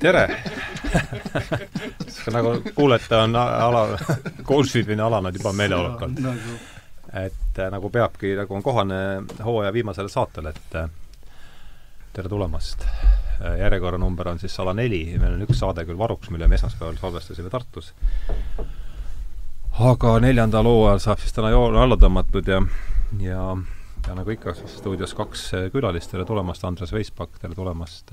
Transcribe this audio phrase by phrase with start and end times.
[0.00, 0.22] tere
[2.36, 3.98] nagu kuulete, on ala,
[4.44, 6.18] golfimine alanud juba meeleolukalt.
[6.20, 6.56] Nagu.
[7.12, 9.00] et äh, nagu peabki, nagu on kohane
[9.44, 10.88] hooaja viimasele saatele, et äh,
[12.12, 12.82] tere tulemast.
[12.82, 16.98] Äh, järjekorranumber on siis sada neli, meil on üks saade küll varuks, mille me esmaspäeval
[17.00, 17.92] salvestasime Tartus.
[19.78, 22.62] aga neljandal hooajal saab siis täna joon alla tõmmatud ja,
[23.20, 23.46] ja
[24.12, 28.12] ja nagu ikka, stuudios kaks külalist, tere tulemast, Andres Veispak, tere tulemast,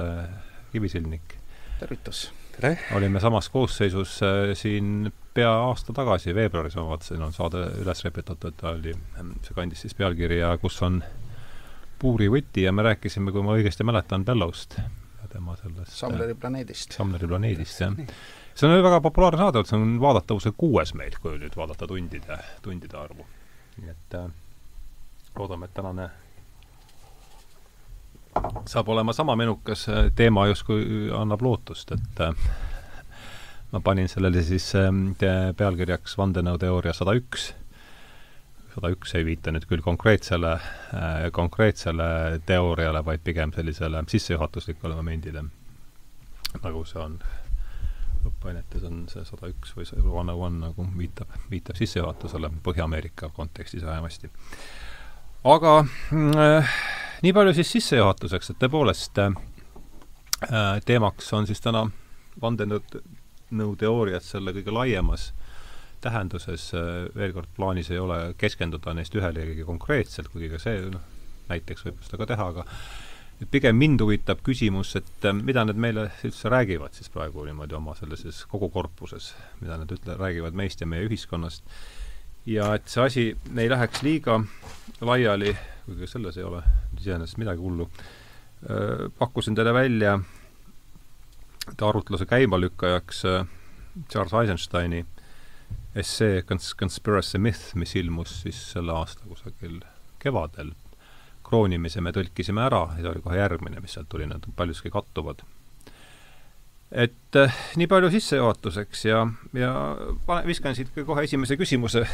[0.71, 1.35] Kivisildnik.
[1.79, 2.77] tervitus tere!
[2.95, 8.63] olime samas koosseisus äh, siin pea aasta tagasi, veebruaris ma vaatasin, on saade üles reputatud,
[8.71, 11.01] oli, ähm, see kandis siis pealkirja Kus on
[11.99, 16.95] puuri võti ja me rääkisime, kui ma õigesti mäletan, Bellost ja tema sellest Samleri planeedist.
[16.95, 17.95] Samleri planeedist, jah.
[18.55, 23.03] see on väga populaarne saade, see on vaadatavuse kuues meil, kui nüüd vaadata tundide, tundide
[23.03, 23.27] arvu.
[23.79, 24.29] nii et äh,
[25.39, 26.09] loodame, et tänane
[28.65, 32.33] saab olema sama menukas äh, teema, justkui annab lootust, et äh,
[33.71, 34.91] ma panin sellele siis äh,
[35.57, 37.53] pealkirjaks vandenõuteooria sada üks.
[38.73, 40.53] sada üks ei viita nüüd küll konkreetsele,
[41.33, 45.43] konkreetsele teooriale, vaid pigem sellisele sissejuhatuslikule momendile,
[46.61, 47.17] nagu see on
[48.29, 53.31] õppeainetes on see sada üks või see one oh one nagu viitab, viitab sissejuhatusele Põhja-Ameerika
[53.35, 54.29] kontekstis vähemasti.
[55.43, 56.73] Aga äh,
[57.23, 59.33] nii palju siis sissejuhatuseks, et tõepoolest äh,
[60.85, 61.85] teemaks on siis täna
[62.41, 65.29] vandenõuteooriad selle kõige laiemas
[66.01, 71.05] tähenduses, äh, veel kord, plaanis ei ole keskenduda neist ühelegi konkreetselt, kuigi ka see noh,
[71.49, 72.65] näiteks võib seda ka teha, aga
[73.51, 77.95] pigem mind huvitab küsimus, et äh, mida need meile üldse räägivad siis praegu niimoodi oma
[77.99, 79.33] sellises kogu korpuses,
[79.63, 81.63] mida nad ütle-, räägivad meist ja meie ühiskonnast,
[82.45, 83.25] ja et see asi
[83.57, 84.39] ei läheks liiga
[85.01, 85.55] laiali
[85.89, 86.63] kuigi selles ei ole
[86.99, 87.89] iseenesest midagi hullu.
[89.17, 90.19] pakkusin teile välja
[91.81, 93.23] arutluse käimalükkajaks
[94.11, 95.05] Charles Eisensteini
[95.95, 99.79] essee Cons-, Conspiracy Myth, mis ilmus siis selle aasta kusagil
[100.19, 100.71] kevadel.
[101.43, 105.41] kroonimise me tõlkisime ära ja see oli kohe järgmine, mis sealt tuli, nad paljuski kattuvad.
[106.91, 109.23] Et äh, nii palju sissejuhatuseks ja,
[109.53, 109.73] ja
[110.25, 112.05] pane, viskan siit kohe esimese küsimuse,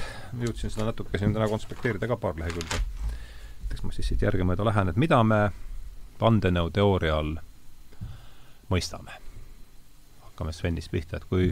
[0.41, 2.83] jõudsin seda natuke siin täna konspekteerida ka paar lehekülge
[3.75, 5.49] eks ma siis siit järgemööda lähen, et mida me
[6.21, 7.35] vandenõuteooria all
[8.71, 9.19] mõistame?
[10.25, 11.49] hakkame Svenist pihta, et kui,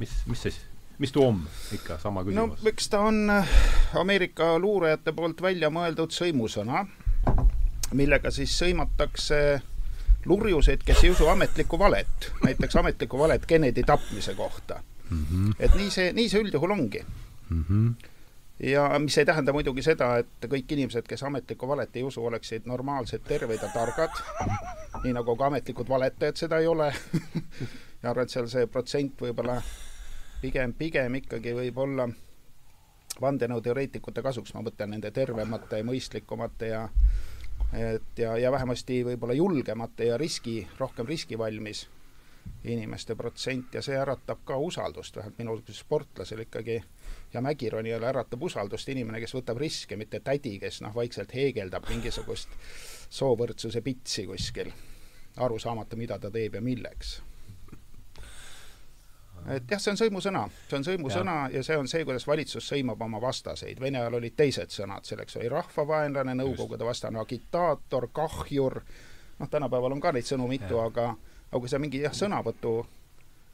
[0.00, 0.60] mis, mis siis,
[0.98, 1.42] mis tuu on
[1.74, 2.58] ikka, sama küsimus?
[2.62, 3.56] no eks ta on äh,
[3.98, 6.84] Ameerika luurajate poolt välja mõeldud sõimusõna,
[7.98, 9.40] millega siis sõimatakse
[10.28, 15.24] lurjuseid, kes ei usu ametlikku valet, näiteks ametlikku valet Kennedy tapmise kohta mm.
[15.24, 15.54] -hmm.
[15.58, 17.04] et nii see, nii see üldjuhul ongi
[17.50, 17.64] mm.
[17.64, 18.14] -hmm
[18.62, 22.66] ja mis ei tähenda muidugi seda, et kõik inimesed, kes ametlikku valet ei usu, oleksid
[22.66, 24.10] normaalsed, terved ja targad,
[25.04, 26.88] nii nagu ka ametlikud valetajad seda ei ole
[28.02, 29.60] ja arvan, et seal see protsent võib-olla
[30.42, 32.08] pigem, pigem ikkagi võib olla
[33.20, 36.82] vandenõuteoreetikute kasuks, ma mõtlen nende tervemate, mõistlikumate ja
[37.72, 41.86] et ja, ja vähemasti võib-olla julgemate ja riski, rohkem riskivalmis
[42.64, 46.78] inimeste protsent ja see äratab ka usaldust, vähemalt minul sportlasel ikkagi
[47.32, 52.56] ja mägironijale äratab usaldust inimene, kes võtab riske, mitte tädi, kes noh, vaikselt heegeldab mingisugust
[53.10, 54.72] soovõrdsuse pitsi kuskil,
[55.36, 57.18] aru saamata, mida ta teeb ja milleks.
[59.54, 61.58] Et jah, see on sõimusõna, see on sõimusõna ja.
[61.58, 63.80] ja see on see, kuidas valitsus sõimab oma vastaseid.
[63.80, 68.80] Vene ajal olid teised sõnad, selleks oli rahvavaenlane, Nõukogude vastane agitaator, kahjur,
[69.38, 71.12] noh, tänapäeval on ka neid sõnu mitu, aga
[71.48, 72.82] aga kui sa mingi jah, sõnavõtu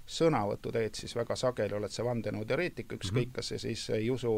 [0.05, 3.37] sõnavõttu teed, siis väga sageli oled sa vandenõuteoreetik, ükskõik, mhm.
[3.39, 4.35] kas sa siis ei usu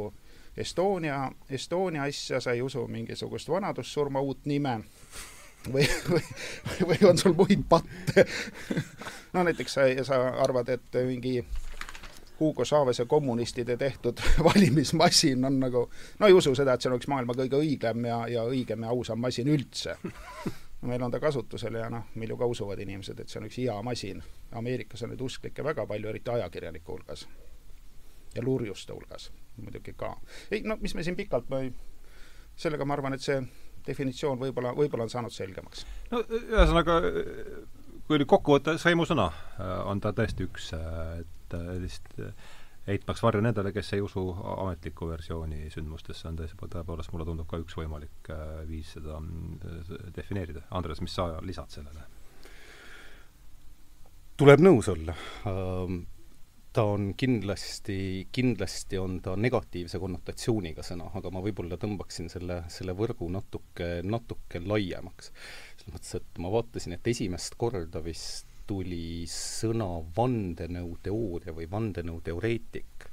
[0.57, 4.79] Estonia, Estonia asja, sa ei usu mingisugust vanadussurma uut nime
[5.73, 6.25] või, või,
[6.91, 8.27] või on sul muid patte
[9.33, 11.39] no näiteks sa, sa arvad, et mingi
[12.41, 15.87] Hugo Chavez ja kommunistide tehtud valimismasin on nagu,
[16.19, 18.93] no ei usu seda, et see on üks maailma kõige õigem ja, ja õigem ja
[18.93, 19.97] ausam masin üldse
[20.87, 23.57] meil on ta kasutusel ja noh, meil ju ka usuvad inimesed, et see on üks
[23.59, 24.21] hea masin.
[24.55, 27.27] Ameerikas on neid usklikke väga palju, eriti ajakirjanike hulgas.
[28.37, 30.17] ja lurjuste hulgas muidugi ka.
[30.51, 31.73] ei no mis me siin pikalt, ma ei,
[32.57, 33.41] sellega ma arvan, et see
[33.87, 35.87] definitsioon võib-olla, võib-olla on saanud selgemaks.
[36.11, 37.01] no ühesõnaga,
[38.07, 39.31] kui nüüd kokku võtta, sõimusõna
[39.87, 42.23] on ta tõesti üks, et lihtsalt
[42.87, 44.23] heitmaks varju nendele, kes ei usu
[44.57, 48.31] ametlikku versiooni sündmustesse, on tõesti, tõepoolest mulle tundub ka üks võimalik
[48.69, 49.19] viis seda
[50.15, 50.63] defineerida.
[50.71, 52.07] Andres, mis sa lisad sellele?
[54.37, 55.15] tuleb nõus olla.
[56.77, 62.93] Ta on kindlasti, kindlasti on ta negatiivse konnotatsiooniga sõna, aga ma võib-olla tõmbaksin selle, selle
[62.93, 65.33] võrgu natuke, natuke laiemaks.
[65.79, 69.89] selles mõttes, et ma vaatasin, et esimest korda vist tuli sõna
[70.19, 73.09] vandenõuteooria või vandenõuteoreetik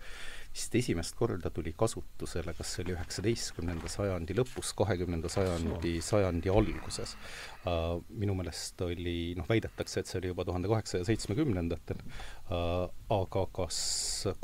[0.54, 7.16] vist esimest korda tuli kasutusele, kas see oli üheksateistkümnenda sajandi lõpus, kahekümnenda sajandi, sajandi alguses
[7.66, 8.02] uh,.
[8.10, 13.80] minu meelest oli, noh, väidetakse, et see oli juba tuhande kaheksasaja seitsmekümnendatel uh,, aga kas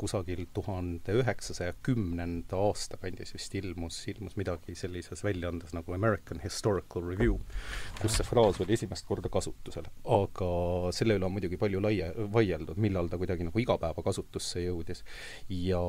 [0.00, 7.04] kusagil tuhande üheksasaja kümnenda aasta kandis vist ilmus, ilmus midagi sellises väljaandes nagu American Historical
[7.06, 7.38] Review,
[8.00, 9.88] kus see fraas oli esimest korda kasutusel.
[10.04, 10.50] aga
[10.96, 15.04] selle üle on muidugi palju laia, vaieldud, millal ta kuidagi nagu igapäevakasutusse jõudis
[15.54, 15.80] ja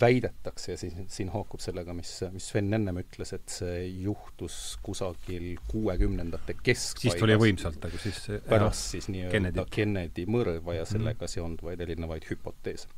[0.00, 5.54] väidetakse ja siin, siin haakub sellega, mis, mis Sven ennem ütles, et see juhtus kusagil
[5.70, 7.02] kuuekümnendate keskpaigas.
[7.04, 10.26] siis tuli võimsalt, aga siis pärast siis nii-öelda Kennedy.
[10.30, 11.34] Mõrva ja sellega mm -hmm.
[11.36, 12.88] seonduvaid erinevaid hüpoteese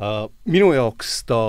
[0.00, 0.28] uh,.
[0.44, 1.40] Minu jaoks ta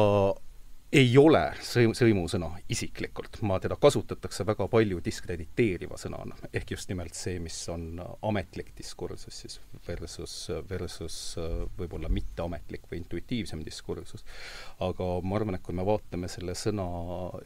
[0.91, 7.15] ei ole sõim-, sõimusõna isiklikult, ma teda kasutatakse väga palju diskrediteeriva sõnana, ehk just nimelt
[7.17, 10.35] see, mis on ametlik diskursus siis versus,
[10.69, 11.17] versus
[11.79, 14.25] võib-olla mitteametlik või intuitiivsem diskursus.
[14.79, 16.87] aga ma arvan, et kui me vaatame selle sõna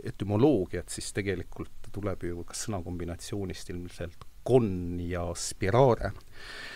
[0.04, 6.75] etümoloogiat, siis tegelikult tuleb ju kas sõnakombinatsioonist ilmselt con ja spirare Äh,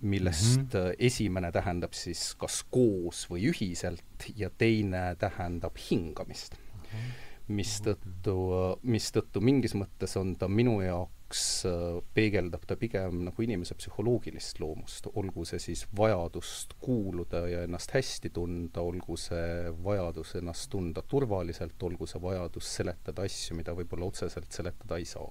[0.00, 0.94] millest mm -hmm.
[0.98, 6.54] esimene tähendab siis kas koos või ühiselt ja teine tähendab hingamist.
[6.94, 7.52] -hmm.
[7.54, 8.36] mistõttu,
[8.82, 15.08] mistõttu mingis mõttes on ta minu jaoks, äh, peegeldab ta pigem nagu inimese psühholoogilist loomust,
[15.14, 21.82] olgu see siis vajadust kuuluda ja ennast hästi tunda, olgu see vajadus ennast tunda turvaliselt,
[21.82, 25.28] olgu see vajadus seletada asju, mida võib-olla otseselt seletada ei saa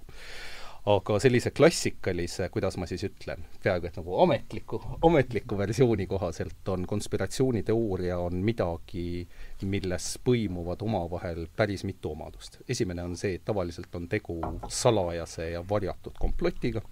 [0.83, 6.83] aga sellise klassikalise, kuidas ma siis ütlen, peaaegu et nagu ametliku, ametliku versiooni kohaselt on
[6.87, 9.23] konspiratsiooniteooria on midagi,
[9.63, 12.59] milles põimuvad omavahel päris mitu omadust.
[12.67, 16.83] esimene on see, et tavaliselt on tegu salajase ja varjatud komplotiga,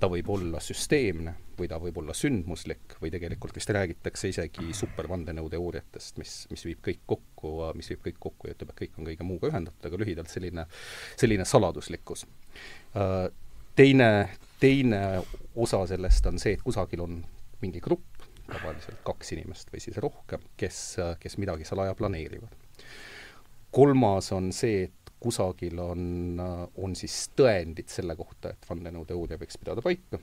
[0.00, 6.18] ta võib olla süsteemne või ta võib olla sündmuslik või tegelikult vist räägitakse isegi supervandenõuteooriatest,
[6.18, 9.26] mis, mis viib kõik kokku, mis viib kõik kokku ja ütleb, et kõik on kõige
[9.26, 10.66] muuga ühendatud, aga lühidalt selline,
[11.20, 12.26] selline saladuslikkus.
[13.74, 14.10] Teine,
[14.62, 15.00] teine
[15.54, 17.20] osa sellest on see, et kusagil on
[17.62, 20.82] mingi grupp, tavaliselt kaks inimest või siis rohkem, kes,
[21.20, 22.62] kes midagi salaja planeerivad.
[23.74, 26.38] kolmas on see, et kusagil on,
[26.84, 30.20] on siis tõendid selle kohta, et vandenõuteooria võiks pidada paika.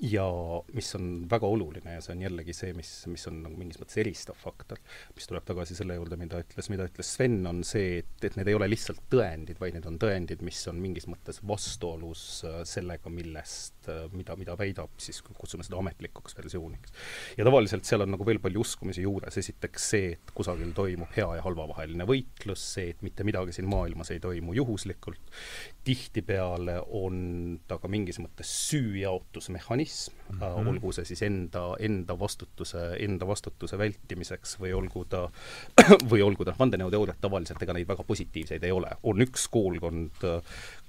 [0.00, 0.24] Ja
[0.72, 3.98] mis on väga oluline ja see on jällegi see, mis, mis on nagu mingis mõttes
[4.00, 4.78] eristav faktor,
[5.16, 8.48] mis tuleb tagasi selle juurde, mida ütles, mida ütles Sven, on see, et, et need
[8.48, 13.12] ei ole lihtsalt tõendid, vaid need on tõendid, mis on mingis mõttes vastuolus äh, sellega,
[13.12, 16.92] millest, äh, mida, mida väidab siis, kutsume seda ametlikuks versiooniks.
[17.38, 21.28] ja tavaliselt seal on nagu veel palju uskumisi juures, esiteks see, et kusagil toimub hea
[21.38, 25.32] ja halva vaheline võitlus, see, et mitte midagi siin maailmas ei toimu juhuslikult,
[25.84, 30.68] tihtipeale on ta ka mingis mõttes süüjaotusmehhanism mm, -hmm.
[30.74, 35.24] olgu see siis enda, enda vastutuse, enda vastutuse vältimiseks või olgu ta,
[36.12, 38.90] või olgu ta, vandenõuteooriad tavaliselt, ega neid väga positiivseid ei ole.
[39.02, 40.22] on üks koolkond,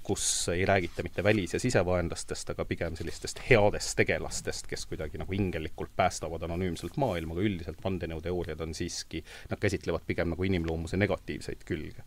[0.04, 5.32] kus ei räägita mitte välis- ja sisevaenlastest, aga pigem sellistest headest tegelastest, kes kuidagi nagu
[5.32, 11.64] ingelikult päästavad anonüümselt maailma, aga üldiselt vandenõuteooriad on siiski, nad käsitlevad pigem nagu inimloomuse negatiivseid
[11.64, 12.04] külge.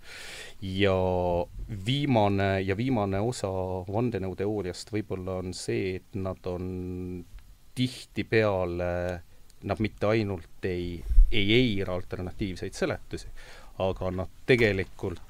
[0.61, 0.97] ja
[1.85, 3.49] viimane, ja viimane osa
[3.89, 7.25] vandenõuteooriast võib-olla on see, et nad on
[7.77, 9.21] tihtipeale,
[9.63, 13.29] nad mitte ainult ei, ei eira alternatiivseid seletusi,
[13.81, 15.21] aga nad tegelikult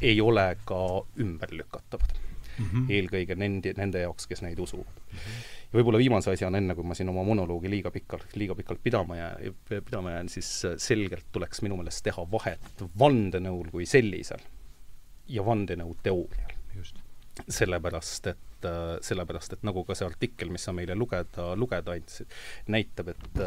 [0.00, 0.80] ei ole ka
[1.20, 2.16] ümberlükatavad
[2.58, 2.64] mm.
[2.64, 2.90] -hmm.
[2.90, 5.18] eelkõige nende, nende jaoks, kes neid usuvad mm.
[5.18, 5.44] -hmm.
[5.72, 9.16] ja võib-olla viimase asjana, enne kui ma siin oma monoloogi liiga pikalt, liiga pikalt pidama
[9.16, 14.42] jään, pidama jään, siis selgelt tuleks minu meelest teha vahet vandenõul kui sellisel
[15.28, 16.52] ja vandenõuteoorial.
[17.48, 22.32] Sellepärast, et äh, sellepärast, et nagu ka see artikkel, mis sa meile lugeda, lugeda andsid,
[22.72, 23.42] näitab, et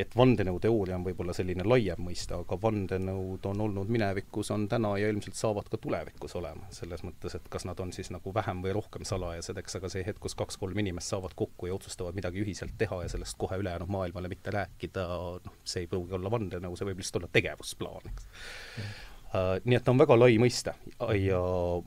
[0.00, 5.10] et vandenõuteooria on võib-olla selline laiem mõiste, aga vandenõud on olnud minevikus, on täna ja
[5.10, 6.70] ilmselt saavad ka tulevikus olema.
[6.70, 10.06] selles mõttes, et kas nad on siis nagu vähem või rohkem salajased, eks, aga see
[10.06, 13.90] hetk, kus kaks-kolm inimest saavad kokku ja otsustavad midagi ühiselt teha ja sellest kohe ülejäänud
[13.90, 15.06] maailmale mitte rääkida,
[15.44, 18.28] noh, see ei pruugi olla vandenõu, see võib lihtsalt olla tegevusplaan, eks
[19.64, 20.72] nii et ta on väga lai mõiste
[21.20, 21.40] ja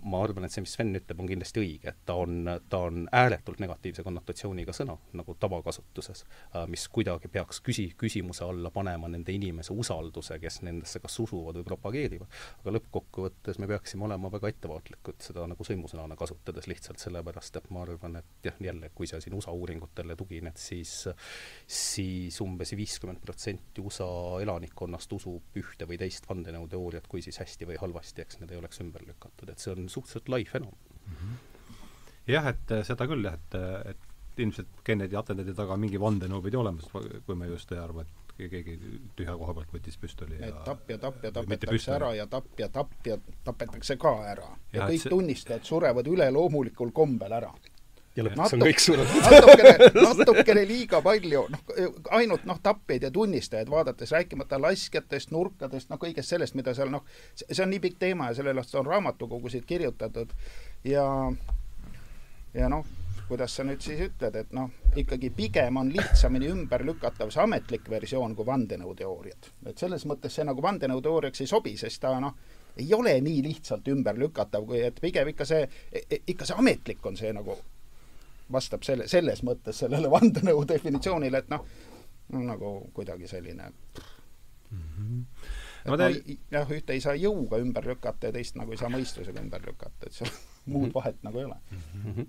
[0.08, 3.04] ma arvan, et see, mis Sven ütleb, on kindlasti õige, et ta on, ta on
[3.12, 9.36] ääretult negatiivse konnotatsiooniga sõna, nagu tavakasutuses uh,, mis kuidagi peaks küsi-, küsimuse alla panema nende
[9.36, 12.40] inimese usalduse, kes nendesse kas usuvad või propageerivad.
[12.64, 17.84] aga lõppkokkuvõttes me peaksime olema väga ettevaatlikud seda nagu sõimusõnana kasutades, lihtsalt sellepärast, et ma
[17.84, 20.96] arvan, et jah, jälle, kui sa siin USA uuringutele tugined, siis
[21.68, 24.08] siis umbes viiskümmend protsenti USA
[24.44, 28.62] elanikkonnast usub ühte või teist vandenõuteooriat, kui siis siis hästi või halvasti, eks need ei
[28.62, 31.14] oleks ümber lükatud, et see on suhteliselt lai fenomen mm.
[31.20, 31.38] -hmm.
[32.36, 36.42] jah, et äh, seda küll jah, et, äh, et ilmselt Kennedy atendaadi taga mingi vandenõu
[36.42, 36.90] pidi olemas,
[37.26, 38.80] kui me just ei arva, et keegi
[39.18, 44.14] tühja koha pealt võttis püstoli ja tapja, tapja tapetakse ära ja tapja, tapja tapetakse ka
[44.32, 44.50] ära.
[44.72, 45.14] ja, ja kõik see...
[45.14, 47.52] tunnistajad surevad üleloomulikul kombel ära
[48.16, 49.14] ja lõpuks on kõik surnud.
[49.26, 51.76] natukene, natukene liiga palju, noh,
[52.20, 57.06] ainult noh, tapjaid ja tunnistajaid vaadates, rääkimata laskjatest, nurkadest, noh, kõigest sellest, mida seal noh,
[57.40, 60.34] see on nii pikk teema ja selle eest on raamatukogusid kirjutatud
[60.88, 61.06] ja
[62.54, 62.86] ja noh,
[63.28, 68.36] kuidas sa nüüd siis ütled, et noh, ikkagi pigem on lihtsamini ümberlükatav see ametlik versioon
[68.38, 69.50] kui vandenõuteooriad.
[69.70, 72.36] et selles mõttes see nagu vandenõuteooriaks ei sobi, sest ta noh,
[72.78, 75.68] ei ole nii lihtsalt ümberlükatav, kui et pigem ikka see,
[76.28, 77.58] ikka see ametlik on see nagu
[78.54, 81.66] vastab selle, selles mõttes sellele vandenõu definitsioonile, et noh,
[82.34, 85.22] nagu kuidagi selline mm -hmm.
[85.86, 86.10] et te...
[86.10, 86.10] no,
[86.58, 90.08] jah, ühte ei saa jõuga ümber lükata ja teist nagu ei saa mõistusega ümber lükata,
[90.08, 90.32] et seal
[90.74, 90.94] muud mhm.
[90.96, 92.14] vahet nagu ei ole mm.
[92.14, 92.28] -hmm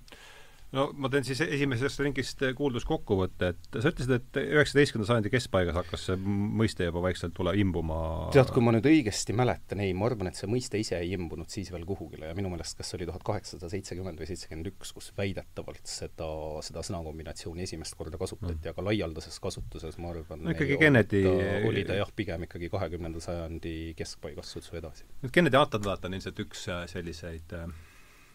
[0.75, 5.79] no ma teen siis esimesest ringist kuuldus kokkuvõtte, et sa ütlesid, et üheksateistkümnenda sajandi keskpaigas
[5.79, 7.99] hakkas see mõiste juba vaikselt tule imbuma
[8.35, 11.51] tead, kui ma nüüd õigesti mäletan, ei, ma arvan, et see mõiste ise ei imbunud
[11.53, 15.11] siis veel kuhugile ja minu meelest kas oli tuhat kaheksasada seitsekümmend või seitsekümmend üks, kus
[15.19, 16.29] väidetavalt seda,
[16.67, 21.25] seda sõnakombinatsiooni esimest korda kasutati mm., aga laialdases kasutuses ma arvan no ikkagi Kennedy
[21.69, 25.07] oli ta jah, pigem ikkagi kahekümnenda sajandi keskpaigas sutsu edasi.
[25.23, 27.69] nüüd Kennedy atentaat on ilmselt üks äh, selliseid äh,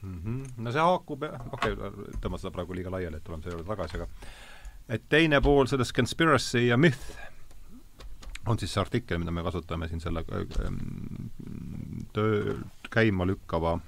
[0.02, 0.22] mm.
[0.26, 0.54] -hmm.
[0.58, 4.00] no see haakub, okei okay,, tõmba seda praegu liiga laiali, et tuleme selle juurde tagasi,
[4.00, 4.08] aga
[4.90, 7.30] et teine pool sellest conspiracy ja myth
[8.50, 10.24] on siis see artikkel, mida me kasutame siin selle
[10.66, 10.78] ähm,
[12.14, 12.58] töö
[12.94, 13.80] käima lükkava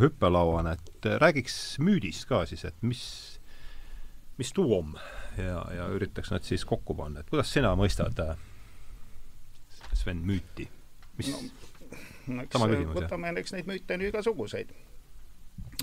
[0.00, 3.02] hüppelauana, et räägiks müüdist ka siis, et mis,
[4.38, 4.94] mis tuum
[5.38, 8.36] ja, ja üritaks nad siis kokku panna, et kuidas sina mõistad äh,
[9.96, 10.68] Sven, müüti?
[11.16, 12.60] mis no, no eks
[12.92, 14.74] võtame, eks neid müüte on ju igasuguseid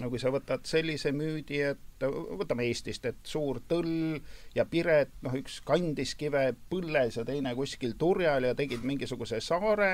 [0.01, 2.05] no kui sa võtad sellise müüdi, et
[2.39, 4.17] võtame Eestist, et suur tõll
[4.55, 9.91] ja Piret, noh, üks kandis kive põlles ja teine kuskil turjal ja tegid mingisuguse saare,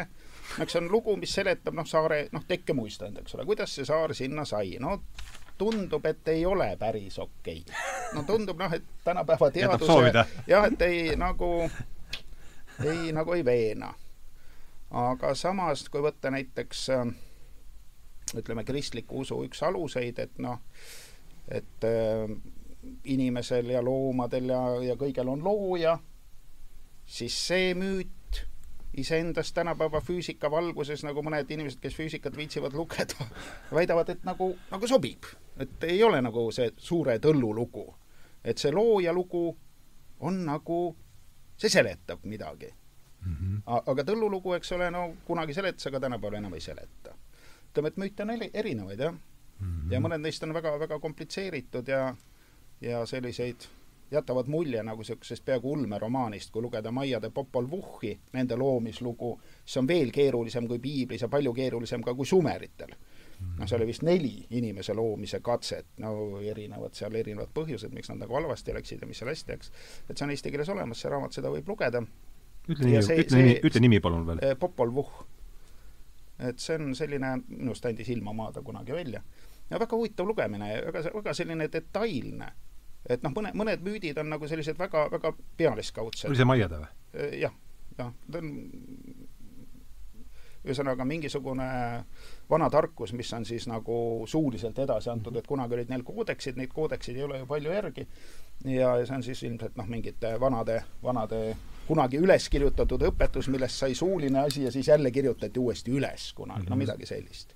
[0.56, 3.88] no eks see on lugu, mis seletab, noh, saare, noh, tekkemuistand, eks ole, kuidas see
[3.88, 4.98] saar sinna sai, no
[5.60, 7.64] tundub, et ei ole päris okei.
[7.68, 7.80] Okay..
[8.16, 11.68] no tundub noh, et tänapäeva teaduse jah, et ei nagu,
[12.86, 13.92] ei nagu ei veena.
[14.90, 17.12] aga samas, kui võtta näiteks äh,
[18.38, 20.62] ütleme, kristliku usu üks aluseid, et noh,
[21.48, 22.30] et äh,
[23.04, 25.98] inimesel ja loomadel ja, ja kõigel on looja,
[27.10, 28.44] siis see müüt
[29.00, 33.28] iseendast tänapäeva füüsika valguses, nagu mõned inimesed, kes füüsikat viitsivad lugeda,
[33.78, 35.30] väidavad, et nagu, nagu sobib.
[35.60, 37.86] et ei ole nagu see suure tõllu lugu.
[38.44, 39.58] et see looja lugu
[40.20, 40.96] on nagu,
[41.58, 42.70] see seletab midagi
[43.26, 43.36] mm.
[43.36, 43.84] -hmm.
[43.92, 47.16] aga tõllulugu, eks ole, no kunagi seletas, aga tänapäeval enam ei seleta
[47.80, 49.68] ütleme, et müüte on erinevaid, jah mm.
[49.68, 49.92] -hmm.
[49.94, 52.16] ja mõned neist on väga-väga komplitseeritud ja,
[52.82, 53.68] ja selliseid
[54.12, 59.78] jätavad mulje nagu niisugusest peaaegu ulmeromaanist, kui lugeda Maia de Popol Vuhhi, nende loomislugu, siis
[59.78, 62.96] on veel keerulisem kui piiblis ja palju keerulisem ka kui sumeritel.
[63.40, 68.20] noh, seal oli vist neli inimese loomise katset, no erinevad seal erinevad põhjused, miks nad
[68.20, 69.72] nagu halvasti läksid ja mis seal hästi läks.
[70.10, 72.02] et see on eesti keeles olemas, see raamat, seda võib lugeda.
[72.68, 74.56] ütle nimi, ütle nimi, ütle nimi palun veel.
[74.60, 75.14] Popol Vuh
[76.40, 79.22] et see on selline, minu arust andis Ilmamaada kunagi välja.
[79.70, 82.52] ja väga huvitav lugemine ja väga, väga selline detailne.
[83.10, 86.30] et noh, mõne, mõned müüdid on nagu sellised väga, väga pealiskaudsed.
[86.30, 86.94] oli see Maiade või?
[87.16, 87.54] Äh, jah,
[87.98, 88.54] jah, ta on
[90.66, 91.68] ühesõnaga mingisugune
[92.50, 96.74] vana tarkus, mis on siis nagu suuliselt edasi antud, et kunagi olid neil koodeksid, neid
[96.74, 98.08] koodeksid ei ole ju palju järgi,
[98.68, 101.44] ja see on siis ilmselt noh, mingite vanade, vanade
[101.90, 106.60] kunagi üles kirjutatud õpetus, millest sai suuline asi ja siis jälle kirjutati uuesti üles kunagi
[106.60, 106.70] mm, -hmm.
[106.70, 106.80] no mhm.
[106.86, 107.56] midagi sellist.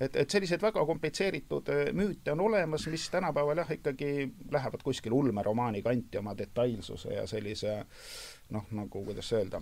[0.00, 5.12] et, et selliseid väga komplitseeritud äh, müüte on olemas, mis tänapäeval jah, ikkagi lähevad kuskil
[5.12, 7.84] ulmeromaani kanti oma detailsuse ja sellise
[8.50, 9.60] noh, nagu kuidas öelda,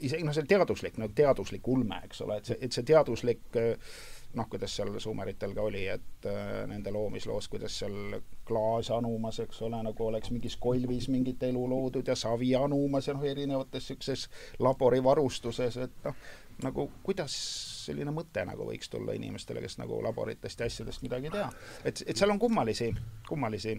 [0.00, 3.94] isegi noh, see teaduslik, nagu teaduslik ulme, eks ole, et see, et see teaduslik äh,
[4.34, 9.62] noh, kuidas seal suumeritel ka oli, et äh, nende loomisloos, kuidas seal klaas anumas, eks
[9.62, 14.28] ole, nagu oleks mingis kolvis mingit elu loodud ja savi anumas ja noh, erinevates niisuguses
[14.58, 16.16] laborivarustuses, et noh,
[16.62, 17.34] nagu kuidas
[17.84, 21.50] selline mõte nagu võiks tulla inimestele, kes nagu laboritest ja asjadest midagi ei tea.
[21.84, 22.90] et, et seal on kummalisi,
[23.28, 23.76] kummalisi,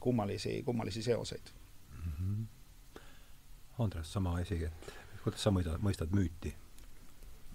[0.00, 2.12] kummalisi, kummalisi seoseid mm.
[2.18, 2.44] -hmm.
[3.78, 6.54] Andres, sama asi, et kuidas sa mõistad, mõistad müüti?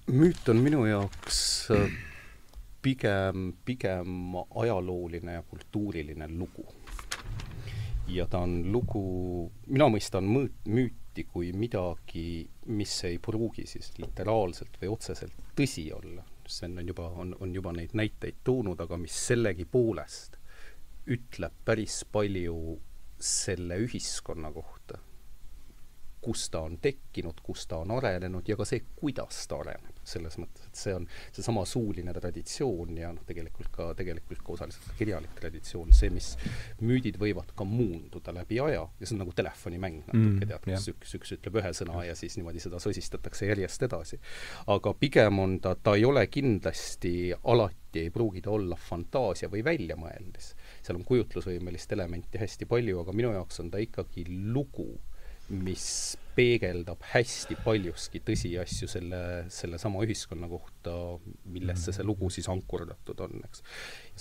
[0.10, 1.92] Müüt on minu jaoks äh,
[2.82, 6.66] pigem, pigem ajalooline ja kultuuriline lugu.
[8.08, 14.80] ja ta on lugu, mina mõistan mõõt, müüti kui midagi, mis ei pruugi siis literaalselt
[14.82, 16.26] või otseselt tõsi olla.
[16.50, 20.40] Sven on juba, on, on juba neid näiteid toonud, aga mis sellegipoolest
[21.14, 22.80] ütleb päris palju
[23.20, 24.98] selle ühiskonna kohta
[26.22, 29.96] kus ta on tekkinud, kus ta on arenenud ja ka see, kuidas ta areneb.
[30.10, 31.04] selles mõttes, et see on
[31.36, 36.32] seesama suuline traditsioon ja noh, tegelikult ka, tegelikult ka osaliselt ka kirjalik traditsioon, see, mis
[36.82, 40.88] müüdid võivad ka muunduda läbi aja ja see on nagu telefonimäng natuke mm,, tead, kus
[40.96, 44.18] üks, üks ütleb ühe sõna ja siis niimoodi seda sosistatakse järjest edasi.
[44.74, 49.62] aga pigem on ta, ta ei ole kindlasti alati ei pruugi ta olla fantaasia või
[49.66, 50.56] väljamõeldis.
[50.82, 54.90] seal on kujutlusvõimelist elementi hästi palju, aga minu jaoks on ta ikkagi lugu
[55.50, 60.94] mis peegeldab hästi paljuski tõsiasju selle, sellesama ühiskonna kohta,
[61.52, 63.66] millesse see lugu siis ankurdatud on, eks.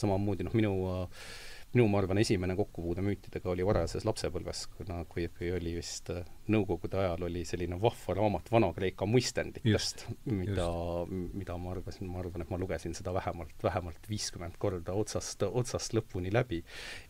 [0.03, 1.29] samamoodi noh, minu äh,
[1.75, 6.25] minu, ma arvan, esimene kokkupuude müütidega oli varajases lapsepõlves, kuna kui, kui oli vist äh,
[6.49, 10.65] Nõukogude ajal oli selline vahva raamat Vana-Kreeka mõistenditest, mida,
[11.11, 15.93] mida ma arvasin, ma arvan, et ma lugesin seda vähemalt, vähemalt viiskümmend korda otsast, otsast
[15.93, 16.63] lõpuni läbi.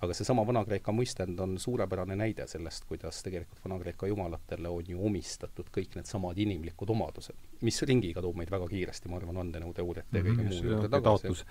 [0.02, 5.70] aga seesama Vana-Kreeka mõistend on suurepärane näide sellest, kuidas tegelikult Vana-Kreeka jumalatele on ju omistatud
[5.70, 10.42] kõik needsamad inimlikud omadused, mis ringiga toob meid väga kiiresti, ma arvan, vandenõuteooriate ja kõige
[10.42, 11.46] -hmm, muu juurde tagasi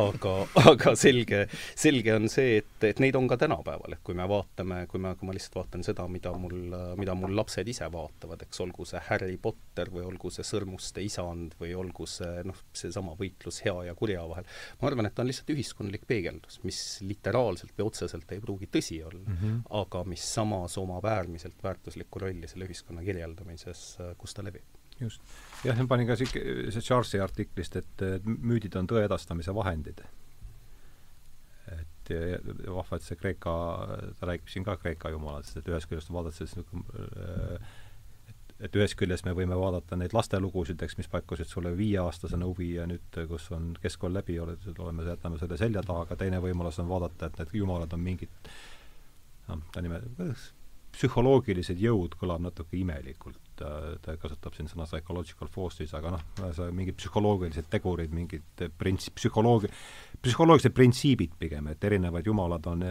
[0.00, 0.34] aga,
[0.72, 1.44] aga selge,
[1.78, 5.14] selge on see, et, et neid on ka tänapäeval, et kui me vaatame, kui me,
[5.18, 9.02] kui ma lihtsalt vaatan seda, mida mul, mida mul lapsed ise vaatavad, eks olgu see
[9.08, 13.94] Harry Potter või olgu see Sõrmuste isand või olgu see noh, seesama võitlus hea ja
[13.98, 14.48] kurja vahel,
[14.80, 19.00] ma arvan, et ta on lihtsalt ühiskondlik peegeldus, mis literaalselt või otseselt ei pruugi tõsi
[19.04, 19.62] olla mm, -hmm.
[19.82, 23.86] aga mis samas omab äärmiselt väärtuslikku rolli selle ühiskonna kirjeldamises,
[24.18, 25.34] kus ta levib just.
[25.64, 30.02] jah, ma panin ka sihuke, see Charlesi artiklist, et müüdid on tõe edastamise vahendid.
[31.70, 32.14] et
[32.66, 33.52] vahva, et see Kreeka,
[34.18, 37.54] ta räägib siin ka Kreeka jumalatest, et ühest küljest vaadates niisugune
[38.60, 42.86] et, ühest küljest me võime vaadata neid lastelugusid, eks, mis pakkusid sulle viieaastasena huvi ja
[42.90, 47.30] nüüd, kus on keskkool läbi, oleme, jätame selle selja taha, aga teine võimalus on vaadata,
[47.30, 48.50] et need jumalad on mingid
[49.48, 50.00] noh, ta nime,
[50.94, 53.40] psühholoogilised jõud kõlab natuke imelikult,
[54.04, 56.24] ta kasutab siin sõna psychological forces, aga noh,
[56.76, 59.70] mingid psühholoogilised tegurid, mingid prints-, psühholoogia,
[60.24, 62.84] psühholoogilised printsiibid pigem, et erinevad jumalad on,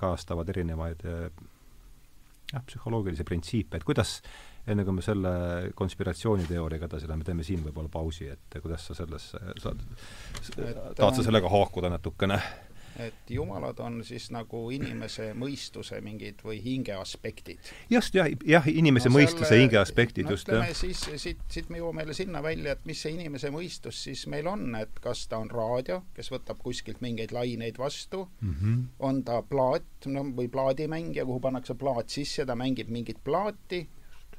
[0.00, 4.20] kajastavad erinevaid jah, psühholoogilisi printsiipe, et kuidas
[4.66, 5.32] enne kui me selle
[5.78, 9.82] konspiratsiooniteooriaga edasi läheme, teeme siin võib-olla pausi, et kuidas sa sellesse saad,
[10.98, 12.40] tahad sa sellega haakuda natukene?
[12.98, 17.70] Et jumalad on siis nagu inimese mõistuse mingid või hinge aspektid.
[17.90, 20.70] just, jah, jah, inimese no, mõistuse selle, hinge aspektid no, just, jah.
[20.76, 24.48] siis, siit, siit me jõuame jälle sinna välja, et mis see inimese mõistus siis meil
[24.50, 28.82] on, et kas ta on raadio, kes võtab kuskilt mingeid laineid vastu mm, -hmm.
[28.98, 33.86] on ta plaat, no või plaadimängija, kuhu pannakse plaat sisse, ta mängib mingit plaati,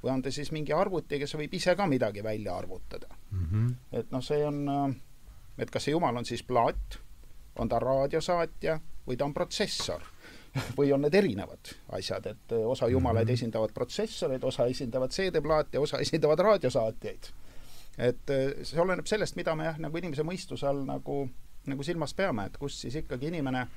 [0.03, 3.45] või on ta siis mingi arvuti, kes võib ise ka midagi välja arvutada mm.
[3.51, 3.75] -hmm.
[3.91, 4.95] et noh, see on,
[5.57, 7.01] et kas see jumal on siis plaat
[7.57, 10.03] on ta raadiosaatja või ta on protsessor
[10.77, 13.33] või on need erinevad asjad, et eh, osa jumalaid mhm.
[13.33, 17.29] esindavad protsessoreid, osa esindavad CD-plaate, osa esindavad raadiosaatjaid.
[17.97, 21.23] et eh, see oleneb sellest, mida me jah, nagu inimese mõistuse all nagu,
[21.67, 23.67] nagu silmas peame, et kust siis ikkagi inimene,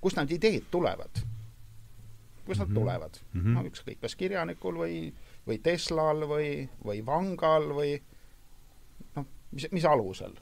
[0.00, 1.22] kust need ideed tulevad.
[2.46, 2.74] kust nad -hmm.
[2.74, 3.40] tulevad mm?
[3.40, 3.54] -hmm.
[3.54, 5.12] no ükskõik, kas kirjanikul või,
[5.46, 8.00] või Teslal või, või Vangal või
[9.16, 10.34] noh, mis, mis alusel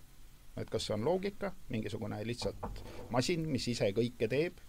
[0.60, 4.60] et kas see on loogika, mingisugune lihtsalt masin, mis ise kõike teeb,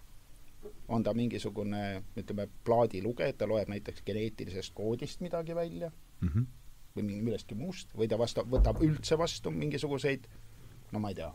[0.88, 6.46] on ta mingisugune, ütleme, plaadilugeja, ta loeb näiteks geneetilisest koodist midagi välja mm -hmm.
[6.96, 10.26] või millestki muust, või ta vasta-, võtab üldse vastu mingisuguseid
[10.92, 11.30] no ma ei tea,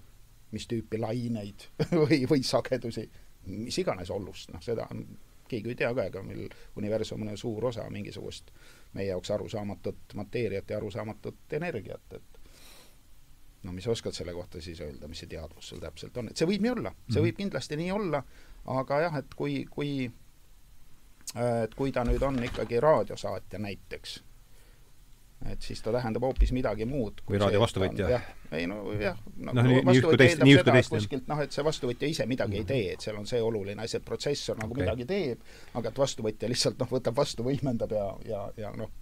[0.52, 1.70] mis tüüpi laineid
[2.02, 3.10] või, või sagedusi,
[3.46, 5.06] mis iganes ollust, noh, seda on,
[5.48, 8.52] keegi ei tea ka, ega meil universum on suur osa mingisugust
[8.94, 12.35] meie jaoks arusaamatut mateeriat ja arusaamatut energiat, et
[13.66, 16.38] no mis sa oskad selle kohta siis öelda, mis see teadvus sul täpselt on, et
[16.38, 17.42] see võib nii olla, see võib mhm.
[17.44, 18.22] kindlasti nii olla,
[18.76, 20.06] aga jah, et kui, kui
[21.36, 24.16] et kui ta nüüd on ikkagi raadiosaatja näiteks,
[25.52, 27.24] et siis ta tähendab hoopis midagi muud.
[27.30, 28.20] või raadio vastuvõtja.
[28.56, 29.52] ei no jah no,.
[29.52, 30.94] noh, nii, nii üht kui teist, nii üht kui teist.
[30.94, 33.84] kuskilt noh, et see vastuvõtja ise midagi mm ei tee, et seal on see oluline
[33.84, 34.86] asi, et protsessor nagu okay.
[34.86, 35.42] midagi teeb,
[35.74, 38.94] aga et vastuvõtja lihtsalt noh, võtab vastu, võimendab ja, ja, ja noh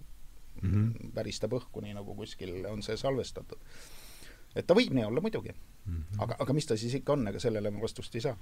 [0.62, 3.58] mm -hmm., väristab õhku, nii nagu kuskil on see salvestatud.
[4.54, 5.94] Et ta võib nii olla muidugi mm.
[5.94, 6.22] -hmm.
[6.26, 8.36] aga, aga mis ta siis ikka on, ega sellele ma vastust ei saa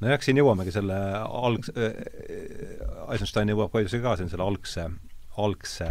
[0.00, 4.90] nojah, siin jõuamegi selle alg- äh,, Eisenstein jõuab ka ka siin selle algse,
[5.36, 5.90] algse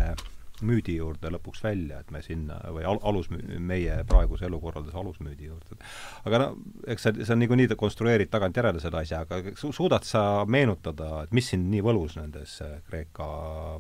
[0.64, 5.78] müüdi juurde lõpuks välja, et me sinna või al-, alus, meie praeguse elukorralduse alusmüüdi juurde.
[6.26, 6.48] aga no
[6.88, 11.36] eks see, see on niikuinii konstrueerid tagantjärele selle asja, aga su-, suudad sa meenutada, et
[11.36, 13.28] mis sind nii võlus nendes äh, Kreeka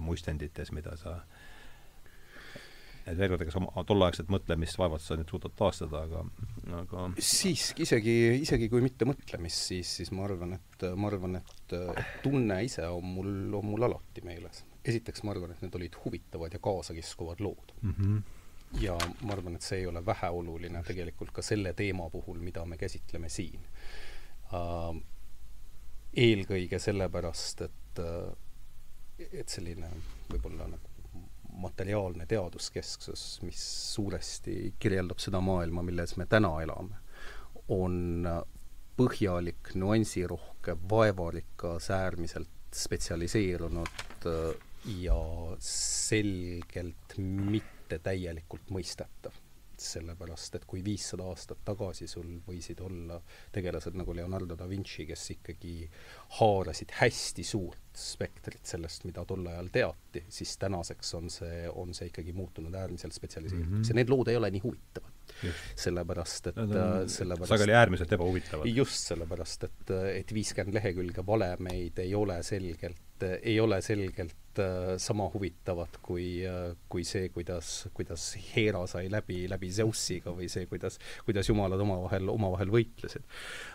[0.03, 1.21] muistendites, mida sa
[3.05, 6.23] et veel kord, ega sa tolleaegset mõtlemist vaevalt sa nüüd suudad taastada, aga,
[6.81, 11.75] aga siiski, isegi, isegi kui mitte mõtlemist, siis, siis ma arvan, et, ma arvan, et
[12.23, 16.53] tunne ise on mul, on mul alati meeles esiteks ma arvan, et need olid huvitavad
[16.53, 17.93] ja kaasakiskuvad lood mm.
[17.97, 18.21] -hmm.
[18.81, 22.77] ja ma arvan, et see ei ole väheoluline tegelikult ka selle teema puhul, mida me
[22.77, 23.67] käsitleme siin
[24.53, 24.95] uh,.
[26.15, 27.99] eelkõige sellepärast, et,
[29.31, 29.89] et selline
[30.31, 30.94] võib-olla nagu
[31.57, 33.61] materiaalne teaduskesksus, mis
[33.93, 36.99] suuresti kirjeldab seda maailma, milles me täna elame,
[37.73, 38.27] on
[38.95, 44.27] põhjalik, nüansirohke, vaevarikas, äärmiselt spetsialiseerunud
[45.01, 45.19] ja
[45.63, 49.44] selgelt mitte täielikult mõistetav.
[49.81, 53.19] Sellepärast, et kui viissada aastat tagasi sul võisid olla
[53.55, 55.89] tegelased nagu Leonardo da Vinci, kes ikkagi
[56.39, 62.09] haarasid hästi suurt spektrit sellest, mida tol ajal teati, siis tänaseks on see, on see
[62.11, 63.89] ikkagi muutunud äärmiselt spetsialiseerituks mm -hmm.
[63.89, 65.11] ja need lood ei ole nii huvitavad.
[65.75, 66.55] sellepärast, et
[67.09, 68.67] sellepärast sageli äärmiselt ebahuvitavad.
[68.67, 74.44] just, sellepärast et, et viiskümmend lehekülge valemeid ei ole selgelt, ei ole selgelt äh,
[75.01, 80.69] sama huvitavad kui, äh, kui see, kuidas, kuidas Hera sai läbi, läbi Zeusiga või see,
[80.71, 83.25] kuidas, kuidas jumalad omavahel, omavahel võitlesid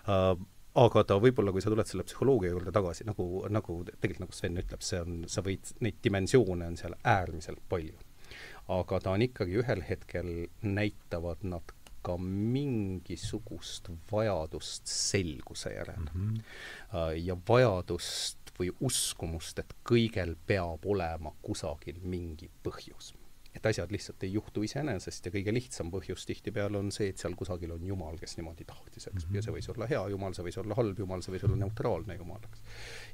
[0.06, 0.34] uh,
[0.78, 4.62] aga ta võib-olla, kui sa tuled selle psühholoogia juurde tagasi, nagu, nagu tegelikult nagu Sven
[4.62, 7.98] ütleb, see on, sa võid, neid dimensioone on seal äärmiselt palju.
[8.70, 10.28] aga ta on ikkagi ühel hetkel,
[10.62, 11.72] näitavad nad
[12.06, 16.28] ka mingisugust vajadust selguse järele mm.
[16.36, 17.16] -hmm.
[17.26, 23.14] ja vajadust või uskumust, et kõigel peab olema kusagil mingi põhjus.
[23.50, 27.34] et asjad lihtsalt ei juhtu iseenesest ja kõige lihtsam põhjus tihtipeale on see, et seal
[27.34, 29.34] kusagil on Jumal, kes niimoodi tahtis, eks mm, -hmm.
[29.34, 32.14] ja see võis olla hea Jumal, see võis olla halb Jumal, see võis olla neutraalne
[32.14, 32.62] Jumal, eks.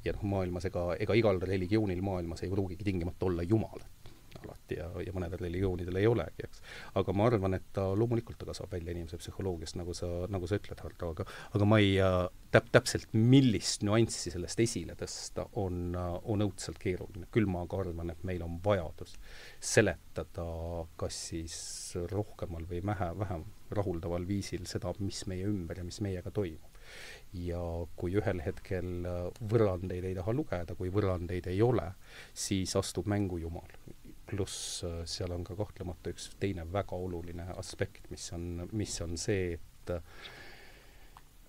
[0.05, 4.06] ja noh, maailmas ega, ega igal religioonil maailmas ei pruugigi tingimata olla Jumalat
[4.45, 6.63] alati ja, ja mõnedel religioonidel ei olegi, eks.
[7.01, 10.61] aga ma arvan, et ta loomulikult ta kasvab välja inimese psühholoogiast, nagu sa, nagu sa
[10.61, 12.19] ütled, Hardo, aga aga ma ei äh,
[12.55, 17.29] täp-, täpselt millist nüanssi sellest esile tõsta, on, äh, on õudselt keeruline.
[17.35, 19.17] küll ma aga arvan, et meil on vajadus
[19.61, 20.47] seletada
[21.01, 21.59] kas siis
[22.13, 23.45] rohkemal või vähe, vähem
[23.77, 26.77] rahuldaval viisil seda, mis meie ümber ja mis meiega toimub
[27.37, 27.61] ja
[27.99, 31.91] kui ühel hetkel äh, võrrandeid ei taha lugeda, kui võrrandeid ei ole,
[32.47, 33.73] siis astub mängu Jumal
[34.31, 39.17] pluss äh, seal on ka kahtlemata üks teine väga oluline aspekt, mis on, mis on
[39.21, 39.95] see, et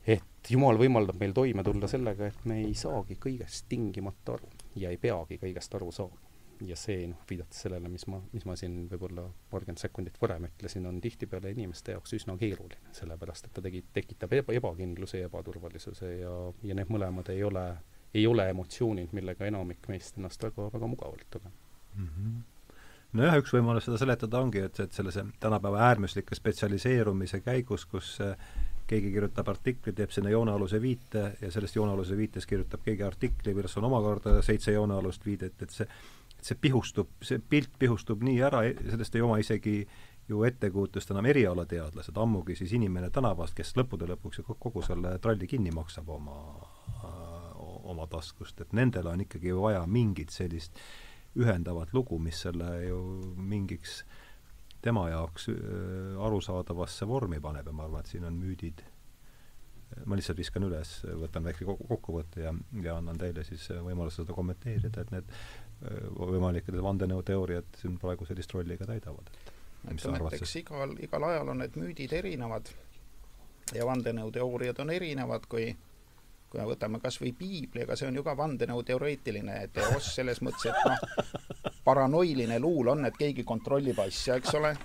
[0.08, 4.48] et Jumal võimaldab meil toime tulla sellega, et me ei saagi kõigest tingimata aru
[4.80, 6.24] ja ei peagi kõigest aru saama.
[6.66, 10.88] ja see, noh, viidates sellele, mis ma, mis ma siin võib-olla paarkümmend sekundit varem ütlesin,
[10.90, 16.16] on tihtipeale inimeste jaoks üsna keeruline, sellepärast et ta tegi, tekitab eba, ebakindluse ja ebaturvalisuse
[16.16, 16.34] ja,
[16.66, 17.68] ja need mõlemad ei ole,
[18.14, 21.54] ei ole emotsioonid, millega enamik meist ennast väga, väga mugavalt tunneb
[21.94, 22.08] mm.
[22.08, 22.57] -hmm
[23.16, 28.36] nojah, üks võimalus seda seletada ongi, et, et sellise tänapäeva äärmuslike spetsialiseerumise käigus, kus äh,
[28.88, 33.80] keegi kirjutab artikli, teeb sinna joonealuse viite ja sellest joonealuse viites kirjutab keegi artikli, millest
[33.80, 35.88] on omakorda seitse joonealust viidet, et see,
[36.42, 39.82] see pihustub, see pilt pihustub nii ära, sellest ei oma isegi
[40.28, 45.48] ju ettekujutust enam erialateadlased, ammugi siis inimene tänavast, kes lõppude lõpuks ju kogu selle tralli
[45.48, 46.40] kinni maksab oma,
[47.88, 51.07] oma taskust, et nendele on ikkagi vaja mingit sellist äh,
[51.38, 53.00] ühendavat lugu, mis selle ju
[53.38, 54.02] mingiks
[54.82, 55.58] tema jaoks äh,
[56.26, 58.84] arusaadavasse vormi paneb ja ma arvan, et siin on müüdid,
[60.06, 65.04] ma lihtsalt viskan üles, võtan väikse kokkuvõtte ja, ja annan teile siis võimaluse seda kommenteerida,
[65.04, 69.32] et need äh, võimalikud vandenõuteooriad siin praegu sellist rolli ka täidavad.
[69.88, 72.70] ütleme, et eks igal, igal ajal on need müüdid erinevad
[73.76, 75.72] ja vandenõuteooriad on erinevad, kui
[76.50, 80.70] kui me võtame kas või piibli, ega see on ju ka vandenõuteoreetiline teos selles mõttes,
[80.72, 84.76] et noh, paranoiline luul on, et keegi kontrollib asja, eks ole,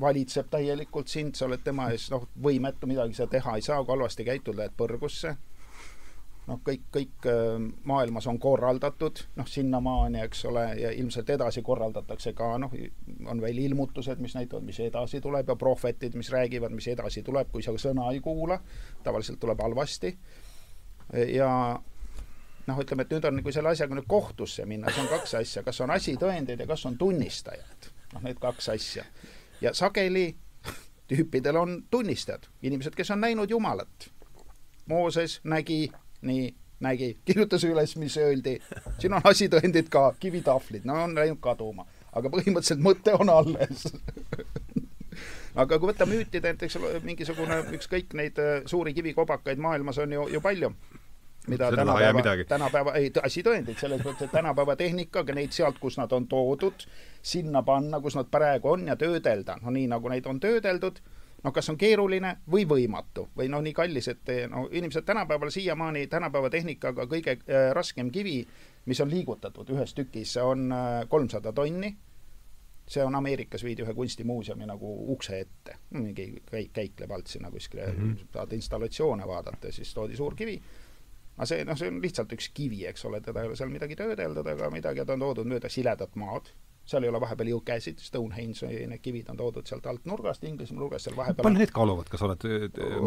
[0.00, 3.96] valitseb täielikult sind, sa oled tema ees noh, võimetu, midagi sa teha ei saa, kui
[3.96, 5.36] halvasti käitud, lähed põrgusse.
[6.46, 7.56] noh, kõik, kõik äh,
[7.90, 12.72] maailmas on korraldatud, noh, sinnamaani, eks ole, ja ilmselt edasi korraldatakse ka, noh,
[13.26, 17.50] on veel ilmutused, mis näitavad, mis edasi tuleb ja prohvetid, mis räägivad, mis edasi tuleb,
[17.50, 18.60] kui sa sõna ei kuula,
[19.02, 20.14] tavaliselt tuleb halvasti,
[21.12, 21.50] ja
[22.66, 25.62] noh, ütleme, et nüüd on, kui selle asjaga nüüd kohtusse minna, siis on kaks asja,
[25.66, 27.90] kas on asitõendid ja kas on tunnistajad.
[28.14, 29.04] noh, need kaks asja.
[29.60, 30.28] ja sageli
[31.10, 34.10] tüüpidel on tunnistajad, inimesed, kes on näinud Jumalat.
[34.86, 35.90] Mooses nägi
[36.22, 38.58] nii nägi, kirjutas üles, mis öeldi.
[38.98, 43.86] siin on asitõendid ka, kivitahvlid, no on läinud kaduma, aga põhimõtteliselt mõte on alles
[45.56, 50.42] aga kui võtta müütide, näiteks mingisugune, ükskõik neid äh, suuri kivikobakaid maailmas on ju, ju
[50.44, 50.74] palju
[51.46, 56.12] mida Seda tänapäeva, tänapäeva, ei, asitõendeid selles mõttes, et tänapäeva tehnikaga neid sealt, kus nad
[56.12, 56.86] on toodud,
[57.22, 61.02] sinna panna, kus nad praegu on ja töödelda, no nii, nagu neid on töödeldud
[61.46, 66.06] noh, kas on keeruline või võimatu või noh, nii kallis, et no inimesed tänapäeval siiamaani
[66.10, 68.40] tänapäeva tehnikaga kõige äh, raskem kivi,
[68.86, 71.96] mis on liigutatud ühes tükis, on äh, kolmsada tonni.
[72.86, 77.86] see on Ameerikas viidi ühe kunstimuuseumi nagu ukse ette, mingi käik, käikleb alt sinna kuskile
[77.86, 78.28] mm, -hmm.
[78.32, 80.62] saad installatsioone vaadata, siis toodi suur kivi
[81.36, 83.98] aga see, noh, see on lihtsalt üks kivi, eks ole, teda ei ole seal midagi
[83.98, 86.48] töödeldud ega midagi, ta on toodud mööda siledat maad
[86.86, 91.08] seal ei ole vahepeal jõukäsid, Stonehenge'i need kivid on toodud sealt alt nurgast, Inglismaa nurgast
[91.08, 92.46] seal vahepeal palju need kaaluvad, kas oled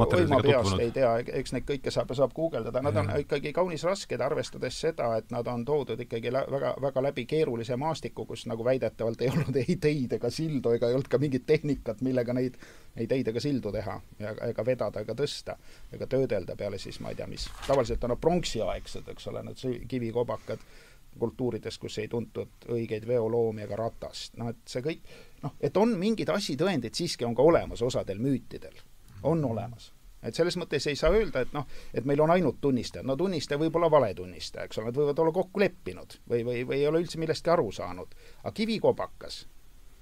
[0.02, 0.84] materjalidega tutvunud?
[0.84, 5.14] ei tea, eks neid kõike saab, saab guugeldada, nad on ikkagi kaunis rasked, arvestades seda,
[5.22, 9.62] et nad on toodud ikkagi väga, väga läbi keerulise maastiku, kus nagu väidetavalt ei olnud
[9.64, 12.60] ei teid ega sildu ega ei olnud ka mingit tehnikat, millega neid,
[13.00, 15.56] ei teid ega sildu teha ja ega vedada ega tõsta
[15.96, 19.88] ega töödelda peale siis ma ei tea mis, tavaliselt on nad pronksiaegsed, eks ole, need
[19.88, 20.68] kivikobakad
[21.20, 25.08] kultuurides, kus ei tuntud õigeid veoloomi ega ratast, noh et see kõik,
[25.44, 28.76] noh, et on mingid asitõendid siiski on ka olemas osadel müütidel,
[29.24, 29.94] on olemas.
[30.24, 33.60] Et selles mõttes ei saa öelda, et noh, et meil on ainult tunnistajad, no tunnistaja
[33.62, 37.00] võib olla valetunnistaja, eks ole, nad võivad olla kokku leppinud või, või, või ei ole
[37.06, 38.16] üldse millestki aru saanud.
[38.44, 39.46] aga kivikobakas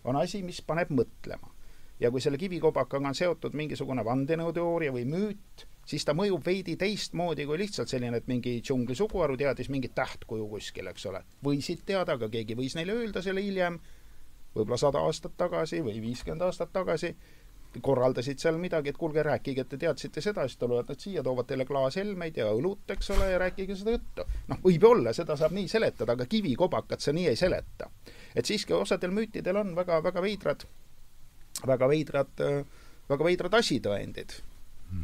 [0.10, 1.54] on asi, mis paneb mõtlema.
[2.00, 7.46] Ja kui selle kivikobakaga on seotud mingisugune vandenõuteooria või müüt, siis ta mõjub veidi teistmoodi
[7.48, 11.24] kui lihtsalt selline, et mingi džungli suguharu teadis mingit tähtkuju kuskil, eks ole.
[11.44, 13.80] võisid teada, aga keegi võis neile öelda selle hiljem,
[14.56, 17.16] võib-olla sada aastat tagasi või viiskümmend aastat tagasi,
[17.84, 21.46] korraldasid seal midagi, et kuulge, rääkige, et te teadsite seda, siis tulevad nad siia, toovad
[21.50, 24.26] teile klaashelmeid ja õlut, eks ole, ja rääkige seda juttu.
[24.48, 27.90] noh, võib olla, seda saab nii seletada, aga kivikobakat sa nii ei seleta.
[28.36, 30.66] et siiski osadel müütidel on väga, väga veidrad,
[31.66, 32.46] väga veidrad,
[33.10, 34.38] väga veidrad asitõendid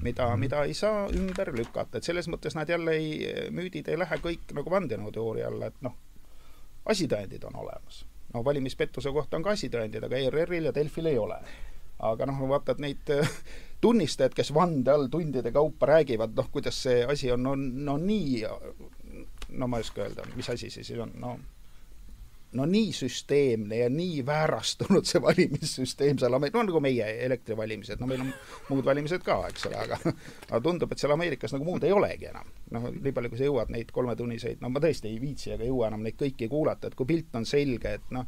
[0.01, 0.39] mida, mhm.
[0.39, 3.11] mida ei saa ümber lükata, et selles mõttes nad jälle ei,
[3.51, 5.95] müüdid ei lähe kõik nagu vandenõuteooria alla, et noh,
[6.89, 8.05] asitõendid on olemas.
[8.33, 11.39] no valimispettuse kohta on ka asitõendid, aga ERR-il ja Delfil ei ole.
[11.99, 13.11] aga noh, vaatad neid
[13.83, 18.43] tunnistajad, kes vande all tundide kaupa räägivad, noh, kuidas see asi on, no, no nii,
[19.49, 21.37] no ma ei oska öelda, mis asi see siis on, no
[22.53, 28.09] no nii süsteemne ja nii väärastunud see valimissüsteem seal Ameerikas, no nagu meie elektrivalimised, no
[28.09, 28.33] meil on
[28.69, 29.99] muud valimised ka, eks ole, aga
[30.49, 32.51] aga tundub, et seal Ameerikas nagu muud ei olegi enam.
[32.73, 35.91] noh, nii palju, kui sa jõuad neid kolmetunniseid, no ma tõesti ei viitsi ega jõua
[35.91, 38.25] enam neid kõiki kuulata, et kui pilt on selge, et noh,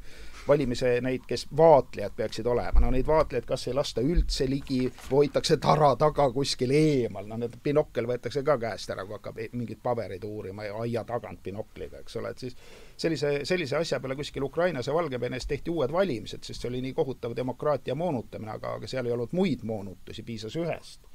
[0.48, 5.58] valimise neid, kes vaatlejad peaksid olema, no neid vaatlejaid kas ei lasta üldse ligi, hoitakse
[5.62, 10.26] tara taga kuskil eemal, no need binokkel võetakse ka käest ära, kui hakkab mingeid pabereid
[10.30, 12.58] uurima ja aia tagant binokliga, eks ole, et siis
[12.98, 16.94] sellise, sellise asja peale kuskil Ukrainas ja Valgevenes tehti uued valimised, sest see oli nii
[16.94, 21.08] kohutav demokraatia moonutamine, aga, aga seal ei olnud muid moonutusi, piisas ühest.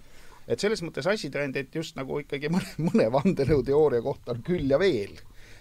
[0.49, 5.19] Et selles mõttes asitõendeid just nagu ikkagi mõne, mõne vandenõuteooria kohta on küll ja veel.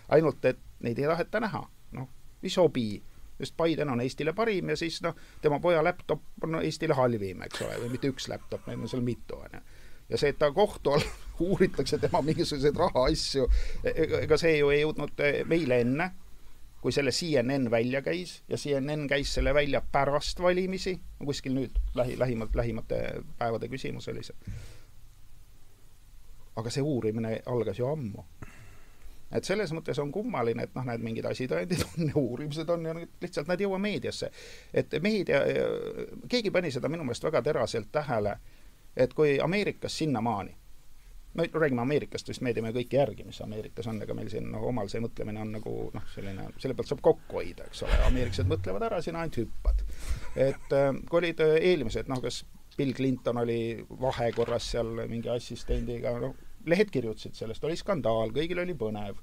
[0.09, 1.61] ainult, et neid ei taheta näha,
[1.93, 2.07] noh,
[2.43, 3.03] ei sobi
[3.39, 7.61] sest Biden on Eestile parim ja siis noh, tema poja laptop on Eestile halvim, eks
[7.61, 9.61] ole, või mitte üks laptop, neid on seal mitu, on ju
[10.09, 11.05] ja see, et ta kohtu all
[11.49, 13.47] uuritakse tema mingisuguseid rahaasju,
[13.83, 16.09] e-, e-, ega see ju ei jõudnud e, meile enne,
[16.81, 20.95] kui selle CNN välja käis ja CNN käis selle välja pärast valimisi,
[21.25, 23.01] kuskil nüüd lähi, lähimalt, lähimate
[23.37, 24.53] päevade küsimus oli see.
[26.59, 28.25] aga see uurimine algas ju ammu
[29.31, 33.49] et selles mõttes on kummaline, et noh, need mingid asitõendid on uurimised on ja lihtsalt
[33.49, 34.31] nad ei jõua meediasse.
[34.73, 35.43] et meedia,
[36.29, 38.37] keegi pani seda minu meelest väga teraselt tähele,
[38.97, 40.55] et kui Ameerikas sinnamaani,
[41.33, 44.63] me räägime Ameerikast, vist me teeme kõike järgi, mis Ameerikas on, ega meil siin noh,
[44.71, 48.49] omal see mõtlemine on nagu noh, selline, selle pealt saab kokku hoida, eks ole, ameeriklased
[48.49, 49.83] mõtlevad ära, sina ainult hüppad.
[50.35, 52.43] et äh, kui olid äh, eelmised, noh, kas
[52.77, 56.35] Bill Clinton oli vahekorras seal mingi assistendiga, noh,
[56.69, 59.19] lehed kirjutasid sellest, oli skandaal, kõigil oli põnev.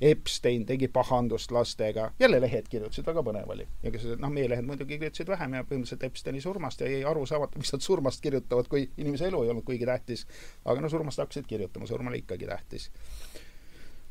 [0.00, 3.64] Epstein tegi pahandust lastega, jälle lehed kirjutasid, väga põnev oli.
[3.82, 7.58] ja kes, noh, meie lehed muidugi kirjutasid vähem ja põhimõtteliselt Epsteini surmast ja jäi arusaamatu,
[7.58, 10.26] miks nad surmast kirjutavad, kui inimese elu ei olnud kuigi tähtis.
[10.64, 12.90] aga no surmast hakkasid kirjutama, surm oli ikkagi tähtis.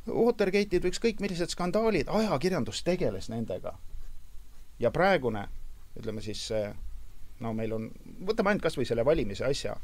[0.08, 3.78] Watergate'id või ükskõik millised skandaalid, ajakirjandus tegeles nendega.
[4.78, 5.46] ja praegune,
[6.00, 6.48] ütleme siis,
[7.40, 7.92] no meil on,
[8.26, 9.76] võtame ainult kas või selle valimise asja,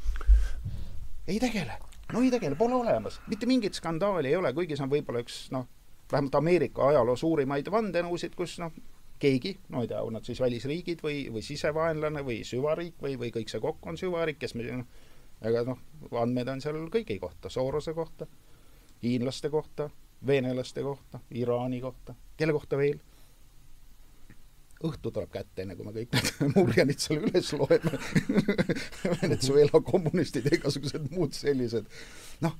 [1.27, 1.79] ei tegele
[2.11, 5.47] no ei tegele, pole olemas, mitte mingit skandaali ei ole, kuigi see on võib-olla üks
[5.55, 5.65] noh,
[6.13, 8.73] vähemalt Ameerika ajaloo suurimaid vandenõusid, kus noh,
[9.19, 13.31] keegi, no ei tea, on nad siis välisriigid või, või sisevaenlane või süvariik või, või
[13.35, 15.09] kõik see kokku on süvariik, kes me noh,
[15.43, 15.79] ega noh,
[16.21, 18.27] andmed on seal kõigi kohta, Soorose kohta,
[19.03, 19.89] hiinlaste kohta,
[20.27, 23.01] venelaste kohta, Iraani kohta, kelle kohta veel?
[24.83, 27.99] õhtu tuleb kätte, enne kui me kõik need murjanid seal üles loeme
[29.21, 31.87] Venezuela kommunistid ja igasugused muud sellised.
[32.43, 32.57] noh,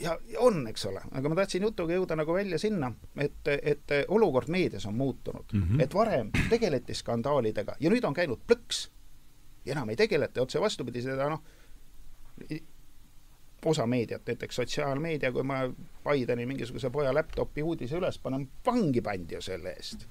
[0.00, 4.50] ja, on, eks ole, aga ma tahtsin jutuga jõuda nagu välja sinna, et, et olukord
[4.52, 5.62] meedias on muutunud mm.
[5.62, 5.82] -hmm.
[5.82, 8.88] et varem tegeleti skandaalidega ja nüüd on käinud plõks.
[9.66, 11.42] enam ei tegeleta, otse vastupidi, seda noh,
[13.66, 15.58] osa meediat, näiteks sotsiaalmeedia, kui ma
[16.04, 20.06] Bideni mingisuguse poja laptopi uudise üles panen, vangi pandi ju selle eest.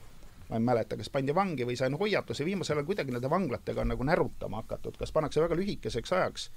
[0.49, 3.87] ma ei mäleta, kas pandi vangi või sain hoiatuse, viimasel ajal kuidagi nende vanglatega on
[3.87, 6.51] nagu närutama hakatud, kas pannakse väga lühikeseks ajaks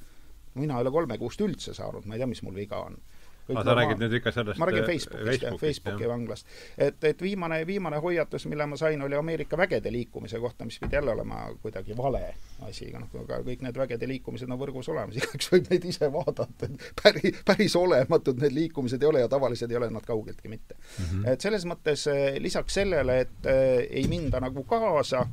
[0.55, 2.99] mina ei ole kolme kuust üldse saanud, ma ei tea, mis mul viga on
[3.48, 6.12] aga sa räägid nüüd ikka sellest ma räägin äh, Facebookist, jah, Facebooki jah.
[6.12, 6.46] vanglast.
[6.79, 10.96] et, et viimane, viimane hoiatus, mille ma sain, oli Ameerika vägede liikumise kohta, mis pidi
[10.96, 12.35] jälle olema kuidagi vale
[12.68, 16.12] asi, aga noh, aga kõik need vägede liikumised on võrgus olemas, igaüks võib neid ise
[16.12, 20.48] vaadata, et päris, päris olematud need liikumised ei ole ja tavalised ei ole nad kaugeltki
[20.48, 21.05] mitte mm.
[21.05, 21.29] -hmm.
[21.33, 25.26] et selles mõttes äh, lisaks sellele, et äh, ei minda nagu kaasa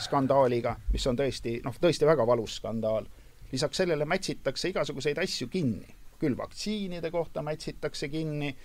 [0.00, 3.06] skandaaliga, mis on tõesti, noh, tõesti väga valus skandaal,
[3.52, 8.56] lisaks sellele mätsitakse igasuguseid asju kinni küll vaktsiinide kohta mätsitakse kinni,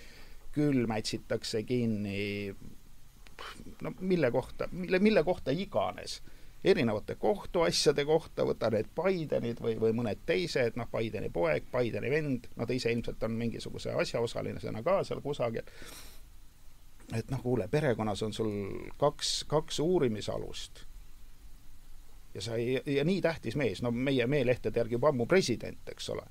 [0.52, 2.54] küll mätsitakse kinni
[3.82, 6.22] no mille kohta, mille, mille kohta iganes.
[6.64, 12.46] erinevate kohtuasjade kohta, võta need Bidenid või, või mõned teised, noh, Bideni poeg, Bideni vend,
[12.54, 15.66] no ta ise ilmselt on mingisuguse asjaosalisena ka seal kusagil.
[17.18, 18.52] et noh, kuule, perekonnas on sul
[18.96, 20.84] kaks, kaks uurimisalust
[22.34, 26.08] ja sa ei, ja nii tähtis mees, no meie meelehtede järgi juba ammu president, eks
[26.14, 26.22] ole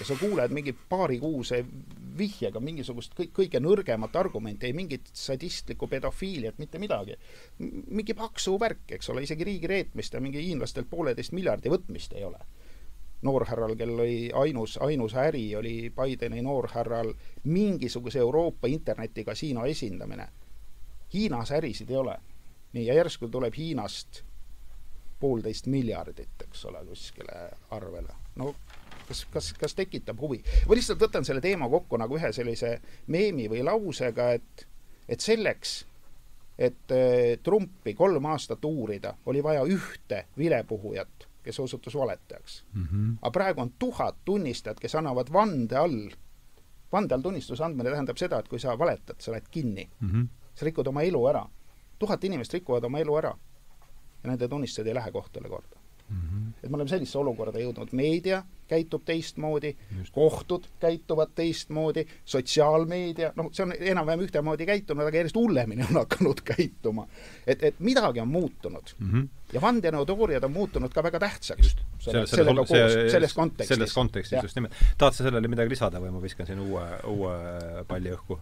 [0.00, 1.64] ja sa kuuled mingi paarikuuse
[2.18, 7.16] vihjega mingisugust kõik, kõige nõrgemat argumenti, ei mingit sadistlikku pedofiiliat, mitte midagi.
[7.90, 12.24] mingi paksu värk, eks ole, isegi riigi reetmist ja mingi hiinlastelt pooleteist miljardi võtmist ei
[12.24, 12.38] ole.
[13.22, 17.12] noorhärral, kellel oli ainus, ainus äri, oli Bideni noorhärral
[17.44, 20.28] mingisuguse Euroopa internetikasiino esindamine.
[21.12, 22.16] Hiinas ärisid ei ole.
[22.72, 24.22] nii, ja järsku tuleb Hiinast
[25.20, 28.14] poolteist miljardit, eks ole, kuskile arvele.
[28.36, 28.54] no
[29.10, 30.40] kas, kas, kas tekitab huvi?
[30.68, 32.76] ma lihtsalt võtan selle teema kokku nagu ühe sellise
[33.10, 34.66] meemi või lausega, et,
[35.10, 35.74] et selleks,
[36.58, 42.86] et eh, Trumpi kolm aastat uurida, oli vaja ühte vilepuhujat, kes osutus valetajaks mm.
[42.86, 43.14] -hmm.
[43.22, 46.10] aga praegu on tuhat tunnistajat, kes annavad vande all,
[46.92, 50.10] vande all tunnistuse andmine tähendab seda, et kui sa valetad, sa lähed kinni mm.
[50.10, 50.26] -hmm.
[50.54, 51.46] sa rikud oma elu ära.
[51.98, 53.36] tuhat inimest rikuvad oma elu ära
[54.22, 55.79] ja nende tunnistajad ei lähe kohtule korda
[56.10, 56.16] mm.
[56.16, 56.52] -hmm.
[56.62, 59.76] et me oleme sellisesse olukorda jõudnud, meedia käitub teistmoodi,
[60.12, 66.42] kohtud käituvad teistmoodi, sotsiaalmeedia, noh, see on enam-vähem ühtemoodi käitunud, aga järjest hullemini on hakanud
[66.52, 67.06] käituma.
[67.46, 69.10] et, et midagi on muutunud mm.
[69.10, 69.28] -hmm.
[69.52, 71.74] ja vandenõuteooriad on muutunud ka väga tähtsaks.
[71.98, 73.74] selle, sellega koos, selles kontekstis.
[73.74, 74.74] selles kontekstis just nimelt.
[74.98, 77.34] tahad sa sellele midagi lisada või ma viskan siin uue, uue
[77.88, 78.38] palli õhku?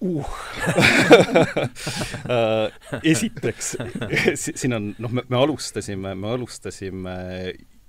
[0.00, 0.28] Uh
[3.02, 3.76] esiteks,
[4.60, 7.16] siin on, noh, me, me alustasime, me alustasime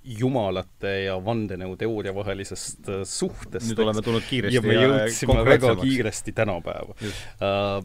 [0.09, 3.67] jumalate ja vandenõuteooria vahelisest äh, suhtest.
[3.69, 6.95] nüüd oleme tulnud kiiresti ja me jõudsime väga kiiresti tänapäeva.
[6.95, 7.83] Uh,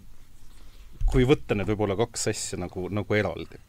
[1.11, 3.61] kui võtta need võib-olla kaks asja nagu, nagu eraldi,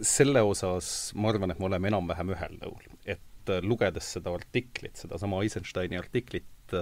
[0.00, 4.96] selle osas ma arvan, et me oleme enam-vähem ühel nõul, et uh, lugedes seda artiklit,
[4.96, 6.78] sedasama Eisensteini artiklit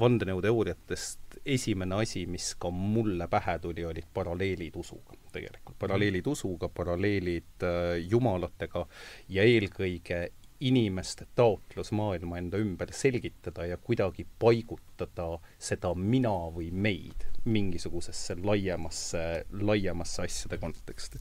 [0.00, 5.76] vandenõuteooriatest esimene asi, mis ka mulle pähe tuli, olid paralleelid usuga tegelikult.
[5.78, 8.86] paralleelid usuga, paralleelid äh, jumalatega
[9.28, 10.22] ja eelkõige
[10.68, 15.26] inimeste taotlus maailma enda ümber selgitada ja kuidagi paigutada
[15.58, 19.22] seda mina või meid mingisugusesse laiemasse,
[19.60, 21.18] laiemasse asjade konteksti.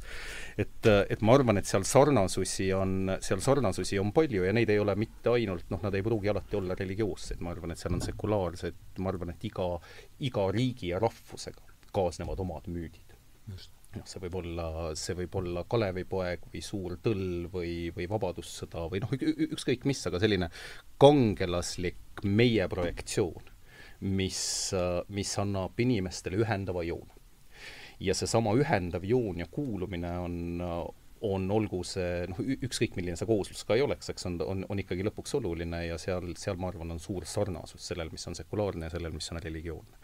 [0.62, 4.80] et, et ma arvan, et seal sarnasusi on, seal sarnasusi on palju ja neid ei
[4.80, 8.06] ole mitte ainult, noh, nad ei pruugi alati olla religioossed, ma arvan, et seal on
[8.06, 9.74] sekulaarsed, ma arvan, et iga,
[10.30, 13.18] iga riigi ja rahvusega kaasnevad omad müüdid.
[13.50, 14.68] just noh, see võib olla,
[15.00, 19.16] see võib olla Kalevipoeg või Suur Tõll või, või Vabadussõda või noh,
[19.52, 20.52] ükskõik mis, aga selline
[21.02, 23.52] kangelaslik meie projektsioon
[24.02, 24.72] mis,
[25.14, 27.14] mis annab inimestele ühendava joone.
[28.02, 30.38] ja seesama ühendav joon ja kuulumine on,
[31.22, 34.82] on, olgu see noh, ükskõik milline see kooslus ka ei oleks, eks on, on, on
[34.82, 38.90] ikkagi lõpuks oluline ja seal, seal ma arvan, on suur sarnasus sellel, mis on sekulaarne
[38.90, 40.02] ja sellel, mis on religioonne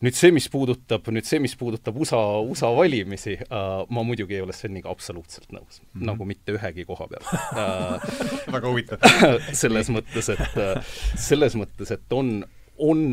[0.00, 4.44] nüüd see, mis puudutab, nüüd see, mis puudutab USA, USA valimisi äh,, ma muidugi ei
[4.44, 6.06] ole Sveniga absoluutselt nõus mm, -hmm.
[6.08, 8.06] nagu mitte ühegi koha peal äh,
[8.56, 9.04] väga huvitav
[9.62, 12.40] selles mõttes, et äh, selles mõttes, et on,
[12.78, 13.04] on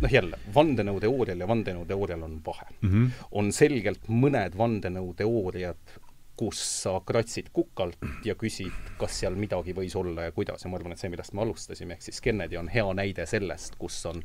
[0.00, 2.90] noh, jälle, vandenõuteoorial ja vandenõuteoorial on vahe mm.
[2.90, 3.26] -hmm.
[3.30, 5.98] on selgelt mõned vandenõuteooriad,
[6.40, 10.78] kus sa kratsid kukalt ja küsid, kas seal midagi võis olla ja kuidas ja ma
[10.80, 14.22] arvan, et see, millest me alustasime, ehk siis Kennedy on hea näide sellest, kus on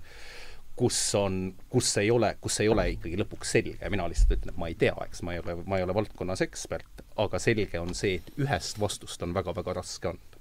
[0.76, 4.60] kus on, kus ei ole, kus ei ole ikkagi lõpuks selge, mina lihtsalt ütlen, et
[4.60, 7.96] ma ei tea, eks, ma ei ole, ma ei ole valdkonnas ekspert, aga selge on
[7.96, 10.36] see, et ühest vastust on väga-väga raske anda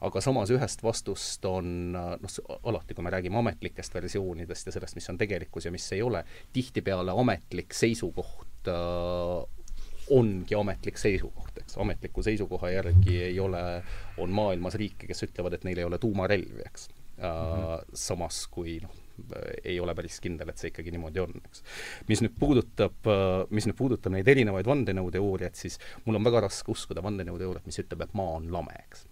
[0.00, 2.36] aga samas ühest vastust on noh,
[2.70, 6.24] alati, kui me räägime ametlikest versioonidest ja sellest, mis on tegelikkus ja mis ei ole,
[6.56, 9.42] tihtipeale ametlik seisukoht äh,
[10.14, 13.60] ongi ametlik seisukoht, eks, ametliku seisukoha järgi ei ole,
[14.18, 17.28] on maailmas riike, kes ütlevad, et neil ei ole tuumarelvi, eks äh, mm.
[17.28, 17.92] -hmm.
[17.92, 18.97] samas kui noh,
[19.64, 21.62] ei ole päris kindel, et see ikkagi niimoodi on, eks.
[22.08, 23.12] mis nüüd puudutab,
[23.54, 28.06] mis nüüd puudutab neid erinevaid vandenõuteooriaid, siis mul on väga raske uskuda vandenõuteooriat, mis ütleb,
[28.06, 29.06] et maa on lame, eks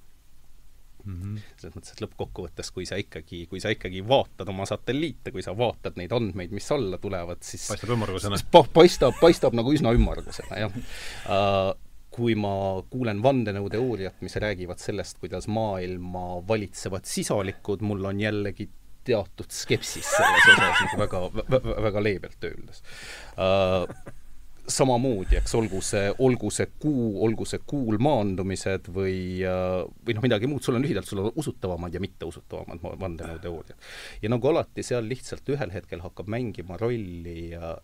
[1.07, 1.41] mm -hmm.
[1.57, 5.57] selles mõttes, et lõppkokkuvõttes, kui sa ikkagi, kui sa ikkagi vaatad oma satelliite, kui sa
[5.59, 8.65] vaatad neid andmeid, mis alla tulevad, siis paistab ümmargusena pa,?
[8.75, 11.75] paistab, paistab nagu üsna ümmargusena, jah uh,
[12.17, 18.71] kui ma kuulen vandenõuteooriat, mis räägivad sellest, kuidas maailma valitsevad sisalikud, mul on jällegi
[19.07, 22.83] teatud skepsis selles osas nagu väga, väga, väga leebelt öeldes
[23.39, 24.15] uh,
[24.67, 30.25] samamoodi, eks, olgu see, olgu see kuu, olgu see kuul maandumised või, äh, või noh,
[30.25, 33.77] midagi muud, sul on lühidalt, sul on usutavamad ja mitteusutavamad vandenõuteooriad.
[34.23, 37.77] ja nagu alati, seal lihtsalt ühel hetkel hakkab mängima rolli äh,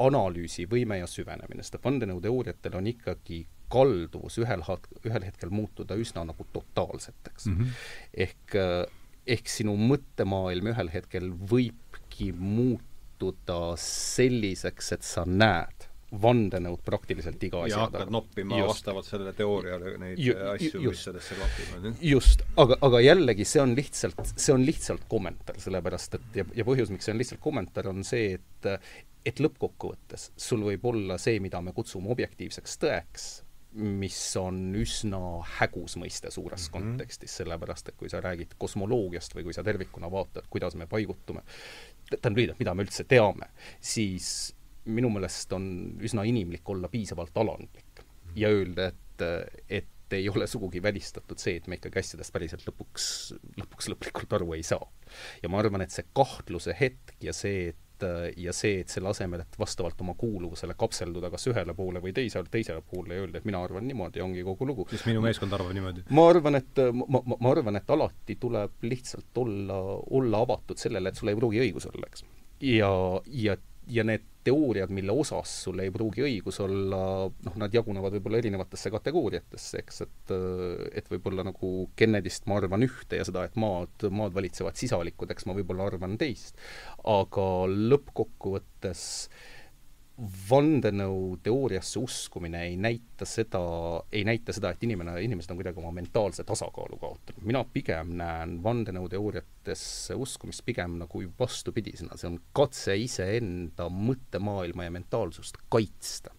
[0.00, 6.24] analüüsivõime ja süvenemine, sest et vandenõuteooriatel on ikkagi kalduvus ühel hat-, ühel hetkel muutuda üsna
[6.26, 7.58] nagu totaalseteks mm.
[7.58, 7.84] -hmm.
[8.26, 8.56] ehk,
[9.26, 17.76] ehk sinu mõttemaailm ühel hetkel võibki muutuda selliseks, et sa näed vandenõud praktiliselt iga asja
[17.76, 17.80] taga.
[17.80, 18.70] ja hakkad noppima just.
[18.72, 22.00] vastavalt sellele teooriale neid ju, asju, mis sellesse klapivad.
[22.02, 26.66] just, aga, aga jällegi, see on lihtsalt, see on lihtsalt kommentaar, sellepärast et ja, ja
[26.66, 28.72] põhjus, miks see on lihtsalt kommentaar, on see, et
[29.26, 33.26] et lõppkokkuvõttes sul võib olla see, mida me kutsume objektiivseks tõeks,
[33.72, 35.20] mis on üsna
[35.58, 36.72] hägus mõiste suures mm -hmm.
[36.72, 41.42] kontekstis, sellepärast et kui sa räägid kosmoloogiast või kui sa tervikuna vaatad, kuidas me paigutume,
[42.10, 43.50] tähendab lühidalt, mida me üldse teame,
[43.80, 44.54] siis
[44.84, 48.04] minu meelest on üsna inimlik olla piisavalt alandlik
[48.36, 49.22] ja öelda, et,
[49.68, 53.04] et ei ole sugugi välistatud see, et me ikkagi asjadest päriselt lõpuks,
[53.60, 54.82] lõpuks lõplikult aru ei saa.
[55.42, 57.89] ja ma arvan, et see kahtluse hetk ja see, et
[58.36, 62.50] ja see, et selle asemel, et vastavalt oma kuuluvusele kapselduda kas ühele poole või teisele,
[62.50, 64.86] teisele poole ja öelda, et mina arvan niimoodi, ongi kogu lugu.
[64.90, 66.06] siis minu meeskond arvab niimoodi?
[66.16, 69.80] ma arvan, et ma, ma, ma arvan, et alati tuleb lihtsalt olla,
[70.20, 72.24] olla avatud sellele, et sul ei pruugi õigus olla, eks.
[72.72, 72.92] ja,
[73.46, 73.56] ja
[73.90, 78.92] ja need teooriad, mille osas sul ei pruugi õigus olla, noh, nad jagunevad võib-olla erinevatesse
[78.94, 80.34] kategooriatesse, eks, et
[80.96, 85.48] et võib-olla nagu Kennedy'st ma arvan ühte ja seda, et maad, maad valitsevad sisalikud, eks
[85.48, 86.56] ma võib-olla arvan teist.
[87.04, 89.59] aga lõppkokkuvõttes äh,
[90.50, 93.60] vandenõuteooriasse uskumine ei näita seda,
[94.12, 97.44] ei näita seda, et inimene, inimesed on kuidagi oma mentaalse tasakaalu kaotanud.
[97.46, 105.60] mina pigem näen vandenõuteooriatesse uskumist pigem nagu vastupidisena, see on katse iseenda mõttemaailma ja mentaalsust
[105.72, 106.34] kaitsta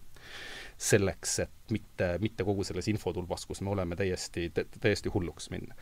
[0.82, 4.48] selleks, et mitte, mitte kogu selles infotulvas, kus me oleme täiesti,
[4.80, 5.76] täiesti hulluks minna.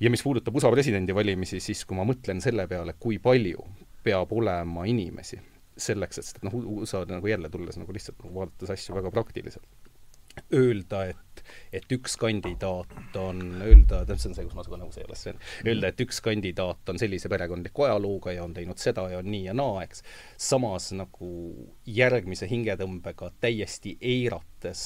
[0.00, 3.62] ja mis puudutab USA presidendivalimisi, siis kui ma mõtlen selle peale, kui palju
[4.02, 5.38] peab olema inimesi,
[5.82, 9.90] selleks, et noh, USA nagu jälle tulles nagu lihtsalt nagu vaadates asju väga praktiliselt,
[10.54, 11.42] öelda, et,
[11.74, 15.16] et üks kandidaat on, öelda, tähendab, see on see, kus ma sinuga nõus ei ole,
[15.18, 19.30] Sven, öelda, et üks kandidaat on sellise perekondliku ajalooga ja on teinud seda ja on
[19.30, 20.04] nii ja naa, eks,
[20.50, 21.30] samas nagu
[21.86, 24.84] järgmise hingetõmbega täiesti eirates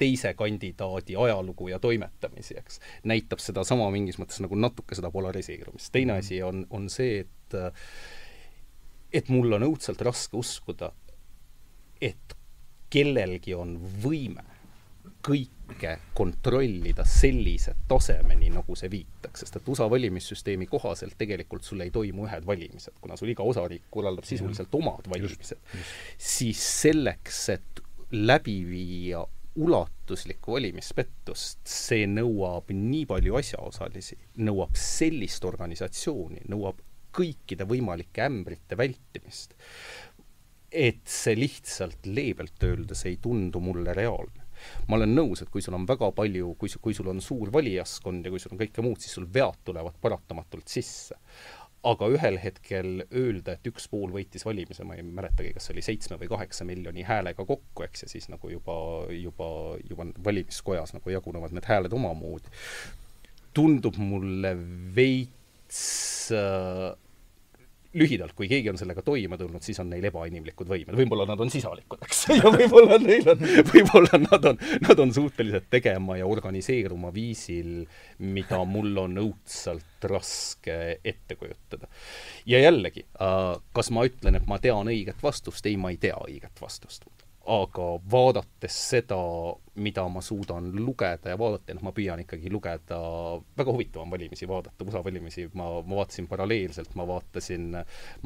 [0.00, 2.80] teise kandidaadi ajalugu ja toimetamisi, eks,
[3.10, 5.92] näitab sedasama mingis mõttes nagu natuke seda polariseerumist.
[5.92, 6.24] teine mhm.
[6.24, 7.60] asi on, on see, et
[9.12, 10.92] et mul on õudselt raske uskuda,
[12.00, 12.36] et
[12.90, 14.44] kellelgi on võime
[15.20, 21.92] kõike kontrollida sellise tasemeni, nagu see viitaks, sest et USA valimissüsteemi kohaselt tegelikult sul ei
[21.92, 25.60] toimu ühed valimised, kuna sul iga osariik korraldab sisuliselt omad valimised,
[26.16, 27.84] siis selleks, et
[28.16, 29.22] läbi viia
[29.60, 36.80] ulatuslikku valimispettust, see nõuab nii palju asjaosalisi, nõuab sellist organisatsiooni, nõuab
[37.14, 39.54] kõikide võimalike ämbrite vältimist,
[40.70, 44.46] et see lihtsalt leebelt öeldes ei tundu mulle reaalne.
[44.88, 48.26] Ma olen nõus, et kui sul on väga palju, kui, kui sul on suur valijaskond
[48.26, 51.16] ja kui sul on kõike muud, siis sul vead tulevad paratamatult sisse.
[51.88, 55.84] Aga ühel hetkel öelda, et üks pool võitis valimise, ma ei mäletagi, kas see oli
[55.86, 58.76] seitsme või kaheksa miljoni häälega kokku, eks, ja siis nagu juba,
[59.16, 59.48] juba,
[59.88, 62.52] juba valimiskojas nagu jagunevad need hääled omamoodi,
[63.56, 64.52] tundub mulle
[65.70, 66.90] veits äh,
[67.94, 71.50] lühidalt, kui keegi on sellega toime tulnud, siis on neil ebainimlikud võimed, võib-olla nad on
[71.50, 73.42] sisalikud, eks, ja võib-olla neil on,
[73.72, 77.86] võib-olla nad on, nad on suutelised tegema ja organiseeruma viisil,
[78.22, 81.90] mida mul on õudselt raske ette kujutada.
[82.46, 86.18] ja jällegi, äh, kas ma ütlen, et ma tean õiget vastust, ei, ma ei tea
[86.28, 87.06] õiget vastust
[87.50, 89.18] aga vaadates seda,
[89.80, 92.98] mida ma suudan lugeda ja vaadata, noh, ma püüan ikkagi lugeda,
[93.58, 97.72] väga huvitav on valimisi vaadata, USA valimisi ma, ma vaatasin paralleelselt, ma vaatasin,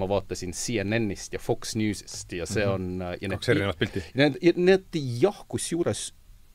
[0.01, 2.75] ma vaatasin CNN-ist ja Fox Newsist ja see mhm.
[2.75, 4.05] on ja kaks erinevat pilti.
[4.19, 6.11] Need, need jah, kusjuures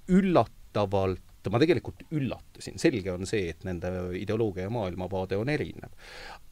[0.10, 3.90] üllatavalt ma tegelikult üllatusin, selge on see, et nende
[4.20, 5.96] ideoloogia ja maailmavaade on erinev.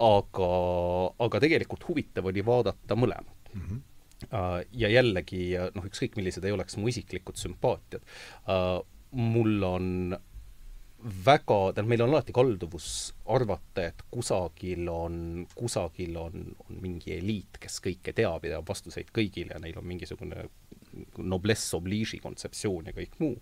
[0.01, 0.47] aga,
[1.25, 3.61] aga tegelikult huvitav oli vaadata mõlemat mm.
[3.61, 3.85] -hmm
[4.31, 5.41] ja jällegi,
[5.75, 8.05] noh, ükskõik millised ei oleks mu isiklikud sümpaatiad,
[8.49, 8.71] äh,
[9.17, 10.17] mul on
[11.25, 12.87] väga, tähendab, meil on alati kalduvus
[13.33, 19.11] arvata, et kusagil on, kusagil on, on mingi eliit, kes kõike teab ja teab vastuseid
[19.15, 20.47] kõigile ja neil on mingisugune
[21.17, 23.37] noblesse oblige'i kontseptsioon ja kõik muu.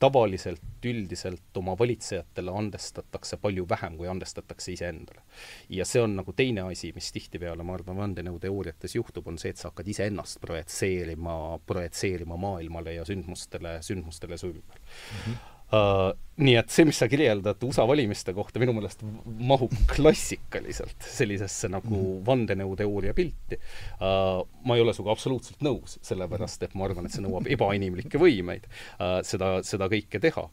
[0.00, 5.22] tavaliselt üldiselt oma valitsejatele andestatakse palju vähem, kui andestatakse iseendale.
[5.68, 9.60] ja see on nagu teine asi, mis tihtipeale, ma arvan, vandenõuteooriates juhtub, on see, et
[9.60, 11.36] sa hakkad iseennast projitseerima,
[11.66, 15.24] projitseerima maailmale ja sündmustele, sündmustele su ümber mm.
[15.24, 16.10] -hmm Uh,
[16.42, 19.04] nii et see, mis sa kirjeldad USA valimiste kohta, minu meelest
[19.46, 22.24] mahub klassikaliselt sellisesse nagu mm.
[22.26, 23.58] vandenõuteooria pilti
[24.00, 24.40] uh,.
[24.66, 28.66] ma ei ole sinuga absoluutselt nõus, sellepärast et ma arvan, et see nõuab ebainimlikke võimeid
[28.66, 30.48] uh, seda, seda kõike teha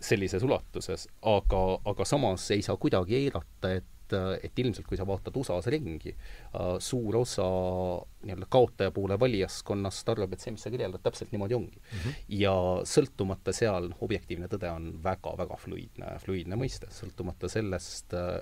[0.00, 1.58] sellises ulatuses, aga,
[1.90, 6.12] aga samas ei saa kuidagi eirata, et et, et ilmselt kui sa vaatad USA-s ringi,
[6.12, 7.46] äh, suur osa
[8.24, 11.98] nii-öelda kaotaja poole valijaskonnast arvab, et see, mis sa kirjeldad, täpselt niimoodi ongi mm.
[11.98, 12.22] -hmm.
[12.42, 12.54] ja
[12.94, 18.40] sõltumata seal, objektiivne tõde on väga-väga fluiidne, fluiidne mõiste, sõltumata sellest äh,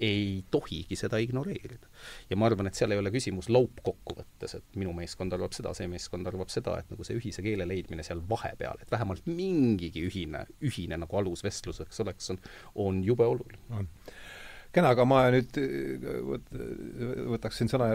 [0.00, 1.88] ei tohigi seda ignoreerida.
[2.30, 5.88] ja ma arvan, et seal ei ole küsimus laupkokkuvõttes, et minu meeskond arvab seda, see
[5.92, 10.46] meeskond arvab seda, et nagu see ühise keele leidmine seal vahepeal, et vähemalt mingigi ühine,
[10.64, 12.40] ühine nagu alus vestluseks oleks, on,
[12.86, 13.86] on jube oluline
[14.74, 15.58] kena, aga ma nüüd
[16.26, 16.46] võt,
[17.34, 17.90] võtaksin sõna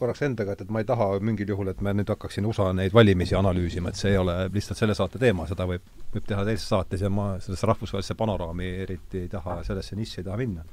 [0.00, 2.94] korraks enda kätte, et ma ei taha mingil juhul, et me nüüd hakkaksin USA neid
[2.96, 6.66] valimisi analüüsima, et see ei ole lihtsalt selle saate teema, seda võib, võib teha teises
[6.70, 10.66] saates ja ma sellesse rahvusvahelisse panoraami eriti ei taha, sellesse nišši ei taha minna.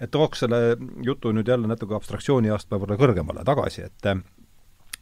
[0.00, 0.76] et tooks selle
[1.06, 4.10] jutu nüüd jälle natuke abstraktsiooniastme võrra kõrgemale tagasi, et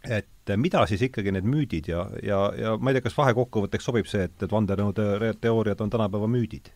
[0.02, 4.10] et mida siis ikkagi need müüdid ja, ja, ja ma ei tea, kas vahekokkuvõtteks sobib
[4.10, 6.74] see, et, et vandenõuteooriad on tänapäeva müüdid?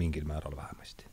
[0.00, 1.11] mingil määral vähemasti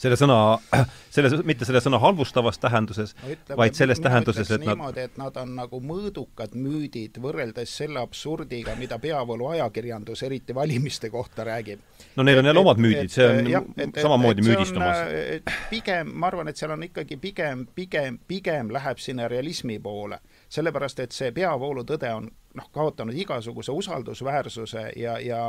[0.00, 0.36] selle sõna,
[1.14, 5.18] selle, mitte selle sõna halvustavas tähenduses no, ütleme, vaid selles tähenduses, et nad niimoodi, et
[5.20, 11.84] nad on nagu mõõdukad müüdid võrreldes selle absurdiga, mida peavooluajakirjandus eriti valimiste kohta räägib.
[12.16, 15.04] no neil on jälle omad müüdid, see on jah, et, samamoodi et, müüdistumas.
[15.06, 20.20] Äh, pigem, ma arvan, et seal on ikkagi pigem, pigem, pigem läheb sinna realismi poole.
[20.50, 22.26] Sellepärast, et see peavoolutõde on
[22.58, 25.44] noh, kaotanud igasuguse usaldusväärsuse ja, ja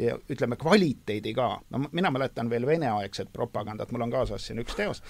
[0.00, 1.60] ja ütleme, kvaliteedi ka.
[1.70, 5.02] no mina mäletan veel veneaegset propagandat, mul on kaasas siin üks teos.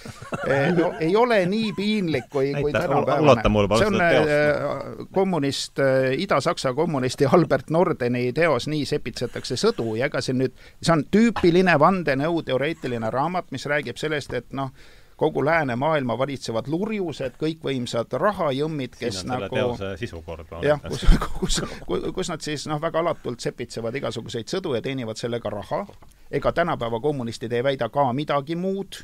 [0.80, 3.43] No, ei ole nii piinlik, kui, kui tänapäevane.
[3.78, 10.22] see on äh, kommunist, äh, Ida-Saksa kommunisti Albert Nordeni teos Nii sepitsetakse sõdu ja ega
[10.24, 14.72] see nüüd, see on tüüpiline vandenõuteoreetiline raamat, mis räägib sellest, et noh,
[15.21, 19.59] kogu läänemaailma valitsevad lurjused, kõikvõimsad rahajõmmid, kes nagu
[20.64, 21.05] jah, kus,
[21.39, 25.83] kus, kus, kus nad siis noh, väga alatult sepitsevad igasuguseid sõdu ja teenivad sellega raha.
[26.31, 29.03] ega tänapäeva kommunistid ei väida ka midagi muud.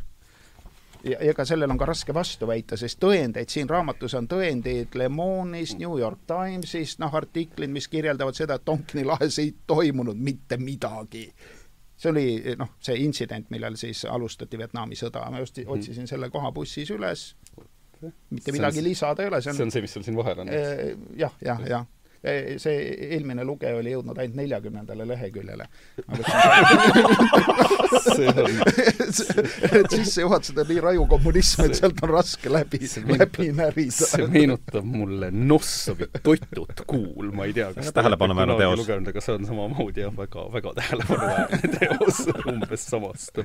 [1.05, 5.11] Ja ega sellel on ka raske vastu väita, sest tõendeid siin raamatus on tõendeid Le
[5.13, 10.57] Monde'ist, New York Timesist, noh, artiklid, mis kirjeldavad seda, et Tonkini lahes ei toimunud mitte
[10.57, 11.29] midagi
[11.97, 15.73] see oli noh, see intsident, millal siis alustati Vietnami sõda, ma just mhm.
[15.77, 17.29] otsisin selle koha bussis üles,
[18.31, 20.53] mitte midagi lisada ei ole, see on see on see, mis sul siin vahel on?
[21.17, 21.87] jah, jah, jah
[22.59, 22.79] see
[23.15, 25.67] eelmine lugeja oli jõudnud ainult neljakümnendale leheküljele.
[29.81, 32.81] et sissejuhatused on nii raju kommunism, et sealt on raske läbi,
[33.13, 34.09] läbi närida.
[34.11, 38.79] see meenutab mulle Nossovi Totut kuul, ma ei tea, kas tähelepanuväärne teos.
[38.81, 43.43] lugenud, aga see on samamoodi jah, väga, väga tähelepanuväärne teos umbes samast.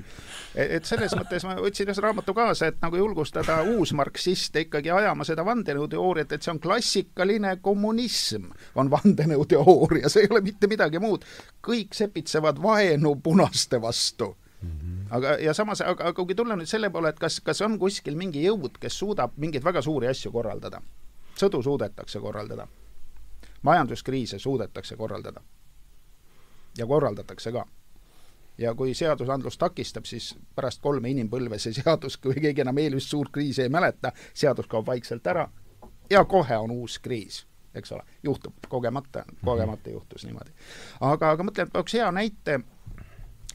[0.55, 5.45] et selles mõttes ma võtsin ühe raamatu kaasa, et nagu julgustada uusmarksiste ikkagi ajama seda
[5.45, 11.25] vandenõuteooriat, et see on klassikaline kommunism, on vandenõuteooria, see ei ole mitte midagi muud.
[11.67, 15.15] kõik sepitsevad vaenu punaste vastu Mm -hmm.
[15.15, 18.15] aga, ja samas, aga, aga kui tulla nüüd selle poole, et kas, kas on kuskil
[18.15, 20.81] mingi jõud, kes suudab mingeid väga suuri asju korraldada?
[21.35, 22.67] sõdu suudetakse korraldada.
[23.61, 25.41] majanduskriise suudetakse korraldada.
[26.77, 27.65] ja korraldatakse ka.
[28.57, 33.31] ja kui seadusandlus takistab, siis pärast kolme inimpõlve see seadus, kui keegi enam eelmist suurt
[33.31, 35.49] kriisi ei mäleta, seadus kaob vaikselt ära
[36.09, 40.51] ja kohe on uus kriis eks ole, juhtub kogemata, kogemata juhtus niimoodi.
[40.99, 42.59] aga, aga mõtlen, üks hea näite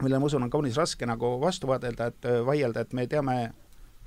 [0.03, 3.37] mille ma usun, on kaunis raske nagu vastu vaadelda, et äh, vaielda, et me teame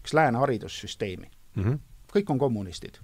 [0.01, 1.63] üks lääne haridussüsteemi mm.
[1.63, 1.79] -hmm.
[2.13, 2.99] kõik on kommunistid.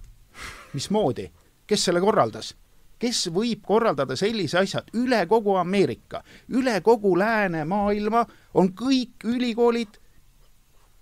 [0.73, 1.31] mismoodi?
[1.67, 2.55] kes selle korraldas?
[2.99, 9.99] kes võib korraldada sellise asja, et üle kogu Ameerika, üle kogu läänemaailma on kõik ülikoolid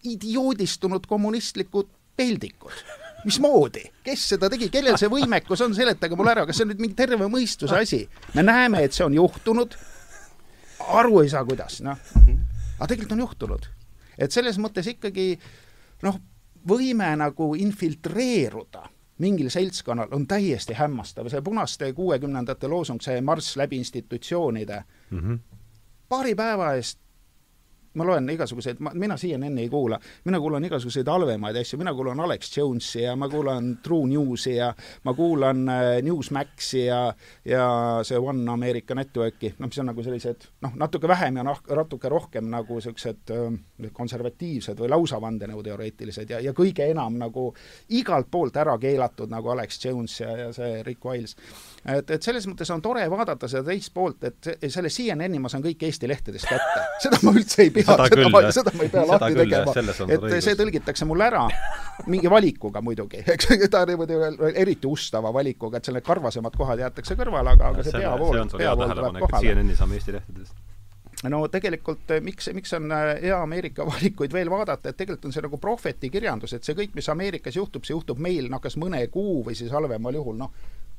[0.03, 2.73] idioodistunud kommunistlikud peldikud
[3.25, 6.83] mismoodi, kes seda tegi, kellel see võimekus on, seletage mulle ära, kas see on nüüd
[6.83, 8.03] mingi terve mõistuse asi?
[8.35, 9.77] me näeme, et see on juhtunud
[10.99, 11.99] aru ei saa, kuidas, noh.
[12.77, 13.69] aga tegelikult on juhtunud.
[14.17, 15.37] et selles mõttes ikkagi
[16.03, 16.19] noh,
[16.67, 18.87] võime nagu infiltreeruda
[19.23, 25.39] mingil seltskonnal on täiesti hämmastav, see punaste kuuekümnendate loosung, see marss läbi institutsioonide mm, -hmm.
[26.09, 26.99] paari päeva eest
[27.93, 32.49] ma loen igasuguseid, mina CNN-i ei kuula, mina kuulan igasuguseid halvemaid asju, mina kuulan Alex
[32.57, 34.71] Jonesi ja ma kuulan True Newsi ja
[35.05, 37.01] ma kuulan äh, Newsmaxi ja
[37.45, 37.67] ja
[38.03, 42.09] see One America Networki, noh, mis on nagu sellised noh, natuke vähem ja noh, natuke
[42.09, 47.49] rohkem nagu niisugused äh, konservatiivsed või lausa vandenõuteoreetilised ja, ja kõige enam nagu
[47.93, 51.37] igalt poolt ära keelatud nagu Alex Jones ja, ja see Rick Wiles.
[51.85, 55.63] et, et selles mõttes on tore vaadata seda teist poolt, et selle CNN-i ma saan
[55.65, 58.91] kõik Eesti lehtedest kätte, seda ma üldse ei pea seda, seda, ma, seda ma ei
[58.93, 60.43] pea lahti tegema, et õigus.
[60.47, 61.45] see tõlgitakse mulle ära
[62.09, 64.19] mingi valikuga muidugi, eks, ta niimoodi
[64.65, 68.95] eriti ustava valikuga, et seal need karvasemad kohad jäetakse kõrvale, aga, aga see peavool, peavool
[68.95, 69.49] tuleb kohale.
[69.49, 70.61] CNN-i saame Eesti lehtedest
[71.31, 75.35] no tegelikult eh, miks, miks on eh, hea Ameerika valikuid veel vaadata, et tegelikult on
[75.35, 79.03] see nagu prohvetikirjandus, et see kõik, mis Ameerikas juhtub, see juhtub meil noh, kas mõne
[79.13, 80.53] kuu või siis halvemal juhul noh,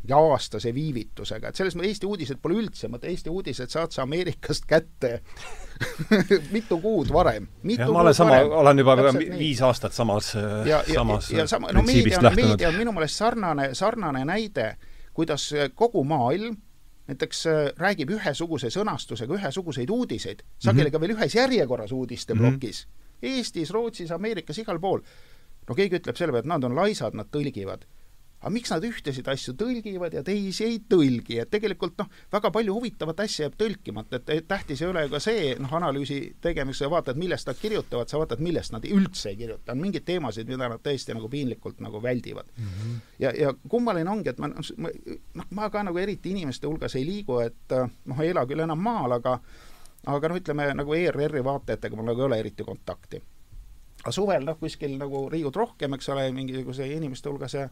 [0.08, 4.02] ja aastase viivitusega, et selles mõttes Eesti uudised pole üldse, mõtle Eesti uudised saad sa
[4.04, 5.20] Ameerikast kätte
[6.56, 7.48] mitu kuud varem.
[7.64, 8.96] ma olen sama, olen juba
[9.38, 13.70] viis aastat samas, samas ja, ja sama, no meedia on, meedia on minu meelest sarnane,
[13.74, 14.74] sarnane näide,
[15.16, 16.56] kuidas kogu maailm
[17.08, 20.92] näiteks äh, räägib ühesuguse sõnastusega ühesuguseid uudiseid, sageli mm -hmm.
[20.92, 22.90] ka veel ühes järjekorras uudisteplokis mm.
[22.90, 23.00] -hmm.
[23.22, 25.00] Eestis, Rootsis, Ameerikas, igal pool.
[25.68, 27.86] no keegi ütleb selle peale, et nad on laisad, nad tõlgivad
[28.44, 32.74] aga miks nad ühtesid asju tõlgivad ja teisi ei tõlgi, et tegelikult noh, väga palju
[32.76, 37.16] huvitavat asja jääb tõlkimata, et tähtis ei ole ka see, noh, analüüsi tegemisel sa vaatad,
[37.20, 40.82] millest nad kirjutavad, sa vaatad, millest nad üldse ei kirjuta, on mingeid teemasid, mida nad
[40.84, 42.66] tõesti nagu piinlikult nagu väldivad mm.
[42.66, 42.98] -hmm.
[43.24, 44.92] ja, ja kummaline ongi, et ma, ma,
[45.40, 48.82] noh, ma ka nagu eriti inimeste hulgas ei liigu, et noh, ei ela küll enam
[48.82, 49.38] maal, aga
[50.04, 53.22] aga noh, ütleme nagu ERR-i vaatajatega mul nagu ei ole eriti kontakti.
[54.02, 57.68] aga suvel noh, kuskil nagu riiud rohkem, eks ole, mingisuguse inimeste hulgas ja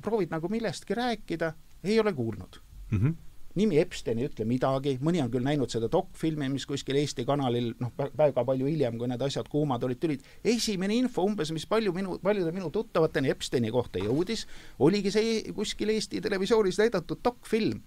[0.00, 1.52] proovid nagu millestki rääkida,
[1.84, 2.98] ei ole kuulnud mm.
[2.98, 3.20] -hmm
[3.54, 7.72] nimi Epstein ei ütle midagi, mõni on küll näinud seda dokfilmi, mis kuskil Eesti kanalil
[7.80, 10.24] noh, väga palju hiljem, kui need asjad kuumad olid, tulid.
[10.44, 14.46] esimene info umbes, mis palju minu, paljude minu tuttavateni Epsteini kohta jõudis,
[14.80, 17.82] oligi see kuskil Eesti televisioonis näidatud dokfilm.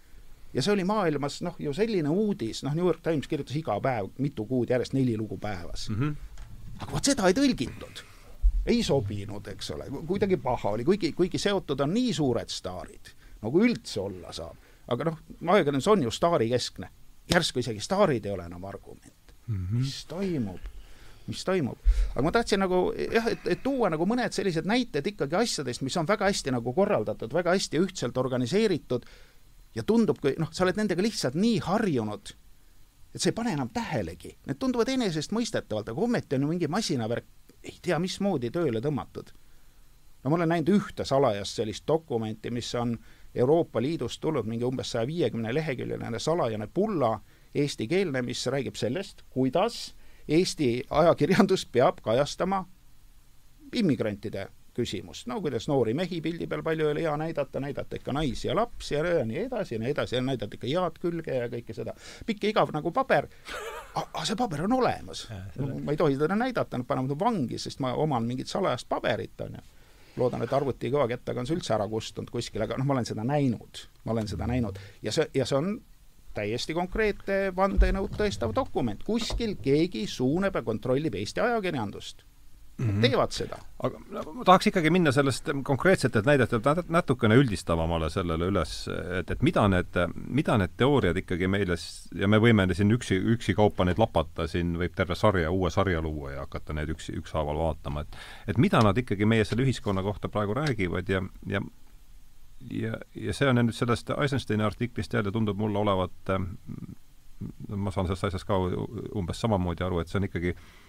[0.53, 4.13] ja see oli maailmas noh, ju selline uudis, noh, New York Times kirjutas iga päev
[4.17, 5.95] mitu kuud järjest neli lugu päevas mm.
[5.95, 6.15] -hmm.
[6.79, 8.05] aga vot seda ei tõlgitud
[8.65, 13.11] ei sobinud, eks ole, kuidagi paha oli, kuigi, kuigi seotud on nii suured staarid,
[13.41, 14.61] nagu üldse olla saab.
[14.87, 16.89] aga noh, ajakirjandus on ju staarikeskne.
[17.33, 19.55] järsku isegi staarid ei ole enam argument mm.
[19.55, 19.77] -hmm.
[19.77, 20.59] mis toimub?
[21.27, 21.77] mis toimub.
[22.15, 25.97] aga ma tahtsin nagu jah, et, et tuua nagu mõned sellised näited ikkagi asjadest, mis
[25.97, 29.05] on väga hästi nagu korraldatud, väga hästi ühtselt organiseeritud
[29.75, 32.33] ja tundub, kui noh, sa oled nendega lihtsalt nii harjunud,
[33.13, 34.37] et sa ei pane enam tähelegi.
[34.47, 37.25] Need tunduvad enesestmõistetavalt, aga ometi on ju mingi masinavärk
[37.65, 39.31] ei tea, mismoodi tööle tõmmatud.
[40.23, 42.97] no ma olen näinud ühte salajast sellist dokumenti, mis on
[43.35, 47.19] Euroopa Liidust tulnud mingi umbes saja viiekümne leheküljeline salajane pulla,
[47.55, 49.95] eestikeelne, mis räägib sellest, kuidas
[50.27, 52.63] Eesti ajakirjandus peab kajastama
[53.73, 58.13] immigrantide küsimust, no kuidas noori mehi pildi peal palju ei ole hea näidata, näidata ikka
[58.15, 61.47] naisi ja lapsi ja, nii edasi ja nii edasi ja näidata ikka head külge ja
[61.51, 61.95] kõike seda.
[62.25, 63.29] pikk ja igav nagu paber,
[63.95, 65.25] aga see paber on olemas.
[65.59, 69.57] Ma ei tohi teda näidata, nad panevad vangi, sest ma oman mingit salajast paberit, on
[69.59, 69.65] ju.
[70.17, 73.23] loodan, et arvuti kõvakettaga on see üldse ära kustunud kuskil, aga noh, ma olen seda
[73.27, 75.73] näinud, ma olen seda näinud ja see, ja see on
[76.35, 82.23] täiesti konkreetne vandenõud tõestav dokument, kuskil keegi suunab ja kontrollib Eesti ajakirjandust
[82.77, 83.01] mm -hmm.
[83.01, 83.57] teevad seda.
[83.83, 83.99] aga
[84.33, 88.87] ma tahaks ikkagi minna sellest konkreetsetelt näidetelt natukene üldistavamale sellele üles,
[89.19, 91.75] et, et mida need, mida need teooriad ikkagi meile
[92.15, 96.31] ja me võime siin üksi, üksikaupa neid lapata, siin võib terve sarja, uue sarja luua
[96.31, 98.17] ja hakata neid üks, ükshaaval vaatama, et
[98.47, 101.61] et mida nad ikkagi meie selle ühiskonna kohta praegu räägivad ja, ja
[102.71, 106.11] ja, ja see on nüüd sellest Eisensteini artiklist jälle tundub mulle olevat
[107.67, 108.57] ma saan sellest asjast ka
[109.15, 110.84] umbes samamoodi aru, et see on ikkagi äh,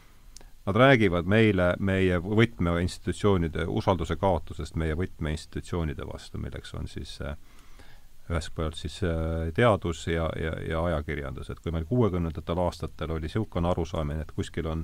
[0.67, 7.37] Nad räägivad meile meie võtmeinstitutsioonide usalduse kaotusest meie võtmeinstitutsioonide vastu, milleks on siis äh,
[8.31, 13.29] ühest poolt siis äh, teadus ja, ja, ja ajakirjandus, et kui meil kuuekümnendatel aastatel oli
[13.29, 14.83] niisugune arusaamine, et kuskil on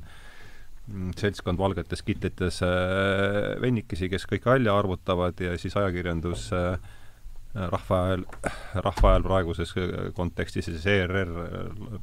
[0.86, 6.76] mm, seltskond valgetes kitlites äh, vennikesi, kes kõike välja arvutavad ja siis ajakirjandus äh,
[7.54, 8.22] rahva hääl,
[8.74, 9.74] rahva hääl praeguses
[10.16, 11.32] kontekstis ja siis ERR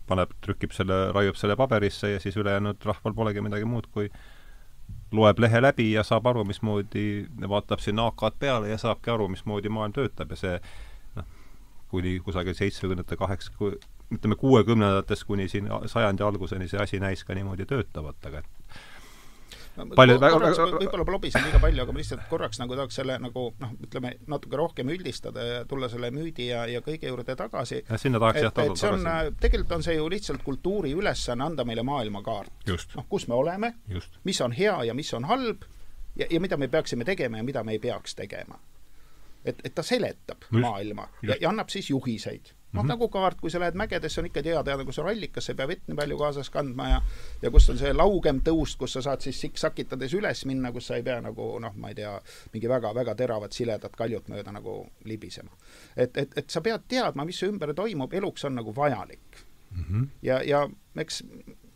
[0.08, 4.10] paneb, trükib selle, raiub selle paberisse ja siis ülejäänud rahval polegi midagi muud, kui
[5.12, 9.74] loeb lehe läbi ja saab aru, mismoodi, vaatab sinna AK-d peale ja saabki aru, mismoodi
[9.74, 10.56] maailm töötab ja see
[11.18, 11.26] noh,
[11.90, 13.74] kuni kusagil seitsmekümnendate kaheksa,
[14.14, 18.59] ütleme kuuekümnendatest kuni siin sajandi alguseni see asi näis ka niimoodi töötavat, aga et
[19.96, 23.46] palju korraks võib-olla ma lobisen liiga palju, aga ma lihtsalt korraks nagu tahaks selle nagu
[23.62, 27.82] noh, ütleme natuke rohkem üldistada ja tulla selle müüdi ja, ja kõige juurde tagasi.
[27.98, 28.92] sinna tahaks jah tagasi.
[29.00, 32.70] Äh, tegelikult on see ju lihtsalt kultuuri ülesanne anda meile maailmakaart.
[32.96, 33.74] noh, kus me oleme,
[34.24, 35.66] mis on hea ja mis on halb
[36.16, 38.60] ja, ja mida me peaksime tegema ja mida me ei peaks tegema.
[39.46, 40.62] et, et ta seletab Just.
[40.62, 41.30] maailma Just.
[41.30, 44.26] ja, ja annab siis juhiseid noh mm -hmm., nagu kaart, kui sa lähed mägedesse, on
[44.26, 47.02] ikka hea teada, kui sa rallikas, sa ei pea vett nii palju kaasas kandma ja
[47.42, 50.96] ja kus on see laugem tõust, kus sa saad siis siksakitades üles minna, kus sa
[50.96, 52.22] ei pea nagu noh, ma ei tea,
[52.54, 55.52] mingi väga-väga teravat siledat kaljut mööda nagu libisema.
[55.96, 59.84] et, et, et sa pead teadma, mis su ümber toimub, eluks on nagu vajalik mm.
[59.84, 60.08] -hmm.
[60.22, 61.24] ja, ja eks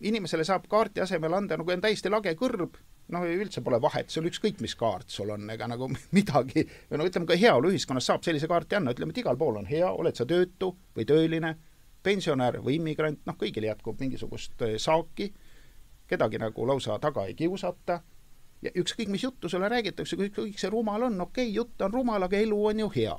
[0.01, 2.77] inimesele saab kaarti asemel anda, nagu on täiesti lage kõrb,
[3.11, 7.07] noh, üldse pole vahet, sul ükskõik, mis kaart sul on, ega nagu midagi, või no
[7.09, 10.27] ütleme, ka heaoluühiskonnas saab sellise kaarti anda, ütleme, et igal pool on hea, oled sa
[10.29, 11.55] töötu või tööline,
[12.03, 15.29] pensionär või immigrant, noh, kõigil jätkub mingisugust eh, saaki,
[16.09, 18.01] kedagi nagu lausa taga ei kiusata,
[18.63, 21.95] ja ükskõik, mis juttu sulle räägitakse, kui kõik see rumal on, okei okay,, jutt on
[21.95, 23.17] rumal, aga elu on ju hea.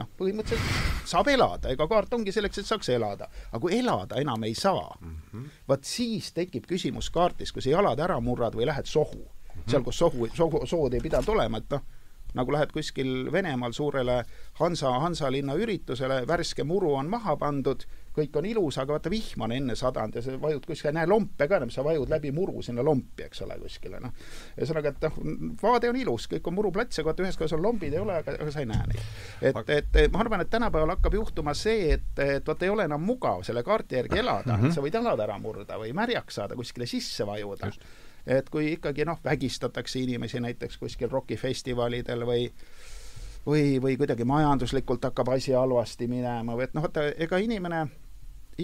[0.00, 3.28] noh, põhimõtteliselt saab elada, ega kaart ongi selleks, et saaks elada.
[3.50, 7.70] aga kui elada enam ei saa mm -hmm., vaat siis tekib küsimus kaardis, kui sa
[7.70, 9.60] jalad ära murrad või lähed sohu mm.
[9.60, 9.70] -hmm.
[9.70, 11.82] seal, kus sohu, sohu, sood ei pidanud olema, et noh,
[12.34, 14.24] nagu lähed kuskil Venemaal suurele
[14.60, 17.84] Hansa, Hansa linna üritusele, värske muru on maha pandud,
[18.16, 21.46] kõik on ilus, aga vaata, vihm on enne sadanud ja sa vajud kuskile, näe lompe
[21.48, 24.14] ka enam, sa vajud läbi muru sinna lompi, eks ole, kuskile, noh.
[24.58, 25.20] ühesõnaga, et noh,
[25.62, 28.34] vaade on ilus, kõik on muruplats, aga vaata, ühes kohas on lombid ei ole, aga,
[28.42, 29.62] aga sa ei näe neid.
[29.62, 33.04] et, et ma arvan, et tänapäeval hakkab juhtuma see, et, et vaata, ei ole enam
[33.06, 34.74] mugav selle kaardi järgi elada mm, -hmm.
[34.74, 37.70] sa võid jalad ära murda või märjaks saada, kuskile sisse vajuda.
[38.26, 42.50] et kui ikkagi noh, vägistatakse inimesi näiteks kuskil rokifestivalidel või
[43.46, 47.86] või, või kuidagi majanduslikult hakkab asi halvasti minema või et noh, vaata, ega inimene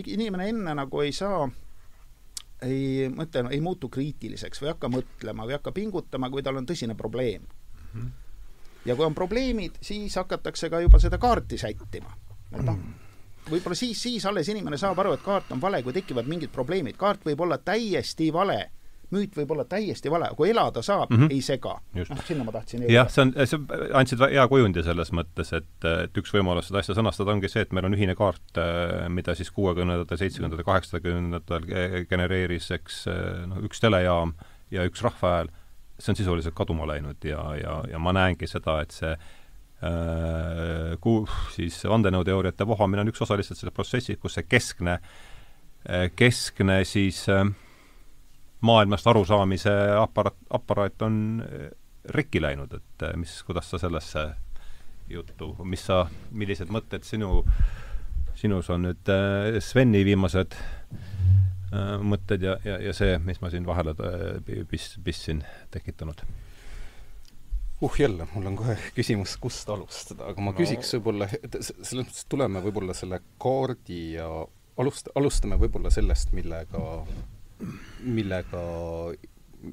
[0.07, 1.47] inimene enne nagu ei saa
[2.63, 6.45] ei, ma ütlen, ei muutu kriitiliseks või ei hakka mõtlema või ei hakka pingutama, kui
[6.45, 7.89] tal on tõsine probleem mm.
[7.93, 8.13] -hmm.
[8.85, 12.17] ja kui on probleemid, siis hakatakse ka juba seda kaarti sättima.
[12.53, 12.79] et noh,
[13.51, 16.97] võib-olla siis, siis alles inimene saab aru, et kaart on vale, kui tekivad mingid probleemid.
[16.97, 18.71] kaart võib olla täiesti vale
[19.15, 21.35] müüt võib olla täiesti vale, kui elada saab mm, -hmm.
[21.35, 21.77] ei sega.
[21.95, 22.93] noh, sinna ma tahtsin jõuda.
[22.93, 23.61] jah, see on, sa
[24.01, 27.75] andsid hea kujundi selles mõttes, et, et üks võimalus seda asja sõnastada ongi see, et
[27.77, 28.61] meil on ühine kaart,
[29.09, 33.05] mida siis kuuekümnendatel, seitsmekümnendatel, kaheksakümnendatel genereeris, eks
[33.47, 34.35] noh, üks telejaam
[34.75, 35.53] ja üks rahvahääl,
[35.99, 41.29] see on sisuliselt kaduma läinud ja, ja, ja ma näengi seda, et see äh, ku-,
[41.55, 44.99] siis vandenõuteooriate vohamine on üks osa lihtsalt sellest protsessist, kus see keskne,
[46.19, 47.47] keskne siis äh,
[48.61, 51.71] maailmast arusaamise aparaat, aparaat on eh,
[52.15, 54.29] rikki läinud, et eh, mis, kuidas sa sellesse
[55.11, 57.45] juttu, mis sa, millised mõtted sinu,
[58.39, 60.59] sinus on nüüd eh, Sveni viimased
[61.77, 63.93] mõtted ja, ja, ja see, mis ma siin vahele
[64.71, 65.43] pis-, pistsin,
[65.75, 66.23] tekitanud?
[67.83, 70.57] uh jälle, mul on kohe küsimus, kust alustada, aga ma no.
[70.57, 74.31] küsiks võib-olla, selles mõttes tuleme võib-olla selle kaardi ja
[74.81, 76.87] alust-, alustame võib-olla sellest, millega
[78.05, 78.63] millega,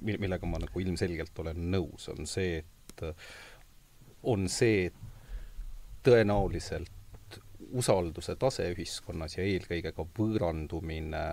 [0.02, 3.06] millega ma nagu ilmselgelt olen nõus, on see, et
[4.24, 4.88] on see
[6.04, 7.40] tõenäoliselt
[7.74, 11.24] usalduse tase ühiskonnas ja eelkõige ka võõrandumine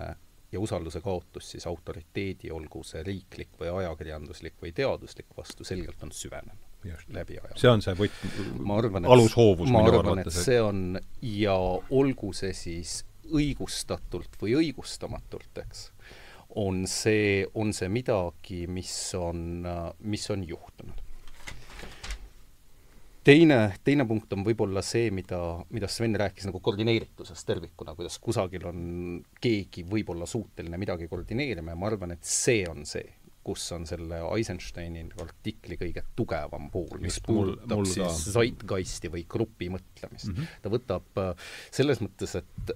[0.51, 6.11] ja usalduse kaotus siis autoriteedi, olgu see riiklik või ajakirjanduslik või teaduslik vastu, selgelt on
[6.15, 6.67] süvenenud
[7.13, 7.55] läbi aja.
[7.61, 8.23] see on see võt-,
[9.05, 11.55] alushoovus ma arvan, et see on ja
[11.93, 15.85] olgu see siis õigustatult või õigustamatult, eks,
[16.55, 19.63] on see, on see midagi, mis on,
[20.03, 21.07] mis on juhtunud
[23.23, 25.39] teine, teine punkt on võib-olla see, mida,
[25.73, 28.83] mida Sven rääkis nagu koordineeritusest tervikuna, kuidas kusagil on
[29.41, 33.05] keegi võib-olla suuteline midagi koordineerima ja ma arvan, et see on see,
[33.45, 39.25] kus on selle Eisensteini artikli kõige tugevam pool, mis puudutab mul, mul siis zeitgeisti või
[39.29, 40.35] grupi mõtlemist mm.
[40.37, 40.57] -hmm.
[40.61, 42.75] ta võtab äh, selles mõttes, et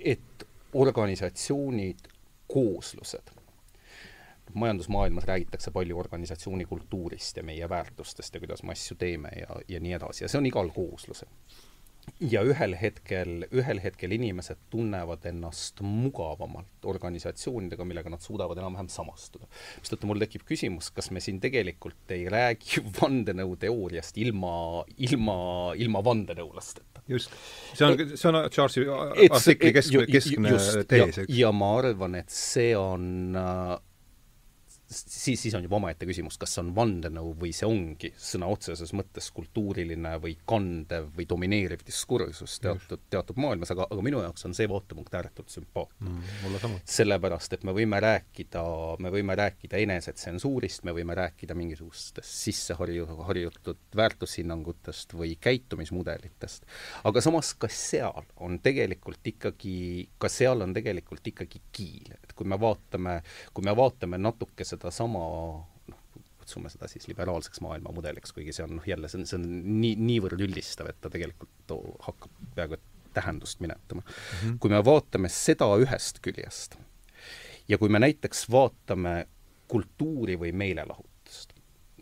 [0.00, 2.06] et organisatsioonid,
[2.52, 3.30] kooslused
[4.54, 9.80] majandusmaailmas räägitakse palju organisatsiooni kultuurist ja meie väärtustest ja kuidas me asju teeme ja, ja
[9.80, 11.28] nii edasi ja see on igal kooslusel.
[12.20, 19.48] Ja ühel hetkel, ühel hetkel inimesed tunnevad ennast mugavamalt organisatsioonidega, millega nad suudavad enam-vähem samastuda.
[19.80, 24.54] mistõttu mul tekib küsimus, kas me siin tegelikult ei räägi vandenõuteooriast ilma,
[25.10, 25.36] ilma,
[25.76, 27.04] ilma vandenõulasteta.
[27.08, 27.34] just,
[27.74, 30.56] see on, see on Charlesi artikli keskne, keskne
[30.88, 31.36] tees, eks.
[31.36, 33.78] ja ma arvan, et see on äh,
[34.90, 38.92] siis, siis on juba omaette küsimus, kas see on vandenõu või see ongi sõna otseses
[38.96, 44.56] mõttes kultuuriline või kandev või domineeriv diskursus teatud, teatud maailmas, aga, aga minu jaoks on
[44.56, 46.10] see vaatepunkt ääretult sümpaatne.
[46.10, 46.78] Mm,.
[46.84, 48.62] sellepärast, et me võime rääkida,
[49.02, 56.66] me võime rääkida enesetsensuurist, me võime rääkida mingisugustest sisseharju-, harjutud väärtushinnangutest või käitumismudelitest,
[57.04, 62.48] aga samas ka seal on tegelikult ikkagi, ka seal on tegelikult ikkagi kiil, et kui
[62.48, 63.20] me vaatame,
[63.54, 65.24] kui me vaatame natuke seda sedasama
[65.92, 66.02] noh,
[66.40, 69.48] kutsume seda siis liberaalseks maailmamudeliks, kuigi see on noh, jälle see on, see on
[69.80, 71.76] nii, niivõrd üldistav, et ta tegelikult
[72.06, 74.14] hakkab peaaegu et tähendust minetama mm.
[74.14, 74.58] -hmm.
[74.62, 76.78] kui me vaatame seda ühest küljest
[77.68, 79.28] ja kui me näiteks vaatame
[79.70, 81.09] kultuuri või meelelahutust,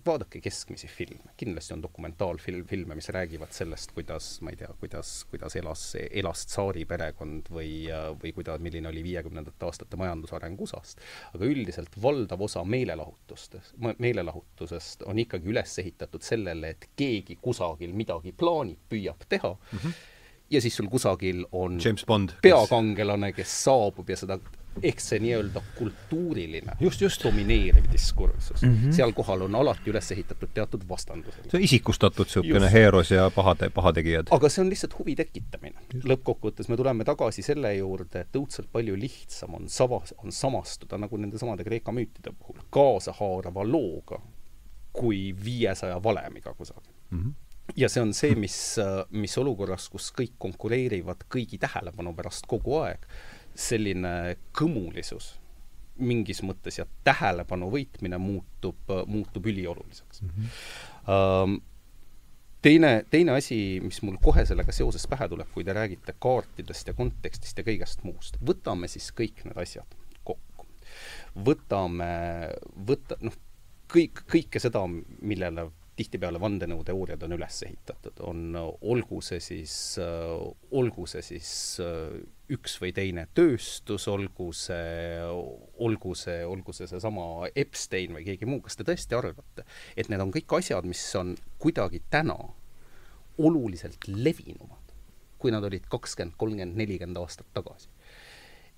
[0.09, 5.13] vaadake keskmisi filme, kindlasti on dokumentaalfilm, filme, mis räägivad sellest, kuidas, ma ei tea, kuidas,
[5.31, 7.71] kuidas elas, elas tsaari perekond või,
[8.23, 11.05] või kuida-, milline oli viiekümnendate aastate majandusareng USA-st.
[11.35, 18.33] aga üldiselt valdav osa meelelahutustest, meelelahutusest on ikkagi üles ehitatud sellele, et keegi kusagil midagi
[18.33, 20.15] plaanib, püüab teha mm, -hmm
[20.51, 24.39] ja siis sul kusagil on James Bond, peakangelane, kes saabub ja seda
[24.83, 27.25] ehk see nii-öelda kultuuriline just, just.
[27.25, 28.75] domineeriv diskursus mm.
[28.75, 28.93] -hmm.
[28.93, 31.51] seal kohal on alati üles ehitatud teatud vastandused.
[31.51, 34.31] see on isikustatud niisugune heeros ja pahade, pahategijad.
[34.31, 35.81] aga see on lihtsalt huvi tekitamine.
[36.05, 41.17] lõppkokkuvõttes me tuleme tagasi selle juurde, et õudselt palju lihtsam on sava, on samastuda nagu
[41.17, 44.23] nende samade Kreeka müütide puhul, kaasahaarava looga
[44.93, 47.19] kui viiesaja valemiga kusagil mm.
[47.19, 48.77] -hmm ja see on see, mis,
[49.11, 53.05] mis olukorras, kus kõik konkureerivad kõigi tähelepanu pärast kogu aeg,
[53.59, 55.33] selline kõmulisus
[55.99, 60.29] mingis mõttes ja tähelepanu võitmine muutub, muutub ülioluliseks mm.
[61.09, 61.57] -hmm.
[62.63, 66.95] teine, teine asi, mis mul kohe sellega seoses pähe tuleb, kui te räägite kaartidest ja
[66.95, 70.67] kontekstist ja kõigest muust, võtame siis kõik need asjad kokku.
[71.35, 72.13] võtame,
[72.87, 73.35] võta, noh,
[73.91, 74.87] kõik, kõike seda,
[75.21, 79.73] millele tihtipeale vandenõuteooriad on üles ehitatud, on, olgu see siis,
[80.71, 81.55] olgu see siis
[82.53, 85.19] üks või teine tööstus, olgu see,
[85.85, 90.23] olgu see, olgu see seesama Epstein või keegi muu, kas te tõesti arvate, et need
[90.25, 92.39] on kõik asjad, mis on kuidagi täna
[93.39, 94.95] oluliselt levinumad,
[95.39, 97.91] kui nad olid kakskümmend, kolmkümmend, nelikümmend aastat tagasi?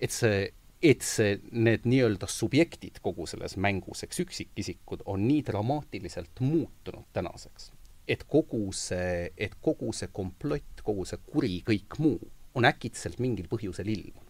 [0.01, 0.49] et see
[0.81, 7.69] et see, need nii-öelda subjektid kogu selles mängus, eks üksikisikud, on nii dramaatiliselt muutunud tänaseks,
[8.09, 12.17] et kogu see, et kogu see komplott, kogu see kuri, kõik muu
[12.55, 14.29] on äkitselt mingil põhjusel ilmunud.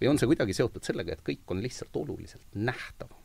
[0.00, 3.22] või on see kuidagi seotud sellega, et kõik on lihtsalt oluliselt nähtavam?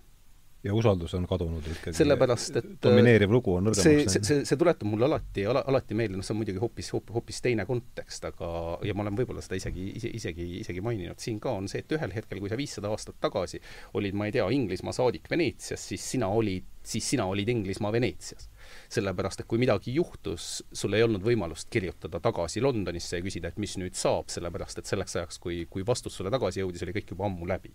[0.64, 1.96] ja usaldus on kadunud ikkagi.
[1.98, 4.12] sellepärast, et domineeriv lugu on nõrgemaks läinud.
[4.12, 7.42] see, see, see tuletab mulle alati ala,, alati meelde, noh, see on muidugi hoopis, hoopis
[7.46, 8.50] teine kontekst, aga
[8.88, 11.98] ja ma olen võib-olla seda isegi, ise, isegi, isegi maininud siin ka, on see, et
[11.98, 13.62] ühel hetkel, kui sa viissada aastat tagasi
[14.00, 18.50] olid, ma ei tea, Inglismaa saadik Veneetsias, siis sina olid, siis sina olid Inglismaa Veneetsias
[18.94, 23.60] sellepärast et kui midagi juhtus, sul ei olnud võimalust kirjutada tagasi Londonisse ja küsida, et
[23.62, 27.14] mis nüüd saab, sellepärast et selleks ajaks, kui, kui vastus sulle tagasi jõudis, oli kõik
[27.16, 27.74] juba ammu läbi.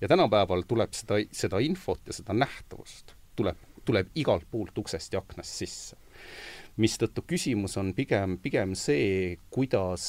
[0.00, 5.22] ja tänapäeval tuleb seda, seda infot ja seda nähtavust tuleb, tuleb igalt poolt uksest ja
[5.22, 5.96] aknast sisse.
[6.76, 10.04] mistõttu küsimus on pigem, pigem see, kuidas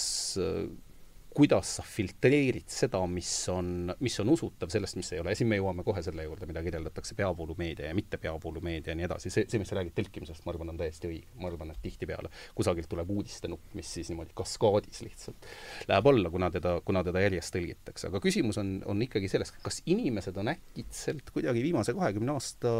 [1.34, 5.50] kuidas sa filtreerid seda, mis on, mis on usutav sellest, mis ei ole, ja siin
[5.50, 9.48] me jõuame kohe selle juurde, mida kirjeldatakse peavoolumeedia ja mitte peavoolumeedia ja nii edasi, see,
[9.50, 12.90] see, mis sa räägid tõlkimisest, ma arvan, on täiesti õige, ma arvan, et tihtipeale kusagilt
[12.92, 15.48] tuleb uudistenupp, mis siis niimoodi kaskaadis lihtsalt
[15.90, 19.82] läheb alla, kuna teda, kuna teda järjest tõlgitakse, aga küsimus on, on ikkagi selles, kas
[19.90, 22.76] inimesed on äkitselt kuidagi viimase kahekümne aasta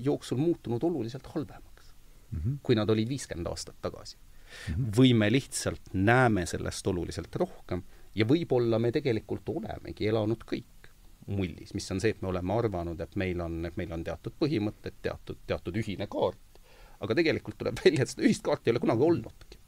[0.00, 1.92] jooksul muutunud oluliselt halvemaks
[2.30, 2.58] mm, -hmm.
[2.62, 4.74] kui nad olid viiskümmend aastat tagasi mm.
[4.74, 4.90] -hmm.
[4.96, 7.82] või me lihtsalt näeme sellest oluliselt rohkem
[8.14, 10.90] ja võib-olla me tegelikult olemegi elanud kõik
[11.28, 14.34] mullis, mis on see, et me oleme arvanud, et meil on, et meil on teatud
[14.40, 16.60] põhimõtted, teatud, teatud ühine kaart,
[17.04, 19.60] aga tegelikult tuleb välja, et seda ühist kaarti ei ole kunagi olnudki.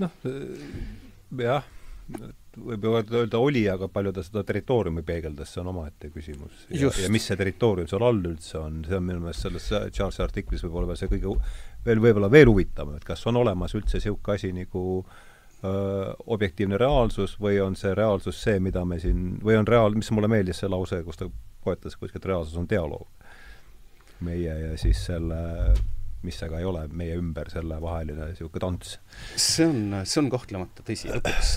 [0.00, 0.14] noh,
[1.44, 1.66] jah,
[2.56, 6.64] võib ju öelda oli, aga palju ta seda territooriumi peegeldas, see on omaette küsimus.
[6.72, 10.24] ja, ja mis see territoorium seal all üldse on, see on minu meelest selles Charlesi
[10.24, 11.36] artiklis võib-olla see kõige
[11.84, 15.29] veel võib-olla veel huvitavam, et kas on olemas üldse niisugune asi nagu äh,
[15.62, 20.30] objektiivne reaalsus või on see reaalsus see, mida me siin, või on reaal-, mis mulle
[20.32, 21.28] meeldis see lause, kus ta
[21.64, 23.08] poetas kuskilt, reaalsus on dialoog.
[24.20, 25.36] meie ja siis selle,
[26.22, 28.98] mis see ka ei ole, meie ümber selle vaheline niisugune tants.
[29.36, 31.52] see on, see on kahtlemata tõsi, lõpuks,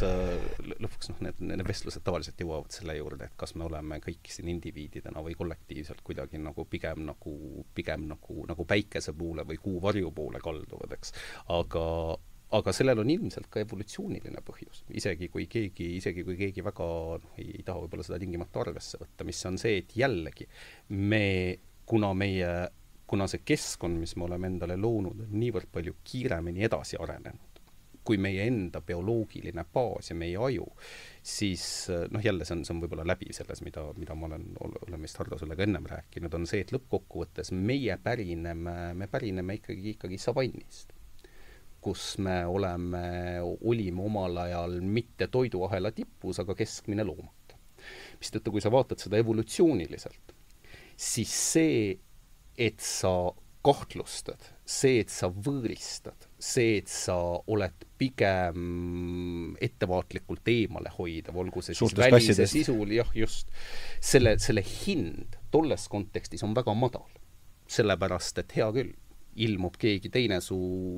[0.86, 4.52] lõpuks noh, need, need vestlused tavaliselt jõuavad selle juurde, et kas me oleme kõik siin
[4.56, 7.36] indiviididena või kollektiivselt kuidagi nagu pigem nagu,
[7.76, 11.16] pigem nagu, nagu päikese poole või kuu varju poole kalduvad, eks.
[11.60, 11.88] aga
[12.54, 16.90] aga sellel on ilmselt ka evolutsiooniline põhjus, isegi kui keegi, isegi kui keegi väga
[17.24, 20.48] noh, ei taha võib-olla seda tingimata arvesse võtta, mis on see, et jällegi
[21.00, 21.24] me,
[21.90, 22.52] kuna meie,
[23.10, 27.62] kuna see keskkond, mis me oleme endale loonud, on niivõrd palju kiiremini edasi arenenud,
[28.06, 30.68] kui meie enda bioloogiline baas ja meie aju,
[31.26, 31.66] siis
[32.14, 35.18] noh, jälle see on, see on võib-olla läbi selles, mida, mida ma olen, olen vist
[35.18, 40.22] Hardo sulle ka ennem rääkinud, on see, et lõppkokkuvõttes meie pärineme, me pärineme ikkagi, ikkagi
[40.22, 40.94] savannist
[41.84, 43.04] kus me oleme,
[43.44, 47.60] olime omal ajal mitte toiduahela tipus, aga keskmine loomake.
[48.20, 50.32] mistõttu, kui sa vaatad seda evolutsiooniliselt,
[50.96, 51.98] siis see,
[52.56, 53.12] et sa
[53.64, 57.16] kahtlustad, see, et sa võõristad, see, et sa
[57.52, 63.52] oled pigem ettevaatlikult eemale hoidav, olgu see siis välise sisul, jah, just,
[64.04, 67.08] selle, selle hind tolles kontekstis on väga madal.
[67.74, 68.92] sellepärast, et hea küll,
[69.36, 70.58] ilmub keegi teine su,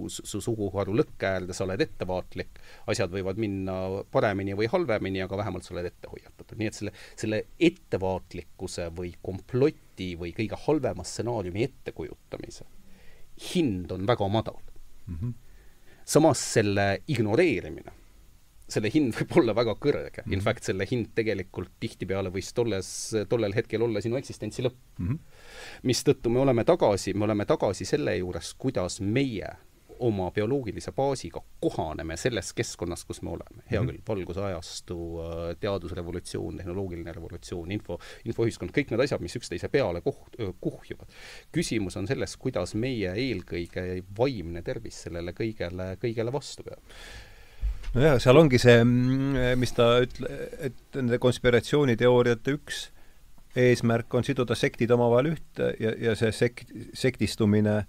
[0.10, 2.62] su suguharu lõkke äärde, sa oled ettevaatlik,
[2.92, 3.76] asjad võivad minna
[4.12, 6.58] paremini või halvemini, aga vähemalt sa oled ette hoiatatud.
[6.60, 12.66] nii et selle, selle ettevaatlikkuse või komploti või kõige halvema stsenaariumi ettekujutamise
[13.36, 14.60] hind on väga madal
[15.08, 15.16] mm.
[15.16, 15.34] -hmm.
[16.06, 17.92] samas selle ignoreerimine,
[18.68, 20.34] selle hind võib olla väga kõrge mm, -hmm.
[20.34, 22.88] in fact selle hind tegelikult tihtipeale võis tolles,
[23.30, 25.08] tollel hetkel olla sinu eksistentsi lõpp mm.
[25.08, 25.20] -hmm
[25.84, 29.54] mistõttu me oleme tagasi, me oleme tagasi selle juures, kuidas meie
[30.00, 33.64] oma bioloogilise baasiga kohaneme selles keskkonnas, kus me oleme.
[33.72, 33.92] hea mm -hmm.
[33.92, 40.36] küll, valgusajastu, äh, teadusrevolutsioon, tehnoloogiline revolutsioon, info, infoühiskond, kõik need asjad, mis üksteise peale koht-,
[40.62, 41.08] kuhjuvad.
[41.52, 46.80] küsimus on selles, kuidas meie eelkõige vaimne tervis sellele kõigele, kõigele vastu peab
[47.96, 50.32] nojah, seal ongi see, mm, mis ta ütle-,
[50.68, 52.88] et nende konspiratsiooniteooriate üks
[53.56, 57.84] eesmärk on siduda sektid omavahel ühte ja, ja see sekt, sektistumine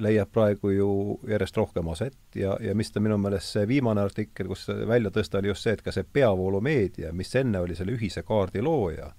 [0.00, 0.88] leiab praegu ju
[1.28, 5.42] järjest rohkem aset ja, ja mis ta minu meelest see viimane artikkel, kus välja tõsta,
[5.42, 9.10] oli just see, et ka see peavoolumeedia, mis enne oli selle ühise kaardi looja,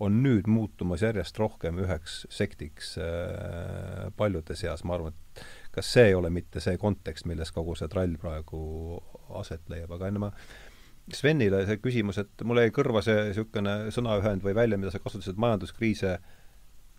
[0.00, 6.10] on nüüd muutumas järjest rohkem üheks sektiks äh, paljude seas, ma arvan, et kas see
[6.10, 8.60] ei ole mitte see kontekst, milles kogu see trall praegu
[9.40, 10.34] aset leiab, aga enne ma
[11.10, 15.40] Svenile see küsimus, et mul jäi kõrva see niisugune sõnaühend või välja, mida sa kasutasid,
[15.42, 16.18] majanduskriise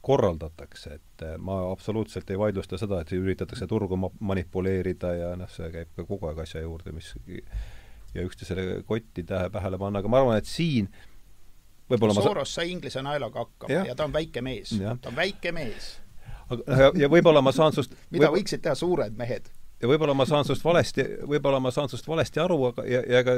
[0.02, 5.52] korraldatakse, et eh, ma absoluutselt ei vaidlusta seda, et üritatakse turgu ma-, manipuleerida ja noh,
[5.54, 7.14] see käib ka kogu aeg asja juurde, mis
[8.14, 10.90] ja üksteisele kotti tähe pähele panna, aga ma arvan, et siin
[11.92, 12.62] võib-olla Soros ma sa...
[12.62, 13.86] sai Inglise naelaga hakkama ja.
[13.92, 15.94] ja ta on väike mees, ta on väike mees.
[16.50, 18.42] aga ja, ja võib-olla ma saan sust mida võib...
[18.42, 19.52] võiksid teha suured mehed?
[19.82, 23.22] Ja võib-olla ma saan sinust valesti, võib-olla ma saan sinust valesti aru, aga ja, ja
[23.24, 23.36] ega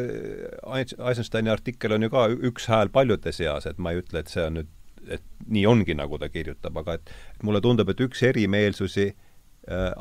[1.09, 4.43] Eisensteini artikkel on ju ka üks hääl paljude seas, et ma ei ütle, et see
[4.45, 4.71] on nüüd,
[5.11, 9.93] et nii ongi, nagu ta kirjutab, aga et, et mulle tundub, et üks erimeelsusi äh,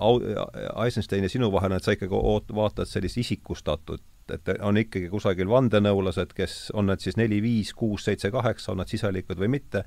[0.84, 5.10] Eisensteini ja sinu vahel on, et sa ikkagi oot-, vaatad sellist isikustatut, et on ikkagi
[5.12, 9.50] kusagil vandenõulased, kes on nad siis neli, viis, kuus, seitse, kaheksa, on nad sisalikud või
[9.58, 9.84] mitte,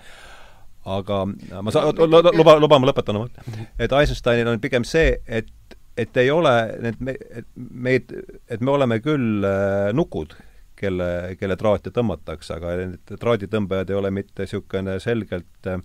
[0.85, 1.95] aga ma saan,
[2.35, 7.01] luba, luba ma lõpetan oma et Eisensteinil on pigem see, et et ei ole need
[7.03, 8.11] me, et meid,
[8.51, 10.35] et me oleme küll äh, nukud,
[10.75, 15.79] kelle, kelle traati tõmmatakse, aga need traaditõmbajad ei ole mitte niisugune selgelt äh,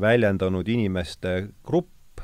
[0.00, 1.34] väljendunud inimeste
[1.66, 2.22] grupp,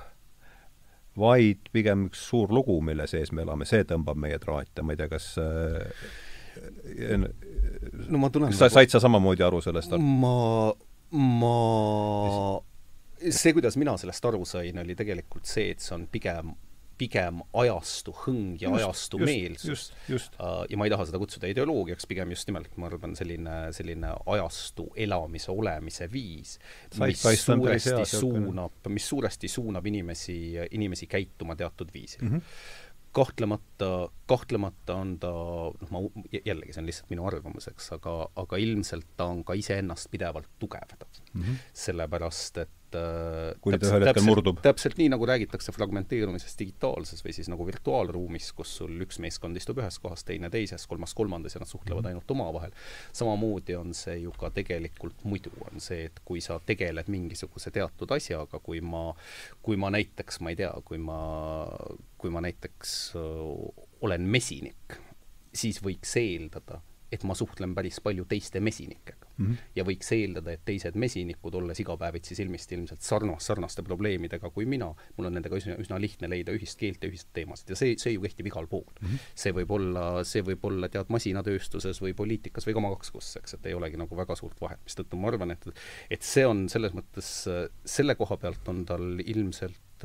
[1.17, 5.01] vaid pigem üks suur lugu, mille sees me elame, see tõmbab meie traate, ma ei
[5.01, 6.07] tea, kas äh,
[8.09, 9.97] no ma tulen sa, said sa samamoodi aru sellest?
[9.99, 10.71] ma,
[11.17, 11.57] ma,
[13.19, 16.55] see, kuidas mina sellest aru sain, oli tegelikult see, et see on pigem
[16.99, 19.85] pigem ajastu hõng ja just, ajastu just, meelsus.
[20.39, 24.15] Uh, ja ma ei taha seda kutsuda ideoloogiaks, pigem just nimelt, ma arvan, selline, selline
[24.37, 26.57] ajastu elamise, olemise viis,
[27.03, 30.39] mis suuresti suunab, mis suuresti suunab inimesi,
[30.71, 32.35] inimesi käituma teatud viisil mm.
[32.35, 32.85] -hmm
[33.17, 35.31] kahtlemata, kahtlemata on ta,
[35.81, 36.01] noh, ma
[36.45, 40.51] jällegi, see on lihtsalt minu arvamus, eks, aga, aga ilmselt ta on ka iseennast pidevalt
[40.61, 41.43] tugevdav mm.
[41.43, 41.63] -hmm.
[41.73, 44.61] sellepärast, et et kuni ta ühel hetkel murdub.
[44.65, 49.81] täpselt nii, nagu räägitakse fragmenteerumisest digitaalses või siis nagu virtuaalruumis, kus sul üks meeskond istub
[49.83, 52.09] ühes kohas, teine teises, kolmas kolmandas ja nad suhtlevad mm -hmm.
[52.15, 52.73] ainult omavahel.
[53.13, 58.11] samamoodi on see ju ka tegelikult muidu, on see, et kui sa tegeled mingisuguse teatud
[58.11, 59.15] asjaga, kui ma,
[59.63, 61.19] kui ma näiteks, ma ei tea, kui ma,
[62.19, 64.99] kui ma näiteks öö, olen mesinik,
[65.55, 66.81] siis võiks eeldada,
[67.13, 69.47] et ma suhtlen päris palju teiste mesinikega mm.
[69.47, 69.57] -hmm.
[69.77, 74.93] ja võiks eeldada, et teised mesinikud, olles igapäevitsi silmisti ilmselt sarnas, sarnaste probleemidega kui mina,
[75.17, 78.17] mul on nendega üsna, üsna lihtne leida ühist keelt ja ühiseid teemasid ja see, see
[78.17, 79.07] ju kehtib igal pool mm.
[79.07, 79.33] -hmm.
[79.35, 83.33] see võib olla, see võib olla tead, masinatööstuses või poliitikas või ka oma kaks kus,
[83.41, 85.67] eks, et ei olegi nagu väga suurt vahet, mistõttu ma arvan, et
[86.11, 87.33] et see on selles mõttes,
[87.85, 89.96] selle koha pealt on tal ilmselt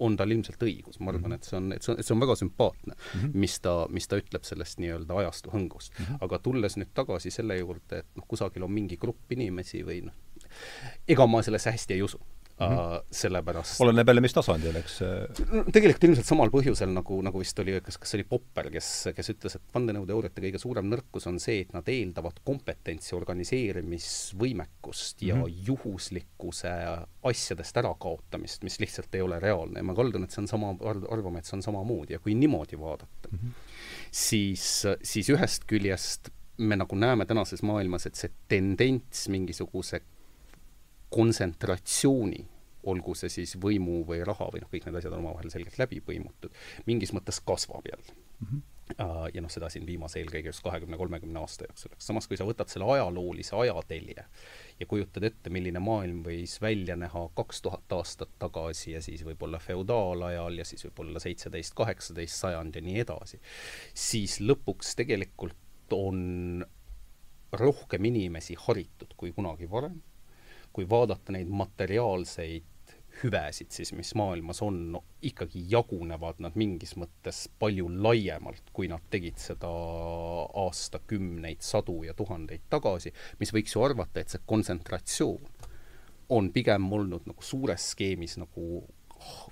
[0.00, 1.36] on tal ilmselt õigus, ma arvan, mhm.
[1.36, 3.34] et see on, et see on, et see on väga sümpaatne mm, -hmm.
[3.44, 6.04] mis ta, mis ta ütleb sellest nii-öelda ajastu hõngust mm.
[6.04, 6.24] -hmm.
[6.24, 10.16] aga tulles nüüd tagasi selle juurde, et noh, kusagil on mingi grupp inimesi või noh,
[11.08, 12.20] ega ma sellesse hästi ei usu
[12.60, 13.04] mm, -hmm.
[13.10, 14.98] sellepärast oleneb jälle, mis tasandil, eks
[15.72, 19.30] tegelikult ilmselt samal põhjusel, nagu, nagu vist oli, kas, kas see oli Popper, kes, kes
[19.34, 25.42] ütles, et vandenõuteooriate kõige suurem nõrkus on see, et nad eeldavad kompetentsi, organiseerimisvõimekust ja mm
[25.42, 25.54] -hmm.
[25.70, 26.70] juhuslikkuse
[27.22, 30.68] asjadest ärakaotamist, mis lihtsalt ei ole reaalne ja ma kaldun, et see on sama,
[31.10, 33.50] arvame, et see on samamoodi ja kui niimoodi vaadata mm, -hmm.
[34.10, 36.30] siis, siis ühest küljest
[36.60, 40.00] me nagu näeme tänases maailmas, et see tendents mingisuguse
[41.10, 42.44] kontsentratsiooni,
[42.88, 46.00] olgu see siis võimu või raha või noh, kõik need asjad on omavahel selgelt läbi
[46.04, 46.54] põimutud,
[46.86, 48.18] mingis mõttes kasvab jälle.
[48.40, 48.46] Mm.
[48.46, 48.68] -hmm
[49.34, 52.08] ja noh, seda siin viimase eelkõige just kahekümne, kolmekümne aasta jooksul, eks.
[52.08, 54.24] Samas kui sa võtad selle ajaloolise ajatelje
[54.80, 59.60] ja kujutad ette, milline maailm võis välja näha kaks tuhat aastat tagasi ja siis võib-olla
[59.62, 63.40] feodaalajal ja siis võib-olla seitseteist, kaheksateist sajand ja nii edasi,
[63.94, 66.64] siis lõpuks tegelikult on
[67.60, 69.98] rohkem inimesi haritud kui kunagi varem
[70.72, 72.66] kui vaadata neid materiaalseid
[73.22, 79.02] hüvesid siis, mis maailmas on no,, ikkagi jagunevad nad mingis mõttes palju laiemalt, kui nad
[79.10, 79.70] tegid seda
[80.64, 85.68] aastakümneid, sadu ja tuhandeid tagasi, mis võiks ju arvata, et see kontsentratsioon
[86.30, 88.84] on pigem olnud nagu suures skeemis nagu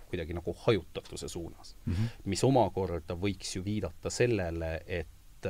[0.08, 2.22] kuidagi nagu hajutatuse suunas mm, -hmm.
[2.24, 5.46] mis omakorda võiks ju viidata sellele, et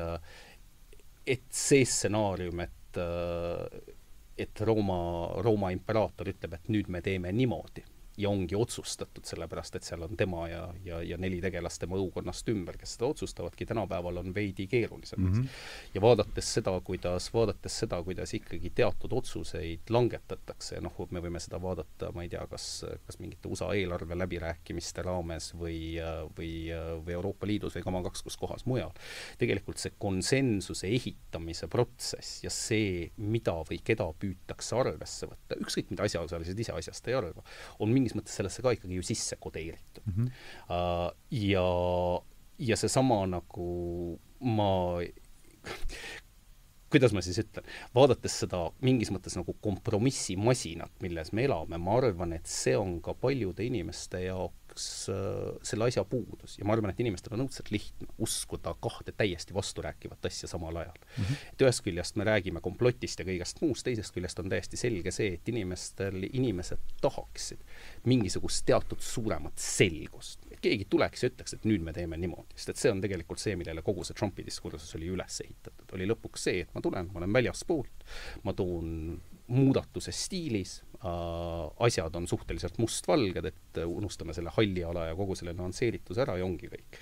[1.27, 2.99] et see stsenaarium, et
[4.39, 4.99] et Rooma,
[5.43, 7.85] Rooma imperaator ütleb, et nüüd me teeme niimoodi
[8.19, 12.49] ja ongi otsustatud, sellepärast et seal on tema ja, ja, ja neli tegelast tema õukonnast
[12.51, 15.33] ümber, kes seda otsustavadki, tänapäeval on veidi keerulisem mm.
[15.33, 15.61] -hmm.
[15.95, 21.63] ja vaadates seda, kuidas, vaadates seda, kuidas ikkagi teatud otsuseid langetatakse, noh, me võime seda
[21.63, 25.79] vaadata, ma ei tea, kas, kas mingite USA eelarve läbirääkimiste raames või,
[26.39, 26.51] või,
[27.07, 28.91] või Euroopa Liidus või kama kaks kus kohas mujal,
[29.39, 36.03] tegelikult see konsensuse ehitamise protsess ja see, mida või keda püütakse arvesse võtta, ükskõik mida
[36.03, 37.47] asjaosalised ise asjast ei arva,
[37.79, 40.15] on mingi mingis mõttes sellesse ka ikkagi ju sisse kodeeritud mm.
[40.15, 40.31] -hmm.
[40.69, 41.67] Uh, ja,
[42.59, 45.01] ja seesama nagu ma
[46.91, 52.33] kuidas ma siis ütlen, vaadates seda mingis mõttes nagu kompromissimasinat, milles me elame, ma arvan,
[52.33, 56.91] et see on ka paljude inimeste jaoks jaoks äh, selle asja puudus ja ma arvan,
[56.93, 61.25] et inimestel on õudselt lihtne uskuda kahte täiesti vasturääkivat asja samal ajal mm.
[61.25, 61.53] -hmm.
[61.53, 65.35] et ühest küljest me räägime komplotist ja kõigest muust, teisest küljest on täiesti selge see,
[65.35, 67.65] et inimestel, inimesed tahaksid
[68.05, 70.47] mingisugust teatud suuremat selgust.
[70.51, 73.39] et keegi tuleks ja ütleks, et nüüd me teeme niimoodi, sest et see on tegelikult
[73.39, 75.87] see, millele kogu see Trumpi diskursus oli üles ehitatud.
[75.93, 78.07] oli lõpuks see, et ma tulen, ma olen väljaspoolt,
[78.45, 85.37] ma toon muudatuse stiilis asjad on suhteliselt mustvalged, et unustame selle halli ala ja kogu
[85.39, 86.99] selle nüansseerituse ära ja ongi kõik.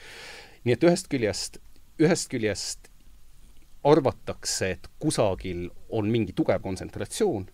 [0.64, 1.58] nii et ühest küljest,
[2.02, 2.90] ühest küljest
[3.86, 7.46] arvatakse, et kusagil on mingi tugev kontsentratsioon,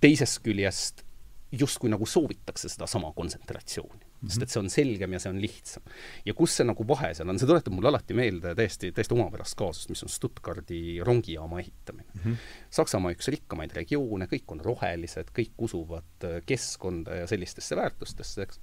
[0.00, 1.02] teisest küljest
[1.50, 4.32] justkui nagu soovitakse sedasama kontsentratsiooni mm, -hmm.
[4.32, 5.82] sest et see on selgem ja see on lihtsam.
[6.24, 9.58] ja kus see nagu vahe seal on, see tuletab mulle alati meelde täiesti, täiesti omapärast
[9.58, 12.20] kaasust, mis on Stuttgardi rongijaama ehitamine mm.
[12.24, 12.36] -hmm.
[12.70, 18.60] Saksamaa üks rikkamaid regioone, kõik on rohelised, kõik usuvad äh, keskkonda ja sellistesse väärtustesse, eks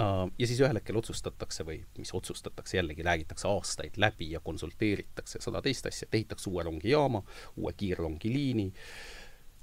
[0.00, 5.42] Äh, ja siis ühel hetkel otsustatakse või mis otsustatakse, jällegi räägitakse aastaid läbi ja konsulteeritakse
[5.44, 7.20] sada teist asja, et ehitaks uue rongijaama,
[7.60, 8.70] uue kiirrongiliini,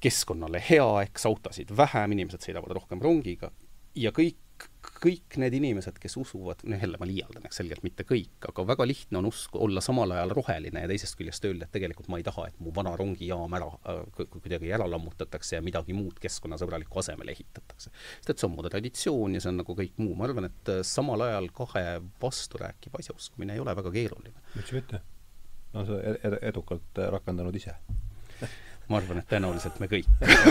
[0.02, 3.50] keskkonnale hea, eks autosid vähem, inimesed sõidavad rohkem rongiga
[3.98, 4.38] ja kõik
[4.82, 8.88] kõik need inimesed, kes usuvad, noh jälle ma liialdan, eks selgelt mitte kõik, aga väga
[8.88, 12.26] lihtne on usk olla samal ajal roheline ja teisest küljest öelda, et tegelikult ma ei
[12.26, 17.36] taha, et mu vana rongijaam ära äh,, kuidagi ära lammutatakse ja midagi muud keskkonnasõbralikku asemele
[17.36, 17.92] ehitatakse.
[17.92, 20.74] sest et see on mu traditsioon ja see on nagu kõik muu, ma arvan, et
[20.74, 21.86] äh, samal ajal kahe
[22.22, 24.38] vasturääkiva asja uskumine ei ole väga keeruline.
[24.56, 25.02] miks mitte?
[25.74, 27.78] no sa ed edukalt rakendanud ise
[28.92, 30.08] ma arvan, et tõenäoliselt me kõik.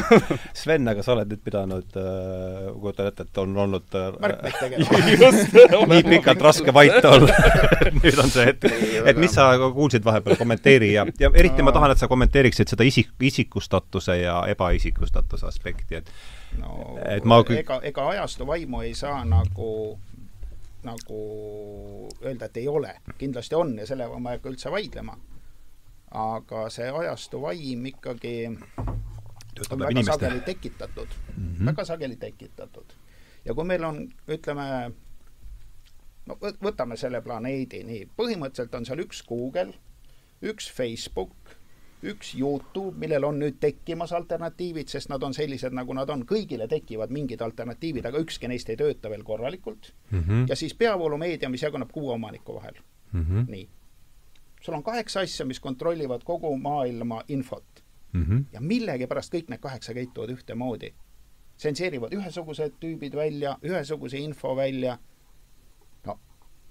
[0.60, 5.82] Sven, aga sa oled nüüd pidanud äh,, kujutan ette, et on olnud äh, märkmeid tegema.
[5.92, 7.36] Nii pikalt raske vait olla.
[8.00, 8.66] Nüüd on see hetk.
[9.10, 12.86] et mis sa kuulsid vahepeal, kommenteeri ja, ja eriti ma tahan, et sa kommenteeriksid seda
[12.86, 16.12] isik, isikustatuse ja ebaisikustatuse aspekti, et
[16.60, 19.98] no et ma ega, ega ajastu vaimu ei saa nagu
[20.86, 21.18] nagu
[22.24, 22.94] öelda, et ei ole.
[23.18, 25.18] kindlasti on ja sellega ma ei hakka üldse vaidlema
[26.10, 28.34] aga see ajastu vaim ikkagi
[29.54, 30.12] Töötab on väga inimeste.
[30.12, 31.66] sageli tekitatud mm, -hmm.
[31.66, 32.92] väga sageli tekitatud.
[33.44, 34.92] ja kui meil on, ütleme,
[36.26, 39.72] no võtame selle planeedi, nii, põhimõtteliselt on seal üks Google,
[40.42, 41.56] üks Facebook,
[42.02, 46.68] üks Youtube, millel on nüüd tekkimas alternatiivid, sest nad on sellised, nagu nad on, kõigile
[46.68, 50.22] tekivad mingid alternatiivid, aga ükski neist ei tööta veel korralikult mm.
[50.22, 50.48] -hmm.
[50.48, 52.74] ja siis peavoolumeedia, mis jaguneb kuue omaniku vahel
[53.12, 53.20] mm.
[53.24, 53.50] -hmm.
[53.50, 53.68] nii
[54.60, 58.24] sul on kaheksa asja, mis kontrollivad kogu maailma infot mm.
[58.24, 58.44] -hmm.
[58.52, 60.94] ja millegipärast kõik need kaheksa käituvad ühtemoodi.
[61.56, 64.98] tsenseerivad ühesugused tüübid välja, ühesuguse info välja.
[66.06, 66.18] no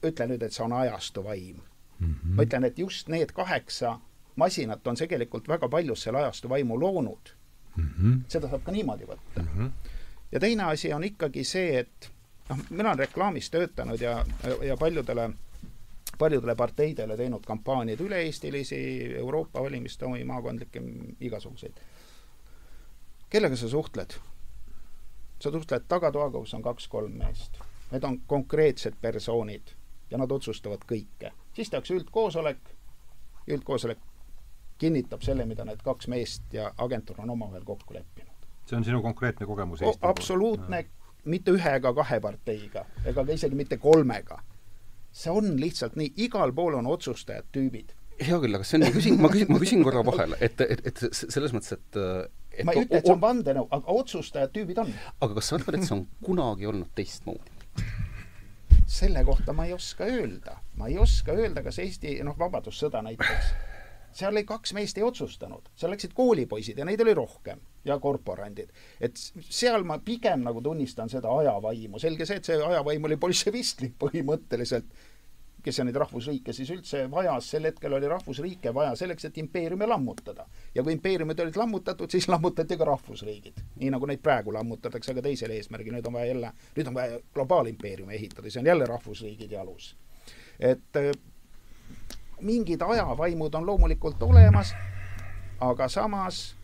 [0.03, 1.55] ütle nüüd, et see on ajastu vaim
[1.99, 2.15] mm.
[2.15, 2.35] -hmm.
[2.35, 3.99] ma ütlen, et just need kaheksa
[4.35, 7.35] masinat on tegelikult väga paljus selle ajastu vaimu loonud
[7.77, 7.89] mm.
[7.99, 8.21] -hmm.
[8.27, 9.47] seda saab ka niimoodi võtta mm.
[9.57, 9.71] -hmm.
[10.31, 12.11] ja teine asi on ikkagi see, et
[12.49, 14.25] noh, mina olen reklaamis töötanud ja,
[14.63, 15.29] ja paljudele
[16.19, 18.79] paljudele parteidele teinud kampaaniaid üle-eestilisi,
[19.17, 20.81] Euroopa valimiste omi, maakondlikke,
[21.19, 21.79] igasuguseid.
[23.29, 24.19] kellega sa suhtled?
[25.39, 27.59] sa suhtled tagatoaga, kus on kaks-kolm meest.
[27.91, 29.71] Need on konkreetsed persoonid
[30.11, 31.31] ja nad otsustavad kõike.
[31.53, 32.59] siis tehakse üldkoosolek,
[33.47, 33.99] üldkoosolek
[34.77, 38.47] kinnitab selle, mida need kaks meest ja agentuur on omavahel kokku leppinud.
[38.65, 40.85] see on sinu konkreetne kogemus Eesti absoluutne,
[41.25, 44.39] mitte ühe ega kahe parteiga ega ka isegi mitte kolmega
[45.11, 47.95] see on lihtsalt nii, igal pool on otsustajad tüübid.
[48.19, 51.05] hea küll, aga Sven, ma küsin, ma küsin, ma küsin korra vahele, et, et, et
[51.15, 51.99] selles mõttes, et
[52.59, 54.91] et ma ei ütle, et see on vandenõu, aga otsustajad tüübid on.
[55.21, 57.55] aga kas sa arvad, et see on kunagi olnud teistmoodi?
[58.89, 60.59] selle kohta ma ei oska öelda.
[60.77, 63.53] ma ei oska öelda, kas Eesti, noh, Vabadussõda näiteks
[64.19, 68.69] seal ei, kaks meest ei otsustanud, seal läksid koolipoisid ja neid oli rohkem ja korporandid.
[69.01, 69.15] et
[69.49, 74.89] seal ma pigem nagu tunnistan seda ajavaimu, selge see, et see ajavaim oli bolševistlik põhimõtteliselt,
[75.63, 80.45] kes neid rahvusriike siis üldse vajas, sel hetkel oli rahvusriike vaja selleks, et impeeriume lammutada.
[80.75, 83.63] ja kui impeeriumid olid lammutatud, siis lammutati ka rahvusriigid.
[83.79, 87.19] nii nagu neid praegu lammutatakse, aga teisel eesmärgil, nüüd on vaja jälle, nüüd on vaja
[87.33, 89.95] globaalimpeeriumi ehitada, see on jälle rahvusriigid jalus.
[90.59, 91.01] et
[92.41, 94.73] mingid ajavaimud on loomulikult olemas,
[95.59, 96.58] aga samas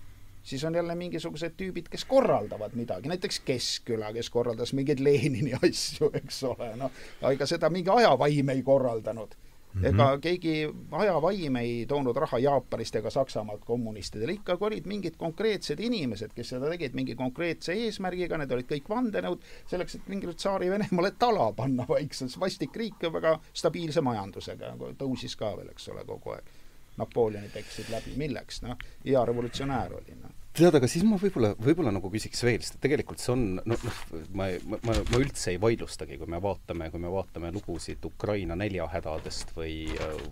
[0.45, 6.11] siis on jälle mingisugused tüübid, kes korraldavad midagi, näiteks Keskküla, kes korraldas mingeid Lenini asju,
[6.22, 9.35] eks ole, noh, ega seda mingi ajavaim ei korraldanud
[9.76, 9.88] Mm -hmm.
[9.88, 16.31] ega keegi ajavaim ei toonud raha Jaapanist ega Saksamaalt kommunistidele, ikkagi olid mingid konkreetsed inimesed,
[16.35, 21.51] kes seda tegid mingi konkreetse eesmärgiga, need olid kõik vandenõud, selleks, et mingile Tsaari-Venemaale tala
[21.51, 24.72] panna vaikselt, vastik riik ja väga stabiilse majandusega,
[25.03, 26.55] tõusis ka veel, eks ole, kogu aeg.
[26.99, 30.34] Napoleonid eksid läbi, milleks, noh, hea revolutsionäär oli, noh.
[30.55, 33.97] Tead, aga siis ma võib-olla, võib-olla nagu küsiks veel, sest tegelikult see on, noh, noh,
[34.39, 38.55] ma, ma, ma, ma üldse ei vaidlustagi, kui me vaatame, kui me vaatame lugusid Ukraina
[38.61, 39.81] näljahädadest või,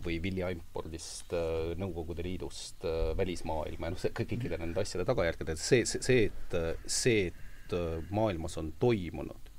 [0.06, 1.36] või viljaimpordist
[1.82, 2.88] Nõukogude Liidust
[3.20, 7.76] välismaailma ja noh, see kõikide nende asjade tagajärgedel, see, see, see, et, see, et
[8.16, 9.52] maailmas on toimunud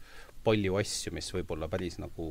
[0.44, 2.26] palju asju, mis võib-olla päris nagu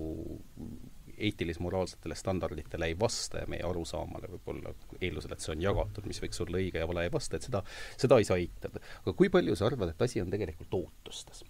[1.27, 6.43] eetilis-moraalsetele standarditele ei vasta ja meie arusaamale võib-olla, eeldusel, et see on jagatud, mis võiks
[6.43, 7.63] olla õige ja vale, ei vasta, et seda,
[7.99, 8.81] seda ei saa eitada.
[9.03, 11.43] aga kui palju sa arvad, et asi on tegelikult ootustes?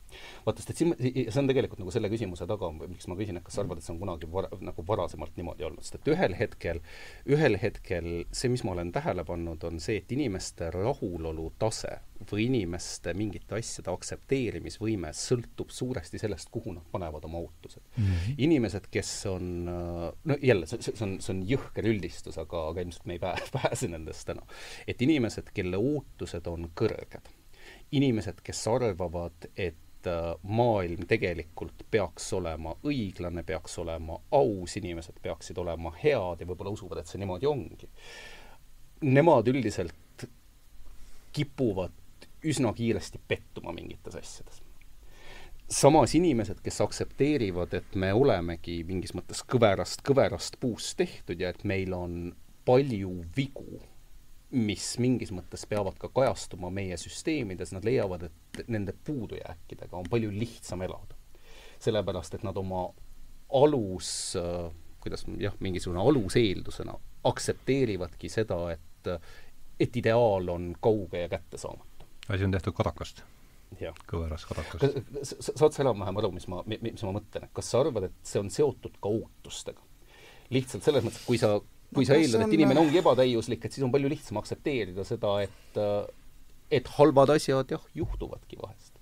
[0.46, 3.46] Vaata, sest et siin, see on tegelikult nagu selle küsimuse taga, miks ma küsin, et
[3.48, 6.38] kas sa arvad, et see on kunagi var-, nagu varasemalt niimoodi olnud, sest et ühel
[6.40, 6.82] hetkel,
[7.30, 12.00] ühel hetkel see, mis ma olen tähele pannud, on see, et inimeste rahulolu tase
[12.32, 18.04] või inimeste mingite asjade aktsepteerimisvõime sõltub suuresti sellest, kuhu nad panevad oma ootused mm.
[18.04, 18.36] -hmm.
[18.38, 23.08] inimesed, kes on, no jälle, see, see on, see on jõhker üldistus, aga, aga ilmselt
[23.10, 24.46] me ei pää-, pääse nendest täna.
[24.88, 27.32] et inimesed, kelle ootused on kõrged,
[27.92, 35.58] inimesed, kes arvavad, et äh, maailm tegelikult peaks olema õiglane, peaks olema aus, inimesed peaksid
[35.58, 37.90] olema head ja võib-olla usuvad, et see niimoodi ongi.
[39.04, 40.28] Nemad üldiselt
[41.34, 44.62] kipuvad üsna kiiresti pettuma mingites asjades.
[45.70, 51.64] samas inimesed, kes aktsepteerivad, et me olemegi mingis mõttes kõverast, kõverast puust tehtud ja et
[51.64, 52.36] meil on
[52.68, 53.80] palju vigu
[54.54, 60.32] mis mingis mõttes peavad ka kajastuma meie süsteemides, nad leiavad, et nende puudujääkidega on palju
[60.32, 61.18] lihtsam elada.
[61.84, 62.86] sellepärast, et nad oma
[63.54, 64.38] alus,
[65.04, 66.94] kuidas jah, mingisugune aluseeldusena
[67.28, 69.12] aktsepteerivadki seda, et
[69.80, 72.06] et ideaal on kauge ja kättesaamatu.
[72.30, 73.24] asi on tehtud kadakast.
[74.08, 75.02] kõveras kadakast.
[75.58, 78.40] saad sa enam-vähem aru, mis ma, mis ma mõtlen, et kas sa arvad, et see
[78.40, 79.82] on seotud ka ootustega?
[80.54, 81.56] lihtsalt selles mõttes, et kui sa
[81.96, 85.80] kui sa eeldad, et inimene ongi ebatäiuslik, et siis on palju lihtsam aktsepteerida seda, et
[86.74, 88.94] et halvad asjad jah, juhtuvadki vahest.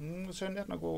[0.00, 0.90] Mm, see on jah, nagu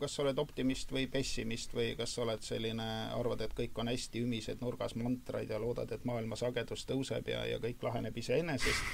[0.00, 3.88] kas sa oled optimist või pessimist või kas sa oled selline, arvad, et kõik on
[3.92, 8.90] hästi, ümised nurgas mantraid ja loodad, et maailma sagedus tõuseb ja, ja kõik laheneb iseenesest.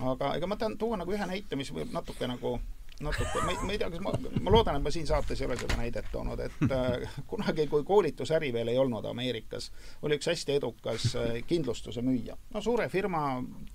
[0.00, 2.56] aga ega ma tahan tuua nagu ühe näite, mis võib natuke nagu
[3.02, 5.48] natuke, ma ei, ma ei tea, kas ma, ma loodan, et ma siin saates ei
[5.48, 9.70] ole seda näidet toonud, et äh, kunagi, kui koolitusäri veel ei olnud Ameerikas,
[10.06, 12.38] oli üks hästi edukas äh, kindlustuse müüja.
[12.54, 13.24] no suure firma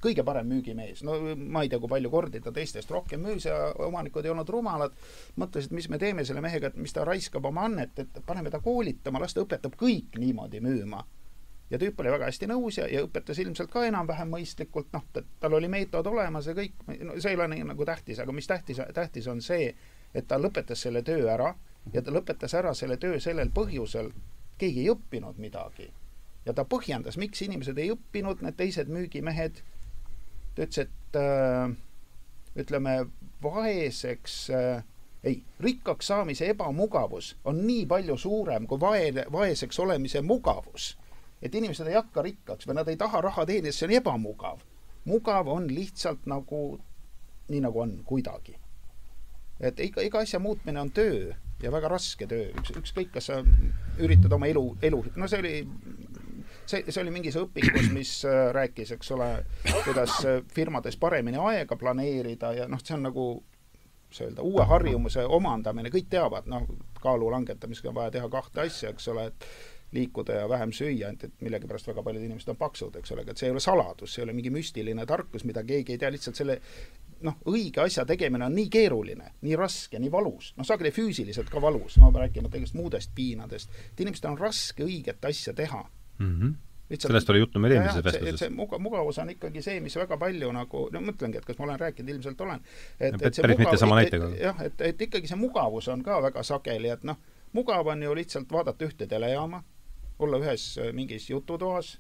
[0.04, 3.60] kõige parem müügimees, no ma ei tea, kui palju kordi ta teistest rohkem müüs ja
[3.90, 4.96] omanikud ei olnud rumalad,
[5.40, 8.64] mõtlesid, mis me teeme selle mehega, et mis ta raiskab oma annet, et paneme ta
[8.64, 11.04] koolitama, las ta õpetab kõik niimoodi müüma
[11.70, 15.56] ja tüüp oli väga hästi nõus ja, ja õpetas ilmselt ka enam-vähem mõistlikult, noh, tal
[15.58, 16.76] oli meetod olemas ja kõik,
[17.06, 19.74] no see ei ole nii nagu tähtis, aga mis tähtis, tähtis on see,
[20.14, 21.54] et ta lõpetas selle töö ära
[21.94, 24.12] ja ta lõpetas ära selle töö sellel põhjusel,
[24.58, 25.91] keegi ei õppinud midagi.
[26.46, 29.62] ja ta põhjendas, miks inimesed ei õppinud, need teised müügimehed,
[30.56, 31.70] ta ütles, et äh,
[32.58, 32.96] ütleme,
[33.44, 34.84] vaeseks äh,
[35.24, 40.96] ei, rikkaks saamise ebamugavus on nii palju suurem kui vae, vaeseks olemise mugavus
[41.41, 44.64] et inimesed ei hakka rikkaks või nad ei taha raha teenida, see on ebamugav.
[45.06, 46.80] mugav on lihtsalt nagu
[47.49, 48.56] nii, nagu on, kuidagi.
[49.60, 51.34] et iga, iga asja muutmine on töö
[51.64, 53.41] ja väga raske töö, üks, ükskõik, kas sa
[53.99, 55.56] üritad oma elu, elu, no see oli
[56.70, 59.30] see, see oli mingis õpikus, mis äh, rääkis, eks ole,
[59.86, 63.26] kuidas äh, firmades paremini aega planeerida ja noh, see on nagu,
[64.07, 66.68] kuidas öelda, uue harjumuse omandamine, kõik teavad, noh,
[67.03, 69.49] kaalu langetamisega on vaja teha kahte asja, eks ole, et
[69.95, 73.34] liikuda ja vähem süüa, ainult et millegipärast väga paljud inimesed on paksud, eks ole, aga
[73.34, 76.11] et see ei ole saladus, see ei ole mingi müstiline tarkus, mida keegi ei tea,
[76.14, 76.60] lihtsalt selle
[77.26, 81.61] noh, õige asja tegemine on nii keeruline, nii raske, nii valus, noh, sageli füüsiliselt ka
[81.61, 86.34] valus, ma räägimata kõigest muudest piinadest, et inimestel on raske õiget asja teha mm.
[86.34, 86.57] -hmm
[86.90, 88.40] lihtsalt sellest oli juttu meil eelmises vestluses.
[88.40, 91.68] see muga-, mugavus on ikkagi see, mis väga palju nagu, no mõtlengi, et kas ma
[91.68, 92.64] olen rääkinud, ilmselt olen.
[92.99, 94.30] et, et see päris mugav, mitte näitega.
[94.41, 97.20] jah, et, et ikkagi see mugavus on ka väga sageli, et noh,
[97.53, 99.61] mugav on ju lihtsalt vaadata ühte telejaama,
[100.20, 101.98] olla ühes äh, mingis jututoas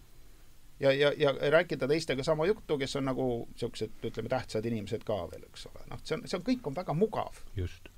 [0.79, 5.21] ja, ja, ja rääkida teistega sama juttu, kes on nagu niisugused, ütleme, tähtsad inimesed ka
[5.31, 5.85] veel, eks ole.
[5.91, 7.41] noh, see on, see on, kõik on väga mugav.
[7.55, 7.89] just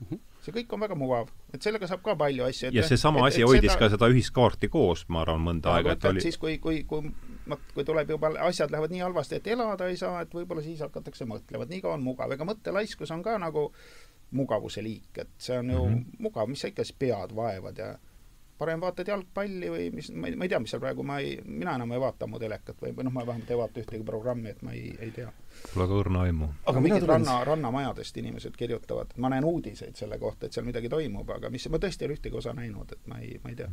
[0.00, 0.06] mm.
[0.06, 0.20] -hmm.
[0.44, 2.72] see kõik on väga mugav, et sellega saab ka palju asju.
[2.72, 3.78] ja seesama asi et hoidis seda...
[3.78, 7.12] ka seda ühiskaarti koos, ma arvan, mõnda aega, et oli siis, kui, kui, kui
[7.46, 10.80] noh, kui tuleb juba, asjad lähevad nii halvasti, et elada ei saa, et võib-olla siis
[10.80, 13.70] hakatakse mõtlema, et nii kaua on mugav, ega mõttelaiskus on ka nagu
[14.30, 16.22] mugavuse liik, et see on ju mm -hmm.
[16.26, 17.98] mugav, mis sa ikka siis pead vaevad ja
[18.60, 21.34] parem vaatad jalgpalli või mis, ma ei, ma ei tea, mis seal praegu, ma ei,
[21.46, 24.54] mina enam ei vaata ammu telekat või, või noh, ma vähemalt ei vaata ühtegi programmi,
[24.54, 25.32] et ma ei, ei tea.
[25.72, 26.50] Pole ka õrna aimu.
[26.70, 27.14] aga mingid tulen...
[27.16, 31.68] ranna, rannamajadest inimesed kirjutavad, ma näen uudiseid selle kohta, et seal midagi toimub, aga mis,
[31.72, 33.70] ma tõesti ei ole ühtegi osa näinud, et ma ei, ma ei tea.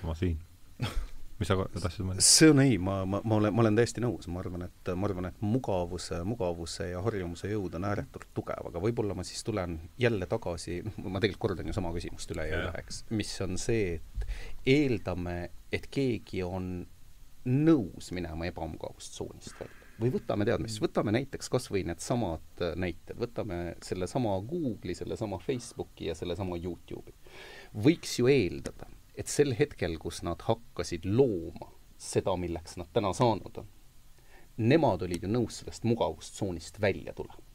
[0.00, 0.38] sama siin
[1.40, 2.24] mis sa tahtsid mõelda?
[2.24, 5.08] see on ei, ma, ma, ma olen, ma olen täiesti nõus, ma arvan, et, ma
[5.08, 9.78] arvan, et mugavuse, mugavuse ja harjumuse jõud on ääretult tugev, aga võib-olla ma siis tulen
[10.00, 13.56] jälle tagasi, noh, ma tegelikult kordan ju sama küsimust üle ja üle, eks, mis on
[13.60, 14.30] see, et
[14.76, 15.36] eeldame,
[15.72, 16.72] et keegi on
[17.50, 23.74] nõus minema ebamugavustsoonist välja või võtame tead mis, võtame näiteks kas või needsamad näited, võtame
[23.84, 27.12] sellesama Google'i, sellesama Facebooki ja sellesama YouTube'i.
[27.84, 31.70] võiks ju eeldada, et sel hetkel, kus nad hakkasid looma
[32.00, 33.68] seda, milleks nad täna saanud on,
[34.56, 37.49] nemad olid ju nõus sellest mugavustsoonist välja tulema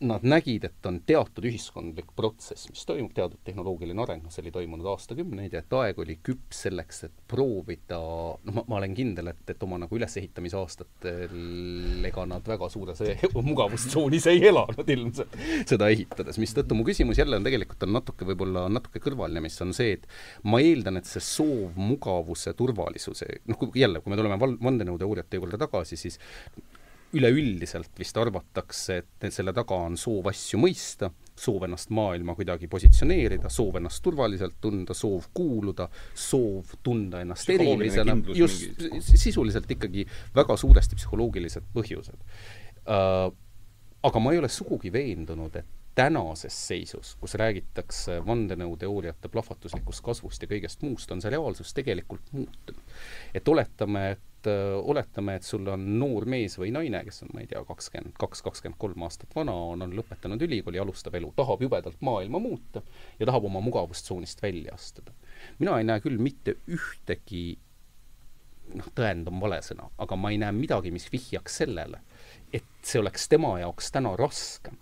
[0.00, 4.52] nad nägid, et on teatud ühiskondlik protsess, mis toimub, teatud tehnoloogiline areng, noh, see oli
[4.54, 9.32] toimunud aastakümneid ja et aeg oli küps selleks, et proovida, noh, ma, ma olen kindel,
[9.32, 13.02] et, et oma nagu ülesehitamise aastatel ega nad väga suures
[13.50, 15.34] mugavustsoonis ei elanud ilmselt.
[15.68, 19.74] Seda ehitades, mistõttu mu küsimus jälle on tegelikult on natuke võib-olla natuke kõrvaline, mis on
[19.76, 20.06] see, et
[20.46, 25.98] ma eeldan, et see soov mugavuse, turvalisuse, noh, jälle, kui me tuleme vandenõuteooriate juurde tagasi,
[25.98, 26.22] siis
[27.16, 33.50] üleüldiselt vist arvatakse, et selle taga on soov asju mõista, soov ennast maailma kuidagi positsioneerida,
[33.52, 40.04] soov ennast turvaliselt tunda, soov kuuluda, soov tunda ennast erilisena, just sisuliselt ikkagi
[40.36, 42.24] väga suuresti psühholoogilised põhjused
[42.86, 43.28] uh,.
[43.98, 45.66] Aga ma ei ole sugugi veendunud, et
[45.98, 52.94] tänases seisus, kus räägitakse vandenõuteooriate plahvatuslikust kasvust ja kõigest muust, on see reaalsus tegelikult muutunud.
[53.34, 57.32] et oletame, et et äh, oletame, et sul on noor mees või naine, kes on,
[57.34, 61.32] ma ei tea, kakskümmend kaks, kakskümmend kolm aastat vana, on, on lõpetanud ülikooli, alustab elu,
[61.36, 62.82] tahab jubedalt maailma muuta
[63.18, 65.12] ja tahab oma mugavustsoonist välja astuda.
[65.58, 67.58] mina ei näe küll mitte ühtegi
[68.74, 72.02] noh, tõend on vale sõna, aga ma ei näe midagi, mis vihjaks sellele,
[72.52, 74.78] et see oleks tema jaoks täna raskem,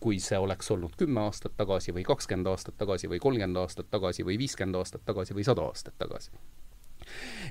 [0.00, 4.24] kui see oleks olnud kümme aastat tagasi või kakskümmend aastat tagasi või kolmkümmend aastat tagasi
[4.24, 6.30] või viiskümmend aastat tagasi või sada aastat tagasi.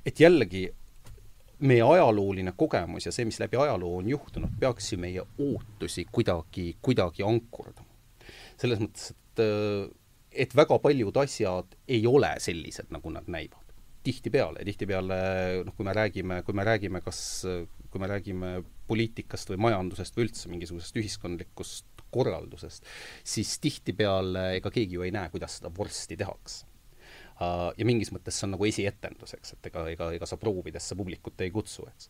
[0.06, 0.70] et jällegi
[1.60, 6.72] meie ajalooline kogemus ja see, mis läbi ajaloo on juhtunud, peaks ju meie ootusi kuidagi,
[6.82, 7.88] kuidagi ankurdama.
[8.60, 9.42] selles mõttes, et,
[10.46, 13.76] et väga paljud asjad ei ole sellised, nagu nad näivad.
[14.04, 15.20] tihtipeale, tihtipeale
[15.68, 17.44] noh, kui me räägime, kui me räägime kas,
[17.92, 18.54] kui me räägime
[18.88, 22.88] poliitikast või majandusest või üldse mingisugusest ühiskondlikust korraldusest,
[23.24, 26.69] siis tihtipeale ega keegi ju ei näe, kuidas seda vorsti tehakse
[27.40, 31.42] ja mingis mõttes see on nagu esietendus, eks, et ega, ega, ega sa proovidesse publikut
[31.46, 32.10] ei kutsu, eks.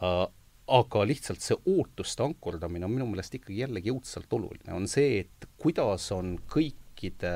[0.00, 0.26] Uh,.
[0.70, 5.48] aga lihtsalt see ootuste ankurdamine on minu meelest ikkagi jällegi õudselt oluline, on see, et
[5.58, 7.32] kuidas on kõikide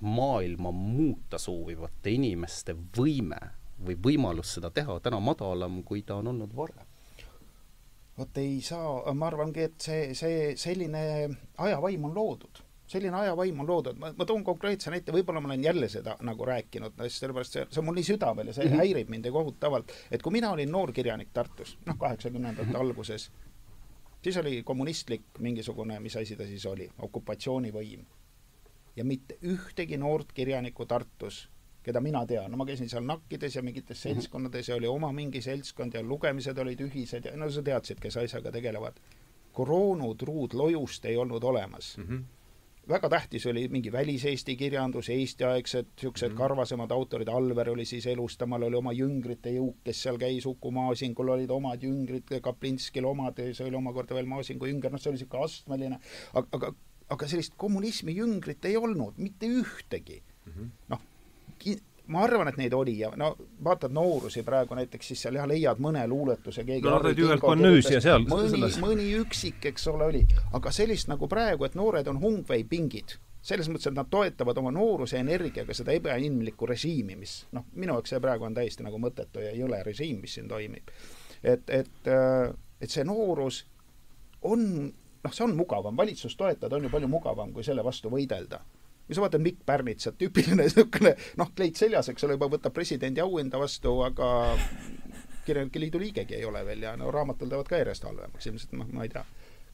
[0.00, 3.40] maailma muuta soovivate inimeste võime
[3.84, 6.86] või võimalus seda teha täna madalam, kui ta on olnud varem?
[8.18, 11.02] Vot ei saa, ma arvangi, et see, see selline
[11.62, 15.64] ajavaim on loodud selline ajavaim on loodud, ma, ma toon konkreetse näite, võib-olla ma olen
[15.64, 18.84] jälle seda nagu rääkinud, sellepärast see, see on mul nii südamel ja see mm -hmm.
[18.84, 22.80] häirib mind kohutavalt, et kui mina olin noor kirjanik Tartus, noh, kaheksakümnendate -hmm.
[22.80, 23.30] alguses,
[24.22, 28.04] siis oli kommunistlik mingisugune, mis asi ta siis oli, okupatsioonivõim.
[28.96, 31.48] ja mitte ühtegi noort kirjanikku Tartus,
[31.82, 34.08] keda mina tean, no ma käisin seal nakkides ja mingites mhm.
[34.08, 38.16] seltskonnades ja oli oma mingi seltskond ja lugemised olid ühised ja no sa teadsid, kes
[38.16, 39.00] asjaga tegelevad.
[39.52, 42.04] koroonutruud lojust ei olnud olemas mm.
[42.04, 42.37] -hmm
[42.88, 46.38] väga tähtis oli mingi väliseesti kirjandus, Eesti-aegsed niisugused mm -hmm.
[46.38, 50.70] karvasemad autorid, Alver oli siis elus, temal oli oma jüngrite jõuk, kes seal käis, Uku
[50.70, 55.18] Maasingul olid omad jüngrid, Kaplinskil omad see oli omakorda veel Maasingu jünger, noh, see oli
[55.18, 56.00] niisugune astmeline,
[56.34, 56.74] aga, aga
[57.08, 60.70] aga sellist kommunismi jüngrit ei olnud, mitte ühtegi mm -hmm..
[60.88, 61.00] noh,
[62.08, 63.30] ma arvan, et neid oli ja no
[63.64, 67.28] vaatad noorusi praegu näiteks, siis seal jah, leiad mõne luuletuse, keegi no nad olid ju
[67.28, 70.22] ühelt Bonnüüs ja seal mõni, mõni üksik, eks ole, oli.
[70.56, 74.72] aga sellist nagu praegu, et noored on Hungwei pingid, selles mõttes, et nad toetavad oma
[74.74, 79.44] nooruse energiaga seda ebainimlikku režiimi, mis noh, minu jaoks see praegu on täiesti nagu mõttetu
[79.44, 80.88] ja jõle režiim, mis siin toimib.
[81.42, 82.48] et, et, äh,
[82.80, 83.66] et see noorus
[84.48, 88.62] on noh, see on mugavam, valitsust toetada on ju palju mugavam, kui selle vastu võidelda
[89.08, 93.24] kui sa vaatad Mikk Pärnitsat, tüüpiline niisugune noh, kleit seljas, eks ole, juba võtab presidendi
[93.24, 94.28] auhinda vastu, aga
[95.48, 98.90] kirjanike liidu liigegi ei ole veel ja no raamatul teevad ka järjest halvemaks, ilmselt noh,
[98.92, 99.24] ma ei tea,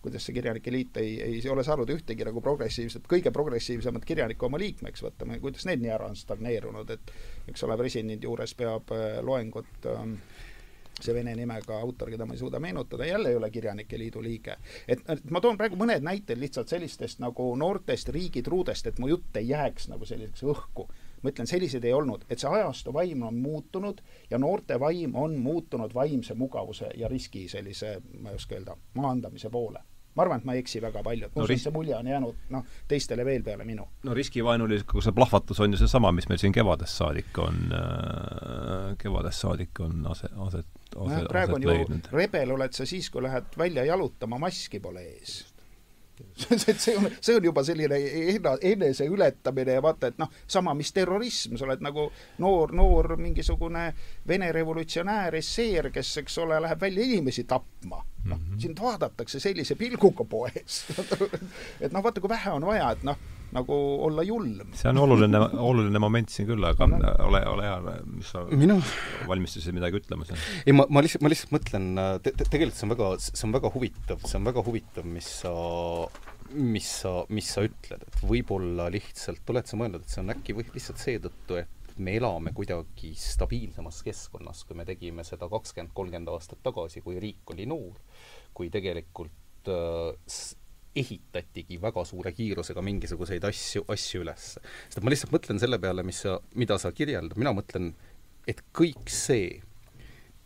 [0.05, 4.61] kuidas see Kirjanike Liit ei, ei ole saanud ühtegi nagu progressiivset, kõige progressiivsemat kirjanikku oma
[4.61, 7.15] liikmeks võtta, kuidas need nii ära on stagneerunud, et
[7.51, 10.19] eks ole, presidendi juures peab äh, loengut ähm,
[11.05, 14.57] see vene nimega autor, keda ma ei suuda meenutada, jälle ei ole Kirjanike Liidu liige.
[14.89, 19.49] et, ma toon praegu mõned näited lihtsalt sellistest nagu noortest riigitruudest, et mu jutt ei
[19.49, 20.89] jääks nagu selliseks õhku.
[21.23, 25.39] ma ütlen, selliseid ei olnud, et see ajastu vaim on muutunud ja noorte vaim on
[25.41, 29.81] muutunud vaimse mugavuse ja riski sellise, ma ei oska öelda, maandamise poole
[30.15, 31.63] ma arvan, et ma ei eksi väga palju, et no, ris...
[31.65, 33.87] see mulje on jäänud noh, teistele veel peale minu.
[34.07, 39.81] no riskivaenulikkuse plahvatus on ju seesama, mis meil siin kevadest saadik on äh,, kevadest saadik
[39.85, 44.39] on ase, aset, aset, praegu on ju rebel oled sa siis, kui lähed välja jalutama,
[44.47, 45.43] maski pole ees
[46.37, 47.99] see, see on, see on juba selline
[48.35, 52.09] enda, eneseületamine ja vaata, et noh, sama, mis terrorism, sa oled nagu
[52.43, 53.87] noor, noor mingisugune
[54.29, 58.05] Vene revolutsionäär, esseer, kes, eks ole, läheb välja inimesi tapma.
[58.25, 60.85] noh mm -hmm., sind vaadatakse sellise pilguga poes
[61.85, 63.19] et noh, vaata, kui vähe on vaja, et noh,
[63.55, 64.75] nagu olla julm.
[64.75, 67.01] see on oluline, oluline moment siin küll, aga no.
[67.29, 68.81] ole, ole hea, mis sa Minu...
[69.31, 70.41] valmistusid midagi ütlema seal?
[70.65, 71.91] ei, ma, ma lihtsalt, ma lihtsalt mõtlen
[72.25, 75.31] te,, te, tegelikult see on väga, see on väga huvitav, see on väga huvitav, mis
[75.45, 75.55] sa
[76.55, 80.55] mis sa, mis sa ütled, et võib-olla lihtsalt oled sa mõelnud, et see on äkki
[80.57, 86.33] või lihtsalt seetõttu, et me elame kuidagi stabiilsemas keskkonnas, kui me tegime seda kakskümmend, kolmkümmend
[86.33, 87.99] aastat tagasi, kui riik oli noor,
[88.55, 90.13] kui tegelikult äh,
[90.97, 94.49] ehitatigi väga suure kiirusega mingisuguseid asju, asju üles.
[94.57, 97.93] sest et ma lihtsalt mõtlen selle peale, mis sa, mida sa kirjeldad, mina mõtlen,
[98.51, 99.61] et kõik see,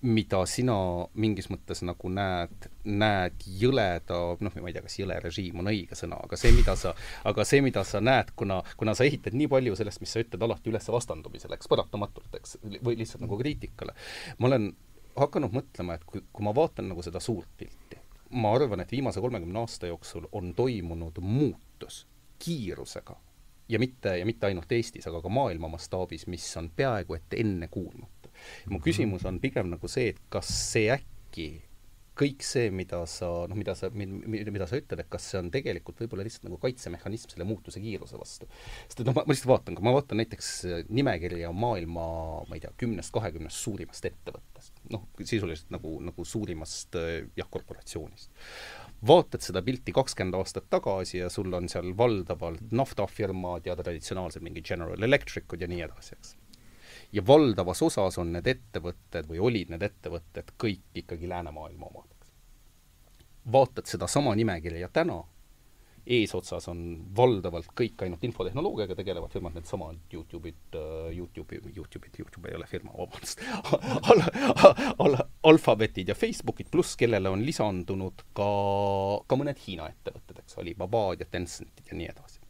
[0.02, 0.76] mida sina
[1.18, 5.98] mingis mõttes nagu näed, näed jõleda, noh, ma ei tea, kas jõle režiim on õige
[5.98, 6.94] sõna, aga see, mida sa,
[7.26, 10.44] aga see, mida sa näed, kuna, kuna sa ehitad nii palju sellest, mis sa ütled,
[10.46, 13.96] alati üles vastandumisele, eks, paratamatult, eks, või lihtsalt nagu kriitikale.
[14.38, 14.70] ma olen
[15.18, 17.98] hakanud mõtlema, et kui, kui ma vaatan nagu seda suurt pilti,
[18.30, 22.06] ma arvan, et viimase kolmekümne aasta jooksul on toimunud muutus
[22.38, 23.16] kiirusega.
[23.68, 28.18] Ja mitte, ja mitte ainult Eestis, aga ka maailma mastaabis, mis on peaaegu et ennekuulmatu
[28.70, 31.48] mu küsimus on pigem nagu see, et kas see äkki
[32.18, 36.00] kõik see, mida sa, noh, mida sa, mida sa ütled, et kas see on tegelikult
[36.02, 38.48] võib-olla lihtsalt nagu kaitsemehhanism selle muutuse kiiruse vastu.
[38.86, 40.50] sest et noh, ma, lihtsalt vaatan, kui ma vaatan näiteks
[40.88, 42.08] nimekirja maailma,
[42.48, 46.98] ma ei tea, kümnest, kahekümnest suurimast ettevõttest, noh, sisuliselt nagu, nagu suurimast
[47.38, 48.32] jah, korporatsioonist.
[49.08, 54.66] vaatad seda pilti kakskümmend aastat tagasi ja sul on seal valdavalt naftafirmad ja traditsionaalsed mingid
[54.66, 56.37] General Electricud ja nii edasi, eks
[57.12, 62.30] ja valdavas osas on need ettevõtted või olid need ettevõtted kõik ikkagi läänemaailma omad,
[63.52, 65.22] vaatad sedasama nimekirja täna,
[66.08, 66.80] eesotsas on
[67.16, 72.94] valdavalt kõik ainult infotehnoloogiaga tegelevad firmad, needsamad Youtube'id uh,, Youtube'i, Youtube'id, Youtube ei ole firma,
[72.96, 73.42] vabandust
[74.12, 74.24] al,
[75.04, 75.18] al,
[75.50, 78.48] Alphabetid ja Facebookid, pluss kellele on lisandunud ka,
[79.28, 82.40] ka mõned Hiina ettevõtted, eks, Alibabad ja Tencentid ja nii edasi.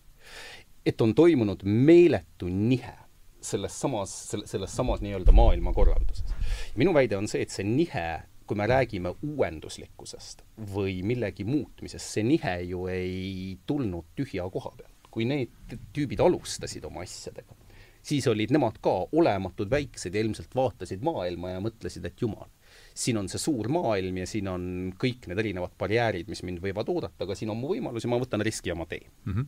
[0.86, 2.94] et on toimunud meeletu nihe
[3.40, 6.34] selles samas, selle, selles samas nii-öelda maailmakorralduses.
[6.76, 8.08] minu väide on see, et see nihe,
[8.48, 10.42] kui me räägime uuenduslikkusest
[10.74, 14.94] või millegi muutmisest, see nihe ju ei tulnud tühja koha pealt.
[15.10, 17.56] kui need tüübid alustasid oma asjadega,
[18.04, 22.50] siis olid nemad ka olematud väiksed ja ilmselt vaatasid maailma ja mõtlesid, et jumal,
[22.94, 24.64] siin on see suur maailm ja siin on
[25.00, 28.20] kõik need erinevad barjäärid, mis mind võivad oodata, aga siin on mu võimalus ja ma
[28.20, 29.32] võtan riski ja ma teen mm.
[29.32, 29.46] -hmm.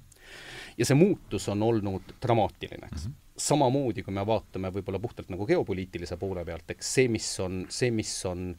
[0.79, 3.11] ja see muutus on olnud dramaatiline, eks mm.
[3.11, 7.65] -hmm samamoodi, kui me vaatame võib-olla puhtalt nagu geopoliitilise poole pealt, eks see, mis on,
[7.73, 8.53] see, mis on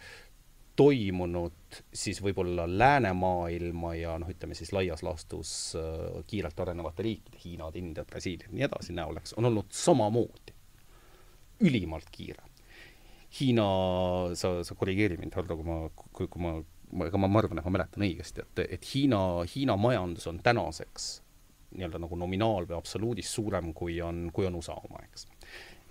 [0.79, 7.75] toimunud siis võib-olla läänemaailma ja noh, ütleme siis laias laastus äh, kiirelt arenevate riikide, Hiinad,
[7.79, 10.55] Indiad, Brasiiliad, nii edasi näol, eks, on olnud samamoodi,
[11.67, 12.47] ülimalt kiire.
[13.39, 13.65] Hiina,
[14.35, 16.55] sa, sa korrigeeri mind, Hardo, kui ma, kui, kui ma,
[17.05, 19.21] ega ma, ma arvan, et ma mäletan õigesti, et, et Hiina,
[19.53, 21.11] Hiina majandus on tänaseks
[21.75, 25.27] nii-öelda nagu nominaal või absoluudis suurem, kui on, kui on USA oma, eks.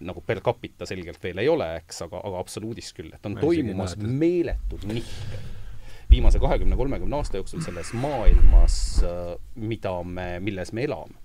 [0.07, 3.45] nagu per capita selgelt veel ei ole, eks, aga, aga absoluudis küll, et on Ma
[3.45, 5.59] toimumas meeletud nihked
[6.11, 8.77] viimase kahekümne, kolmekümne aasta jooksul selles maailmas,
[9.07, 11.19] äh, mida me, milles me elame.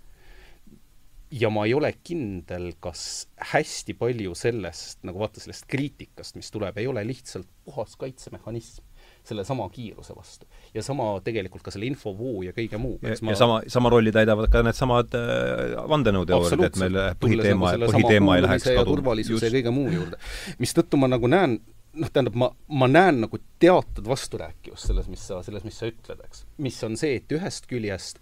[1.32, 6.78] ja ma ei ole kindel, kas hästi palju sellest, nagu vaata sellest kriitikast, mis tuleb,
[6.78, 8.86] ei ole lihtsalt puhas kaitsemehhanism
[9.30, 10.48] sellesama kiiruse vastu.
[10.74, 13.00] ja sama tegelikult ka selle infovoo ja kõige muu.
[13.02, 13.36] ja, ma...
[13.36, 18.70] ja sama, sama rolli täidavad ka needsamad äh, vandenõuteooriad, et meil põhiteema, põhiteema ei läheks
[18.72, 18.90] kaduma.
[18.92, 20.22] turvalisuse ja kõige muu juurde.
[20.62, 21.60] mistõttu ma nagu näen,
[21.96, 22.50] noh, tähendab, ma,
[22.80, 26.44] ma näen nagu teatud vasturääkivust selles, mis sa, selles, mis sa ütled, eks.
[26.64, 28.20] mis on see, et ühest küljest,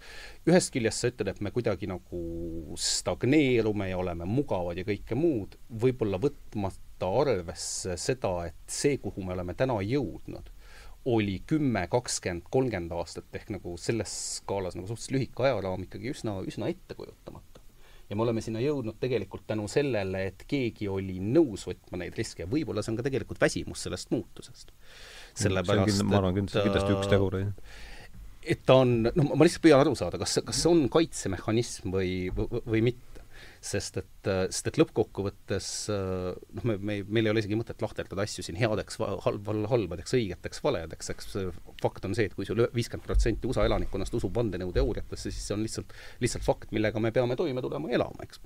[0.48, 2.22] ühest küljest sa ütled, et me kuidagi nagu
[2.80, 9.34] stagneerume ja oleme mugavad ja kõike muud, võib-olla võtmata arvesse seda, et see, kuhu me
[9.36, 10.50] oleme täna jõudnud,
[11.04, 16.38] oli kümme, kakskümmend, kolmkümmend aastat ehk nagu selles skaalas nagu suhteliselt lühike ajaraam ikkagi üsna,
[16.48, 17.60] üsna ettekujutamatu.
[18.08, 22.44] ja me oleme sinna jõudnud tegelikult tänu sellele, et keegi oli nõus võtma neid riske
[22.44, 24.72] ja võib-olla see on ka tegelikult väsimus sellest muutusest.
[25.34, 27.52] sellepärast et ma arvan kindlasti üks tegureid
[28.44, 32.10] et ta on, noh, ma lihtsalt püüan aru saada, kas, kas see on kaitsemehhanism või,
[32.36, 33.13] või, või mitte
[33.64, 38.44] sest et, sest et lõppkokkuvõttes noh, me, me, meil ei ole isegi mõtet lahterdada asju
[38.44, 41.30] siin headeks, halb, halbadeks, õigeteks, valedeks, eks
[41.82, 45.64] fakt on see, et kui sul viiskümmend protsenti USA elanikkonnast usub vandenõuteooriatesse, siis see on
[45.64, 48.42] lihtsalt, lihtsalt fakt, millega me peame toime tulema ja elama, eks.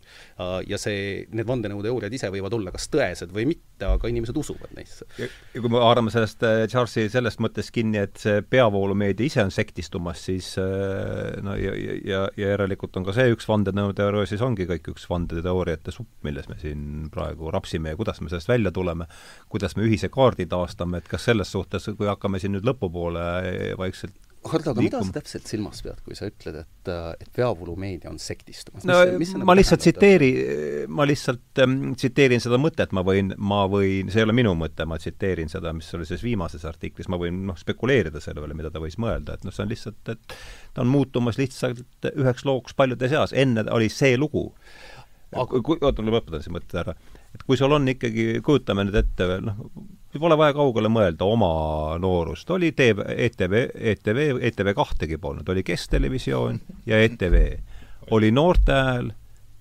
[0.70, 5.06] ja see, need vandenõuteooriad ise võivad olla kas tõesed või mitte, aga inimesed usuvad neisse.
[5.18, 9.52] ja kui me haarame sellest äh, Charlesi sellest mõttest kinni, et see peavoolumeedia ise on
[9.55, 14.68] sektistumas, siis äh, no ja, ja, ja järelikult on ka see üks vandenõuteooria, siis ongi
[14.68, 19.09] kõik üks vandeteooriate supp, milles me siin praegu rapsime ja kuidas me sellest välja tuleme,
[19.52, 23.28] kuidas me ühise kaardi taastame, et kas selles suhtes, kui hakkame siin nüüd lõpupoole
[23.78, 26.90] vaikselt Hardo, aga mida sa täpselt silmas pead, kui sa ütled, et,
[27.20, 28.86] et peavoolumeedia on sektistumas?
[28.86, 33.65] no mis, mis ma lihtsalt tsiteeri-, ma lihtsalt ähm, tsiteerin seda mõtet, ma võin, ma
[33.70, 37.19] võin, see ei ole minu mõte, ma tsiteerin seda, mis oli selles viimases artiklis, ma
[37.20, 40.39] võin noh, spekuleerida selle peale, mida ta võis mõelda, et noh, see on lihtsalt, et
[40.77, 44.48] ta on muutumas lihtsalt üheks looks paljude seas, enne oli see lugu
[45.36, 46.94] aga kui, oota, ma lõpetan siis mõtte ära.
[47.35, 49.66] et kui sul on ikkagi, kujutame nüüd ette veel, noh,
[50.16, 51.51] pole vaja kaugele mõelda oma
[52.01, 53.55] noorust, oli TV, ETV,
[53.93, 57.59] ETV, ETV kahtegi polnud, oli Kes televisioon ja ETV.
[58.10, 59.10] oli Noorte Hääl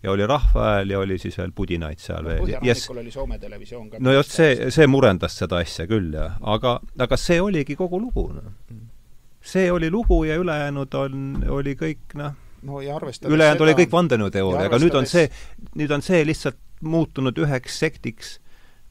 [0.04, 2.40] ja oli Rahva Hääl ja oli siis veel Pudinaid seal no, veel.
[2.46, 4.00] Põhjarannikul oli Soome televisioon ka.
[4.00, 6.40] no just see, see murendas seda asja küll, jah.
[6.42, 8.52] aga, aga see oligi kogu lugu, noh.
[9.48, 11.28] See oli lugu ja ülejäänud on,
[11.60, 12.34] oli kõik, noh,
[12.68, 15.28] no ja arvestades ülejäänud oli kõik vandenõuteooria, aga nüüd on see,
[15.76, 18.38] nüüd on see lihtsalt muutunud üheks sektiks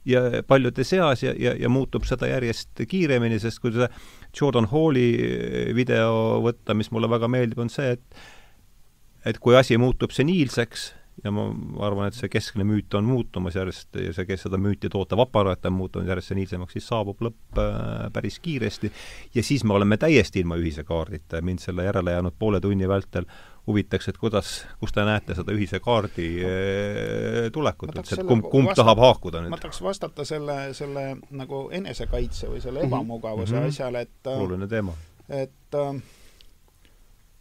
[0.06, 3.90] ja paljude seas ja, ja, ja muutub seda järjest kiiremini, sest kui seda
[4.36, 5.08] Jordan Halli
[5.74, 8.24] video võtta, mis mulle väga meeldib, on see, et
[9.26, 10.92] et kui asi muutub seniilseks,
[11.24, 11.46] ja ma
[11.86, 15.66] arvan, et see keskne müüt on muutumas järjest ja see, kes seda müüti tootev aparaat
[15.68, 18.92] on muutunud järjest seniilsemaks, siis saabub lõpp äh, päris kiiresti.
[19.34, 22.88] Ja siis me oleme täiesti ilma ühise kaardita ja mind selle järele jäänud poole tunni
[22.88, 23.28] vältel
[23.66, 28.82] huvitaks, et kuidas, kus te näete seda ühise kaardi äh, tulekut, et kumb, kumb vastata,
[28.82, 29.54] tahab haakuda nüüd?
[29.54, 32.92] ma tahaks vastata selle, selle nagu enesekaitse või selle mhm.
[32.92, 33.74] ebamugavuse mm -hmm.
[33.74, 34.94] asjale, et oluline teema.
[35.28, 36.02] et äh,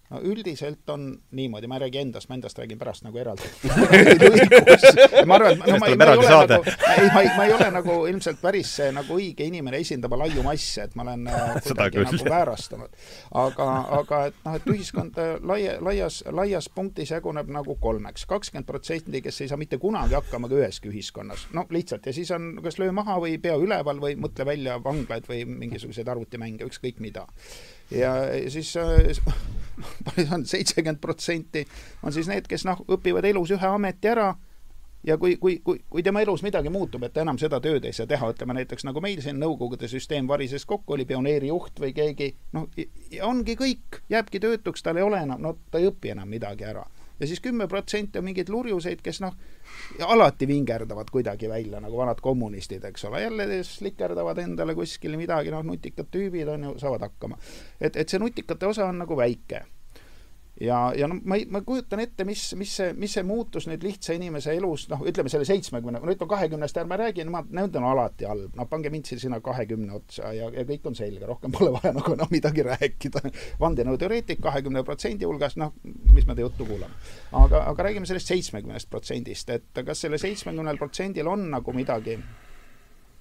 [0.09, 3.47] no üldiselt on niimoodi, ma ei räägi endast, ma endast räägin pärast nagu eraldi
[5.29, 6.57] ma arvan, et no, ma, ma ei ole saade.
[6.59, 10.43] nagu, ei, ma ma ei ole nagu ilmselt päris see nagu õige inimene esindama laiu
[10.45, 12.99] masse, et ma olen äh, kuidagi nagu väärastunud.
[13.45, 13.69] aga,
[13.99, 18.27] aga et noh, et ühiskond äh, laia, laias, laias punktis jaguneb nagu kolmeks.
[18.29, 21.47] kakskümmend protsenti, kes ei saa mitte kunagi hakkama ka üheski ühiskonnas.
[21.53, 25.25] no lihtsalt, ja siis on kas löö maha või pea üleval või mõtle välja vanglaid
[25.29, 27.25] või mingisuguseid arvutimänge, ükskõik mida
[27.91, 28.15] ja
[28.49, 29.21] siis äh,
[30.05, 31.65] palju see on, seitsekümmend protsenti
[32.03, 34.31] on siis need, kes noh, õpivad elus ühe ameti ära
[35.05, 37.93] ja kui, kui, kui, kui tema elus midagi muutub, et ta enam seda tööd ei
[37.93, 42.31] saa teha, ütleme näiteks nagu meil siin Nõukogude süsteem varises kokku, oli pioneerijuht või keegi,
[42.57, 42.69] noh,
[43.27, 46.85] ongi kõik, jääbki töötuks, tal ei ole enam, no ta ei õpi enam midagi ära
[47.19, 49.35] ja siis kümme protsenti on mingeid lurjuseid, kes noh,
[50.07, 55.63] alati vingerdavad kuidagi välja nagu vanad kommunistid, eks ole, jälle slikerdavad endale kuskil midagi, noh,
[55.63, 57.39] nutikad tüübid on ju, saavad hakkama.
[57.79, 59.65] et, et see nutikate osa on nagu väike
[60.61, 63.83] ja, ja no ma ei, ma kujutan ette, mis, mis see, mis see muutus nüüd
[63.83, 67.87] lihtsa inimese elus, noh, ütleme selle seitsmekümne, no ütleme kahekümnest ärme räägi, nemad, need on
[67.89, 71.53] alati halb, no pange mind siis sinna kahekümne otsa ja, ja kõik on selge, rohkem
[71.55, 73.23] pole vaja nagu enam no, midagi rääkida.
[73.59, 75.75] vandenõuteoreetik kahekümne protsendi hulgas, noh,
[76.15, 76.95] mis me ta juttu kuulame.
[77.35, 82.19] aga, aga räägime sellest seitsmekümnest protsendist, et kas selle seitsmekümnel protsendil on nagu midagi,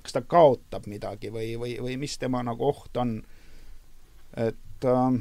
[0.05, 3.16] kas ta kaotab midagi või, või, või mis tema nagu oht on,
[4.39, 5.19] et äh,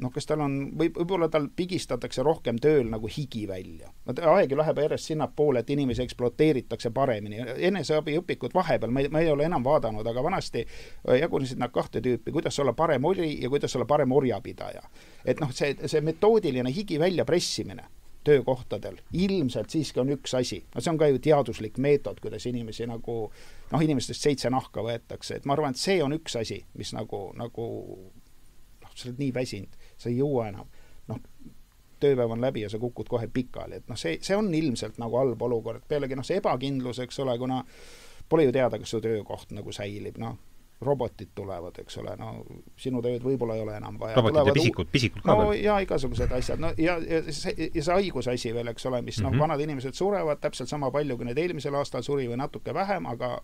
[0.00, 3.90] noh, kas tal on, võib, võib-olla tal pigistatakse rohkem tööl nagu higi välja.
[4.06, 7.44] no aeg ju läheb järjest sinnapoole, et inimesi ekspluateeritakse paremini.
[7.70, 10.66] eneseabiõpikud vahepeal, ma ei, ma ei ole enam vaadanud, aga vanasti
[11.20, 14.82] jagunesid nad kahte tüüpi, kuidas olla parem ori ja kuidas olla parem orjapidaja.
[15.24, 17.88] et noh, see, see metoodiline higi väljapressimine
[18.24, 22.86] töökohtadel ilmselt siiski on üks asi, no see on ka ju teaduslik meetod, kuidas inimesi
[22.88, 23.16] nagu
[23.72, 27.30] noh, inimestest seitse nahka võetakse, et ma arvan, et see on üks asi, mis nagu,
[27.38, 27.68] nagu
[28.82, 30.68] noh, sa oled nii väsinud sa ei jõua enam.
[31.10, 31.18] noh,
[32.00, 35.18] tööpäev on läbi ja sa kukud kohe pikali, et noh, see, see on ilmselt nagu
[35.20, 37.60] halb olukord, pealegi noh, see ebakindlus, eks ole, kuna
[38.30, 40.38] pole ju teada, kas su töökoht nagu säilib, noh,
[40.80, 42.30] robotid tulevad, eks ole, no
[42.80, 44.16] sinu tööd võib-olla ei ole enam vaja.
[44.16, 45.64] robotid ja pisikud, pisikud ka no, veel.
[45.66, 49.18] ja igasugused asjad, no ja, ja see, ja see haiguse asi veel, eks ole, mis
[49.18, 49.28] mm -hmm.
[49.28, 49.42] noh, mhm.
[49.44, 53.40] vanad inimesed surevad täpselt sama palju, kui need eelmisel aastal suri või natuke vähem, aga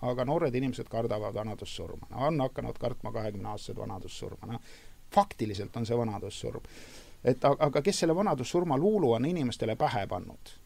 [0.00, 4.60] aga noored inimesed kardavad vanadussurma no,, on hakanud kartma kahekümneaastased vanadussurma, noh
[5.14, 6.62] faktiliselt on see vanadussurm.
[7.24, 10.56] et aga kes selle vanadussurma luulu on inimestele pähe pannud?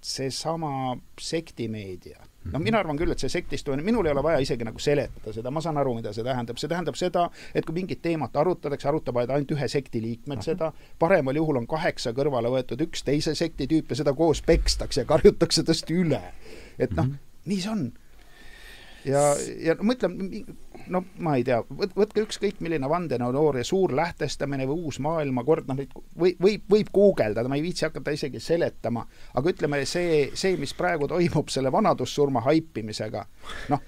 [0.00, 2.18] seesama sektimeedia.
[2.44, 2.62] no mhm.
[2.62, 5.60] mina arvan küll, et see sektistumine, minul ei ole vaja isegi nagu seletada seda, ma
[5.60, 9.52] saan aru, mida see tähendab, see tähendab seda, et kui mingit teemat arutatakse, arutavad ainult
[9.52, 10.44] ühe sekti liikmed uh -huh.
[10.44, 15.00] seda, paremal juhul on kaheksa kõrvale võetud üks teise sekti tüüp ja seda koos pekstakse
[15.00, 16.22] ja karjutakse tõesti üle.
[16.78, 17.92] et noh -hmm., nii see on
[19.04, 20.16] ja, ja no ma ütlen,
[20.90, 25.78] no ma ei tea, võt-, võtke ükskõik milline vandenõuteooria, suur lähtestamine või uus maailmakord, noh
[25.78, 29.06] neid või, võib, võib guugeldada, ma ei viitsi hakata isegi seletama,
[29.38, 33.24] aga ütleme, see, see, mis praegu toimub selle vanadussurma haipimisega,
[33.72, 33.84] noh,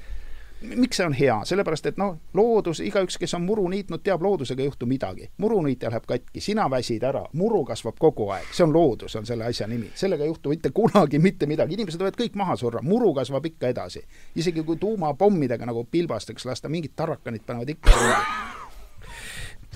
[0.62, 4.62] miks see on hea, sellepärast et noh, loodus, igaüks, kes on muru niitnud, teab, loodusega
[4.62, 5.30] ei juhtu midagi.
[5.39, 9.44] muruniitja läheb katki, sina väsid ära, muru kasvab kogu aeg, see on loodus, on selle
[9.44, 9.90] asja nimi.
[9.94, 13.72] sellega ei juhtu mitte kunagi mitte midagi, inimesed võivad kõik maha surra, muru kasvab ikka
[13.74, 14.02] edasi.
[14.36, 17.93] isegi kui tuumapommidega nagu pilbasteks lasta, mingid tarrakanid panevad ikka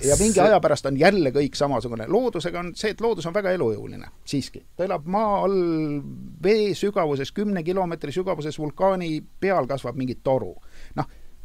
[0.03, 2.05] ja mingi aja pärast on jälle kõik samasugune.
[2.07, 4.65] loodusega on see, et loodus on väga elujõuline, siiski.
[4.75, 6.01] ta elab maa all
[6.43, 10.55] vee sügavuses, kümne kilomeetri sügavuses vulkaani peal kasvab mingi toru.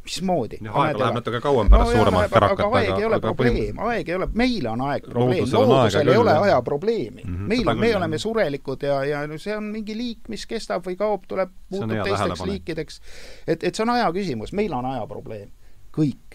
[0.03, 0.59] Mismoodi?
[0.69, 4.17] aega läheb natuke kauem pärast no, suuremat kärakat, aga aeg ei ole probleem, aeg ei
[4.17, 7.23] ole, meil on aeg probleem, loodusel ei ole aja probleemi.
[7.23, 7.35] Mm.
[7.35, 10.85] -hmm, meil on, me oleme surelikud ja, ja no see on mingi liik, mis kestab
[10.87, 13.01] või kaob, tuleb, muutub teisteks liikideks.
[13.47, 15.51] et, et see on aja küsimus, meil on aja probleem,
[15.95, 16.32] kõik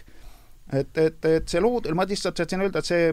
[0.72, 3.12] et, et, et see lood-, ma lihtsalt tahtsin öelda, et see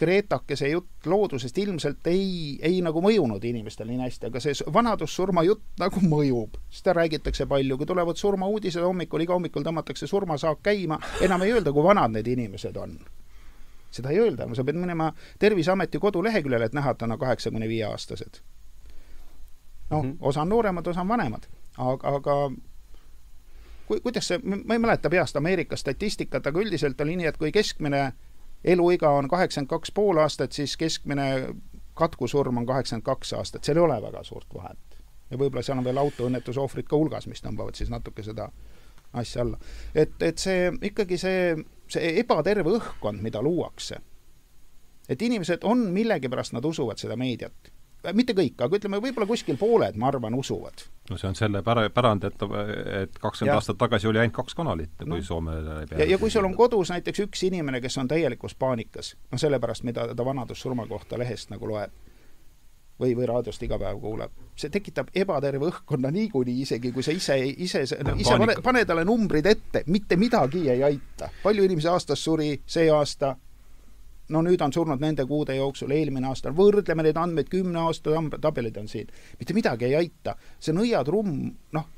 [0.00, 5.44] Gretake, see jutt loodusest ilmselt ei, ei nagu mõjunud inimestele nii hästi, aga see vanadussurma
[5.48, 6.60] jutt nagu mõjub.
[6.70, 11.74] seda räägitakse palju, kui tulevad surmauudised hommikul, iga hommikul tõmmatakse surmasaak käima, enam ei öelda,
[11.74, 12.98] kui vanad need inimesed on.
[13.90, 18.40] seda ei öelda, sa pead minema Terviseameti koduleheküljele, et näha, et on kaheksakümne viie aastased.
[19.90, 21.46] noh mm -hmm., osa on nooremad, osa on vanemad,
[21.78, 22.50] aga, aga
[24.02, 28.12] kuidas see, ma ei mäleta peast Ameerika statistikat, aga üldiselt oli nii, et kui keskmine
[28.64, 31.54] eluiga on kaheksakümmend kaks pool aastat, siis keskmine
[31.94, 34.78] katkusurm on kaheksakümmend kaks aastat, seal ei ole väga suurt vahet.
[35.30, 38.50] ja võib-olla seal on veel autoõnnetuse ohvrid ka hulgas, mis tõmbavad siis natuke seda
[39.12, 39.58] asja alla.
[39.94, 41.56] et, et see ikkagi see,
[41.88, 44.00] see ebaterve õhkkond, mida luuakse,
[45.08, 47.72] et inimesed on millegipärast, nad usuvad seda meediat
[48.16, 50.84] mitte kõik, aga ütleme, võib-olla kuskil pooled, ma arvan, usuvad.
[51.10, 52.44] no see on selle pära-, pärand, et,
[53.02, 55.40] et kakskümmend aastat tagasi oli ainult kaks kanalit, kui no.
[55.50, 56.04] Peale.
[56.04, 59.84] ja, ja kui sul on kodus näiteks üks inimene, kes on täielikus paanikas, no sellepärast,
[59.88, 61.92] mida ta vanadussurma kohta lehest nagu loeb,
[63.00, 67.38] või, või raadiost iga päev kuuleb, see tekitab ebaterve õhkkonna niikuinii, isegi kui sa ise,
[67.40, 71.30] ise, no, ise pane, pane talle numbrid ette, mitte midagi ei aita.
[71.42, 73.36] palju inimesi aastas suri see aasta
[74.30, 78.76] no nüüd on surnud nende kuude jooksul, eelmine aasta, võrdleme neid andmeid, kümne aasta tabelid
[78.80, 79.10] on siin.
[79.38, 81.88] mitte midagi ei aita, see nõiatrumm, noh,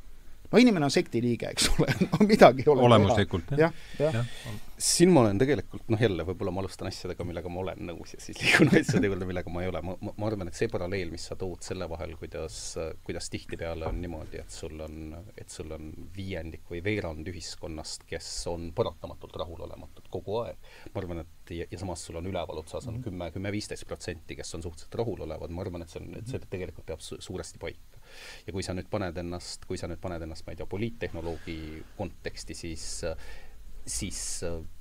[0.52, 3.72] no inimene on sekti liige, eks ole, no midagi ei ole olemuslikult, jah.
[3.98, 4.52] jah, jah ja.
[4.82, 8.20] siin ma olen tegelikult, noh jälle, võib-olla ma alustan asjadega, millega ma olen nõus ja
[8.22, 9.82] siis liigun asjade juurde, millega ma ei ole.
[9.86, 12.58] ma, ma, ma arvan, et see paralleel, mis sa tood selle vahel, kuidas,
[13.06, 18.30] kuidas tihtipeale on niimoodi, et sul on, et sul on viiendik või veerand ühiskonnast, kes
[18.52, 20.72] on paratamatult rahulolematud kogu aeg.
[20.92, 23.06] ma arvan, et ja, ja samas sul on üleval otsas on mhm.
[23.08, 26.42] kümme, kümme, viisteist protsenti, kes on suhteliselt rahulolevad, ma arvan, et see on, et see
[26.52, 28.01] tegelikult peab su suuresti paika
[28.46, 31.58] ja kui sa nüüd paned ennast, kui sa nüüd paned ennast, ma ei tea, poliittehnoloogi
[31.96, 32.86] konteksti, siis
[33.86, 34.18] siis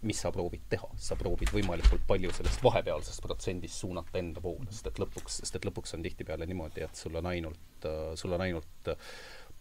[0.06, 4.92] mis sa proovid teha, sa proovid võimalikult palju sellest vahepealsest protsendist suunata enda poole, sest
[4.92, 7.88] et lõpuks, sest et lõpuks on tihtipeale niimoodi, et sul on ainult,
[8.20, 8.92] sul on ainult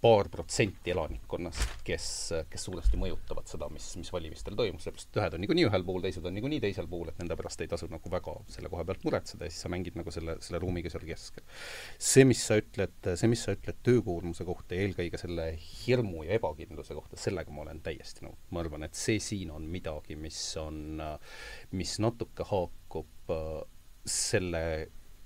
[0.01, 2.05] paar protsenti elanikkonnast, kes,
[2.49, 6.01] kes suuresti mõjutavad seda, mis, mis valimistel toimub, sellepärast et ühed on niikuinii ühel pool,
[6.05, 9.05] teised on niikuinii teisel pool, et nende pärast ei tasu nagu väga selle koha pealt
[9.05, 11.45] muretseda ja siis sa mängid nagu selle, selle ruumiga seal keskel.
[11.99, 16.39] see, mis sa ütled, see, mis sa ütled töökoormuse kohta ja eelkõige selle hirmu ja
[16.39, 18.39] ebakindluse kohta, sellega ma olen täiesti nõus.
[18.57, 21.03] ma arvan, et see siin on midagi, mis on,
[21.77, 23.53] mis natuke haakub äh,
[24.09, 24.65] selle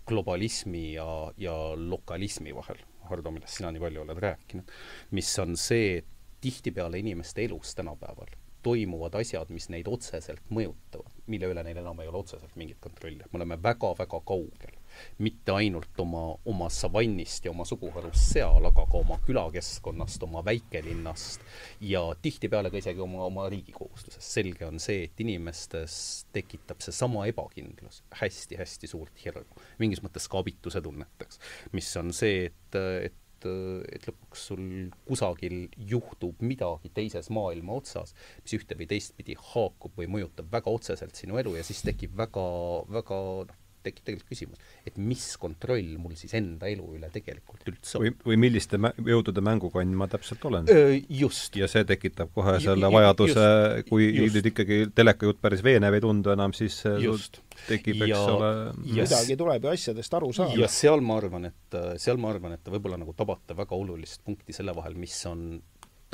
[0.05, 1.07] globalismi ja,
[1.39, 4.73] ja lokalismi vahel Hardo, millest sina nii palju oled rääkinud,
[5.17, 6.11] mis on see, et
[6.45, 8.33] tihtipeale inimeste elus tänapäeval
[8.65, 13.21] toimuvad asjad, mis neid otseselt mõjutavad, mille üle neil enam ei ole otseselt mingit kontrolli.
[13.33, 14.79] me oleme väga-väga kaugel
[15.25, 21.45] mitte ainult oma, oma savannist ja oma suguharust seal, aga ka oma külakeskkonnast, oma väikelinnast
[21.85, 24.31] ja tihtipeale ka isegi oma, oma riigi kohustusest.
[24.35, 25.97] selge on see, et inimestes
[26.35, 31.43] tekitab seesama ebakindlus hästi-hästi suurt hirmu, mingis mõttes ka abituse tunnet, eks.
[31.73, 34.63] mis on see, et, et et lõpuks sul
[35.09, 38.15] kusagil juhtub midagi teises maailma otsas,
[38.45, 42.47] mis ühte või teistpidi haakub või mõjutab väga otseselt sinu elu ja siis tekib väga,
[42.95, 47.99] väga noh, tekib tegelikult küsimus, et mis kontroll mul siis enda elu üle tegelikult üldse
[47.99, 48.05] on.
[48.05, 50.69] või, või milliste mä-, jõudude mängukann ma täpselt olen.
[51.09, 51.57] Just.
[51.59, 53.47] ja see tekitab kohe selle vajaduse,
[53.89, 57.41] kui nüüd ikkagi telekajutt päris veenev ei tundu enam, siis just.
[57.69, 58.51] tekib, eks ja, ole
[58.83, 60.59] midagi tuleb ju asjadest aru saada.
[60.59, 64.25] ja seal ma arvan, et, seal ma arvan, et te võib-olla nagu tabate väga olulist
[64.25, 65.47] punkti selle vahel, mis on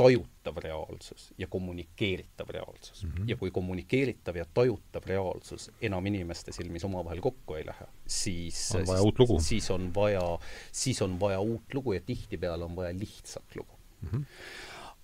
[0.00, 3.10] tajutav reaalsus ja kommunikeeritav reaalsus mm.
[3.10, 3.28] -hmm.
[3.28, 8.86] ja kui kommunikeeritav ja tajutav reaalsus enam inimeste silmis omavahel kokku ei lähe, siis on
[8.86, 9.40] vaja uut lugu.
[9.40, 10.38] siis on vaja,
[10.72, 14.08] siis on vaja uut lugu ja tihtipeale on vaja lihtsat lugu mm.
[14.08, 14.24] -hmm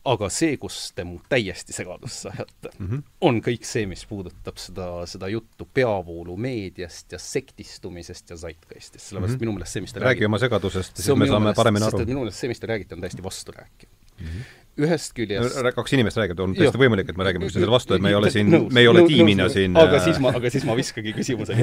[0.06, 3.02] aga see, kus te mu täiesti segadusse ajate mm, -hmm.
[3.20, 9.32] on kõik see, mis puudutab seda, seda juttu peavoolu meediast ja sektistumisest ja zeitgeistist, sellepärast
[9.32, 9.40] mm -hmm.
[9.40, 12.04] minu meelest see, mis te räägi räägite oma segadusest, siis me saame paremini aru.
[12.04, 13.88] minu meelest see, mis te räägite, on täiesti vasturääkiv
[14.20, 14.26] mm.
[14.26, 18.04] -hmm ühest küljest kaks inimest räägivad, on täiesti võimalik, et me räägime üksteisele vastu, et
[18.04, 20.52] me ei ole siin, me ei ole nõus, tiimina nõus, siin aga siis ma, aga
[20.52, 21.56] siis ma viskagi küsimuse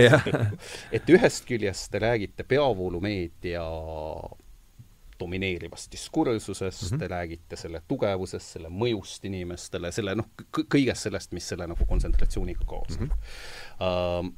[0.98, 3.66] et ühest küljest te räägite peavoolumeedia
[5.20, 7.00] domineerivast diskursusest mm, -hmm.
[7.00, 12.66] te räägite selle tugevusest, selle mõjust inimestele, selle noh, kõigest sellest, mis selle nagu kontsentratsiooniga
[12.68, 13.18] kaasneb mm.
[13.80, 14.34] -hmm.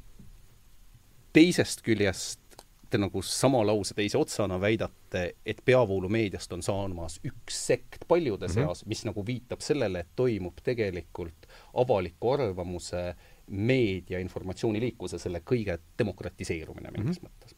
[1.32, 2.45] teisest küljest
[2.90, 8.50] te nagu sama lause teise otsana väidate, et peavoolumeediast on saamas üks sekt paljude mm
[8.50, 8.66] -hmm.
[8.66, 13.14] seas, mis nagu viitab sellele, et toimub tegelikult avaliku arvamuse,
[13.46, 17.30] meedia, informatsiooniliikluse, selle kõige demokratiseerumine mingis mm -hmm.
[17.30, 17.54] mõttes.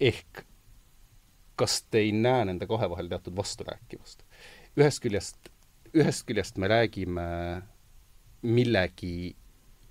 [0.00, 0.44] ehk
[1.56, 4.22] kas te ei näe nende kahe vahel teatud vasturääkivust?
[4.76, 5.48] ühest küljest,
[5.94, 7.62] ühest küljest me räägime
[8.42, 9.36] millegi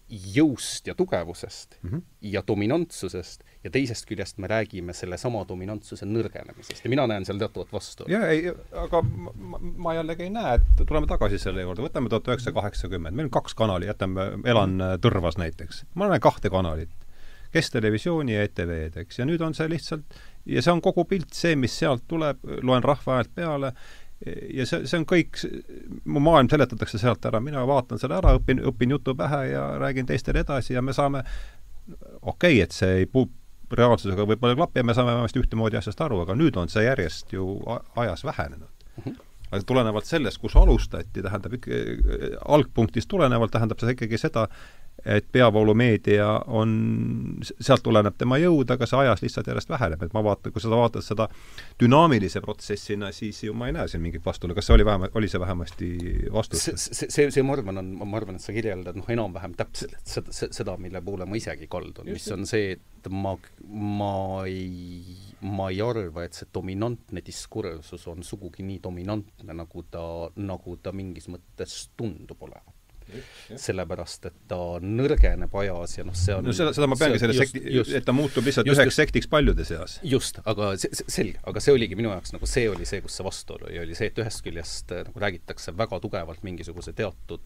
[0.10, 2.02] jõust ja tugevusest mm -hmm.
[2.22, 7.74] ja dominantsusest ja teisest küljest me räägime sellesama dominantsuse nõrgenemisest ja mina näen seal teatavat
[7.74, 8.12] vastuolu.
[8.12, 12.28] jaa, ei, aga ma, ma jällegi ei näe, et tuleme tagasi selle juurde, võtame tuhat
[12.28, 16.90] üheksasada kaheksakümmend, meil on kaks kanali, jätame, elan Tõrvas näiteks, ma näen kahte kanalit.
[17.52, 21.56] Kes-Televisiooni ja ETV-d, eks, ja nüüd on see lihtsalt, ja see on kogu pilt, see,
[21.56, 23.72] mis sealt tuleb, loen Rahva Häält peale,
[24.54, 25.42] ja see, see on kõik,
[26.08, 30.08] mu maailm seletatakse sealt ära, mina vaatan selle ära, õpin, õpin jutu pähe ja räägin
[30.10, 31.24] teistele edasi ja me saame,
[32.22, 33.28] okei okay,, et see ei pu-,
[33.76, 36.86] reaalsusega võib-olla ei klapi ja me saame vähemasti ühtemoodi asjast aru, aga nüüd on see
[36.86, 37.60] järjest ju
[38.00, 39.04] ajas vähenenud mm.
[39.04, 39.20] -hmm.
[39.52, 41.82] aga tulenevalt sellest, kus alustati, tähendab ikka,
[42.46, 44.48] algpunktist tulenevalt tähendab see ikkagi seda,
[45.06, 46.72] et peavoolumeedia on,
[47.62, 50.72] sealt tuleneb tema jõud, aga see ajas lihtsalt järjest väheneb, et ma vaatan, kui sa
[50.72, 51.28] vaatad seda
[51.82, 55.30] dünaamilise protsessina, siis ju ma ei näe siin mingit vastuolu, kas see oli vähemalt, oli
[55.30, 55.90] see vähemasti
[56.34, 56.64] vastus?
[56.66, 59.98] see, see, see, see ma arvan, on, ma arvan, et sa kirjeldad noh, enam-vähem täpselt
[60.10, 63.36] seda, seda, mille poole ma isegi kaldun, mis on see, et ma,
[64.02, 64.14] ma
[64.50, 65.04] ei,
[65.46, 70.06] ma ei arva, et see dominantne diskursus on sugugi nii dominantne, nagu ta,
[70.42, 72.75] nagu ta mingis mõttes tundub olevat
[73.56, 77.36] sellepärast et ta nõrgeneb ajas ja noh, see on no seda, seda ma peangi selle
[77.38, 77.62] sekti,
[77.98, 80.00] et ta muutub lihtsalt just, üheks just, sektiks paljude seas.
[80.06, 83.28] just, aga see, selge, aga see oligi minu jaoks nagu see oli see, kus see
[83.28, 87.44] vastuolu oli, oli see, et ühest küljest nagu räägitakse väga tugevalt mingisuguse teatud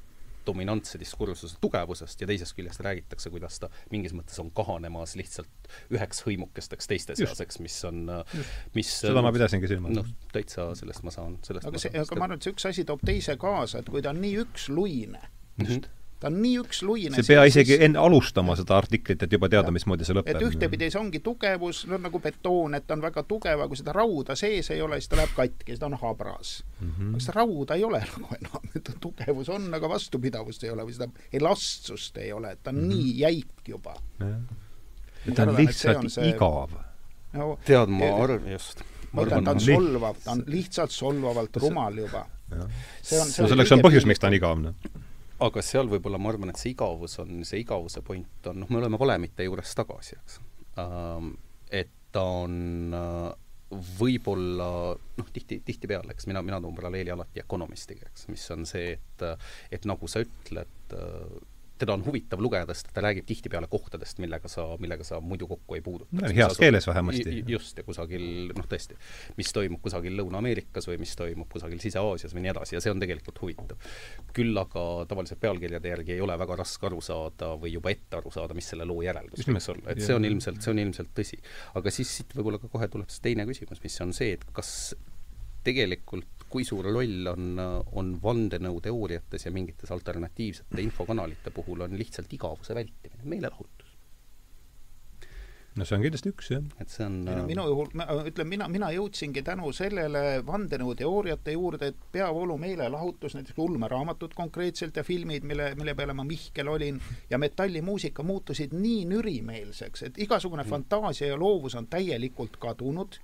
[0.49, 6.23] dominantse diskursuse tugevusest ja teisest küljest räägitakse, kuidas ta mingis mõttes on kahanemas lihtsalt üheks
[6.25, 8.05] hõimukesteks teiste seaseks, mis on,
[8.77, 9.95] mis seda ma pidasingi silmas.
[9.99, 12.87] noh, täitsa sellest ma saan, sellest aga see, aga ma arvan, et see üks asi
[12.87, 15.21] toob teise kaasa, et kui ta on nii üksluine,
[15.67, 17.15] just ta on nii üksluine.
[17.15, 20.35] sa ei pea isegi enne alustama seda artiklit, et juba teada, mismoodi see lõpeb.
[20.35, 23.79] et ühtepidi see ongi tugevus, no nagu betoon, et ta on väga tugev, aga kui
[23.79, 26.91] seda rauda sees ei ole, siis ta läheb katki, siis ta on habras mm.
[26.91, 27.15] -hmm.
[27.15, 30.99] aga seda rauda ei ole nagu enam, et tugevus on, aga vastupidavust ei ole või
[30.99, 31.09] seda
[31.41, 32.95] elastsust ei ole, et ta on mm -hmm.
[32.95, 33.95] nii jäik juba.
[35.35, 36.29] ta on lihtsalt see...
[36.29, 36.75] igav
[37.33, 37.57] no,.
[37.65, 38.83] tead, ma arvan, just.
[39.13, 42.25] ma ütlen, ta on solvav, ta on lihtsalt solvavalt rumal juba.
[43.01, 45.07] see on, see no selleks on põhjus, miks ta on igav, noh
[45.45, 48.81] aga seal võib-olla ma arvan, et see igavus on, see igavuse point on, noh, me
[48.81, 50.39] oleme valemite juures tagasi, eks
[50.83, 51.35] ähm,.
[51.71, 53.29] et ta on äh,
[53.99, 58.95] võib-olla noh, tihti, tihtipeale, eks mina, mina toon paralleeli alati Economistiga, eks, mis on see,
[58.97, 59.25] et
[59.75, 61.39] et nagu sa ütled äh,,
[61.79, 65.77] teda on huvitav lugeda, sest ta räägib tihtipeale kohtadest, millega sa, millega sa muidu kokku
[65.77, 66.31] ei puuduta no,.
[66.35, 67.43] heas keeles vähemasti.
[67.47, 68.97] just, ja kusagil noh, tõesti,
[69.39, 73.03] mis toimub kusagil Lõuna-Ameerikas või mis toimub kusagil Sise-Aasias või nii edasi ja see on
[73.03, 73.91] tegelikult huvitav.
[74.35, 78.33] küll aga tavaliselt pealkirjade järgi ei ole väga raske aru saada või juba ette aru
[78.33, 81.39] saada, mis selle loo järeldus võiks olla, et see on ilmselt, see on ilmselt tõsi.
[81.79, 84.73] aga siis siit võib-olla ka kohe tuleb see teine küsimus, mis on see, et kas
[85.63, 87.61] tegelikult kui suur roll on,
[88.01, 93.89] on vandenõuteooriates ja mingites alternatiivsete infokanalite puhul on lihtsalt igavuse vältimine, meelelahutus?
[95.79, 96.63] no see on kindlasti üks, jah.
[96.81, 97.91] et see on no, minu juhul,
[98.29, 105.05] ütlen mina, mina jõudsingi tänu sellele vandenõuteooriate juurde, et peavoolu meelelahutus, näiteks ulmeraamatud konkreetselt ja
[105.07, 106.99] filmid, mille, mille peale ma Mihkel olin,
[107.29, 110.73] ja metallimuusika muutusid nii nürimeelseks, et igasugune mm.
[110.73, 113.21] fantaasia ja loovus on täielikult kadunud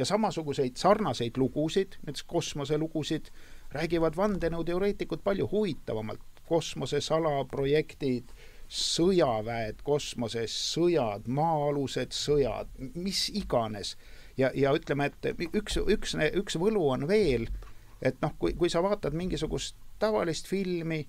[0.00, 3.28] ja samasuguseid sarnaseid lugusid, näiteks kosmoselugusid,
[3.76, 6.24] räägivad vandenõuteoreetikud palju huvitavamalt.
[6.50, 8.32] kosmose salaprojektid,
[8.66, 13.96] sõjaväed kosmoses, sõjad, maa-alused sõjad, mis iganes.
[14.36, 17.46] ja, ja ütleme, et üks, üks, üks võlu on veel,
[18.02, 21.04] et noh, kui, kui sa vaatad mingisugust tavalist filmi,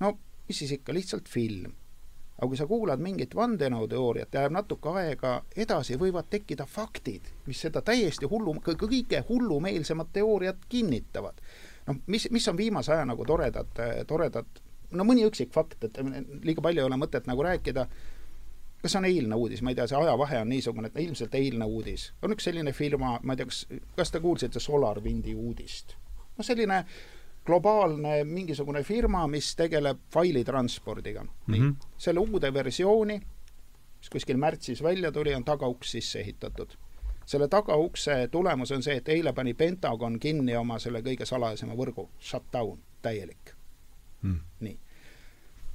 [0.00, 0.16] no
[0.48, 1.74] mis siis ikka, lihtsalt film
[2.42, 7.60] aga kui sa kuulad mingit vandenõuteooriat ja läheb natuke aega edasi, võivad tekkida faktid, mis
[7.62, 11.38] seda täiesti hullu, kõige hullumeelsemat teooriat kinnitavad.
[11.86, 14.58] noh, mis, mis on viimase aja nagu toredad, toredad,
[14.90, 16.02] no mõni üksik fakt, et
[16.42, 17.86] liiga palju ei ole mõtet nagu rääkida,
[18.82, 22.10] kas on eilne uudis, ma ei tea, see ajavahe on niisugune, et ilmselt eilne uudis.
[22.22, 23.66] on üks selline firma, ma ei tea, kas,
[23.96, 25.94] kas te kuulsite SolarWindi uudist?
[26.38, 26.84] no selline
[27.46, 31.54] globaalne mingisugune firma, mis tegeleb failitranspordiga mm.
[31.54, 31.74] -hmm.
[31.98, 33.22] selle uude versiooni,
[33.98, 36.70] mis kuskil märtsis välja tuli, on tagauks sisse ehitatud.
[37.26, 42.08] selle tagaukse tulemus on see, et eile pani Pentagon kinni oma selle kõige salajasema võrgu,
[42.20, 43.54] shutdown, täielik
[44.22, 44.40] mm..
[44.60, 44.78] nii.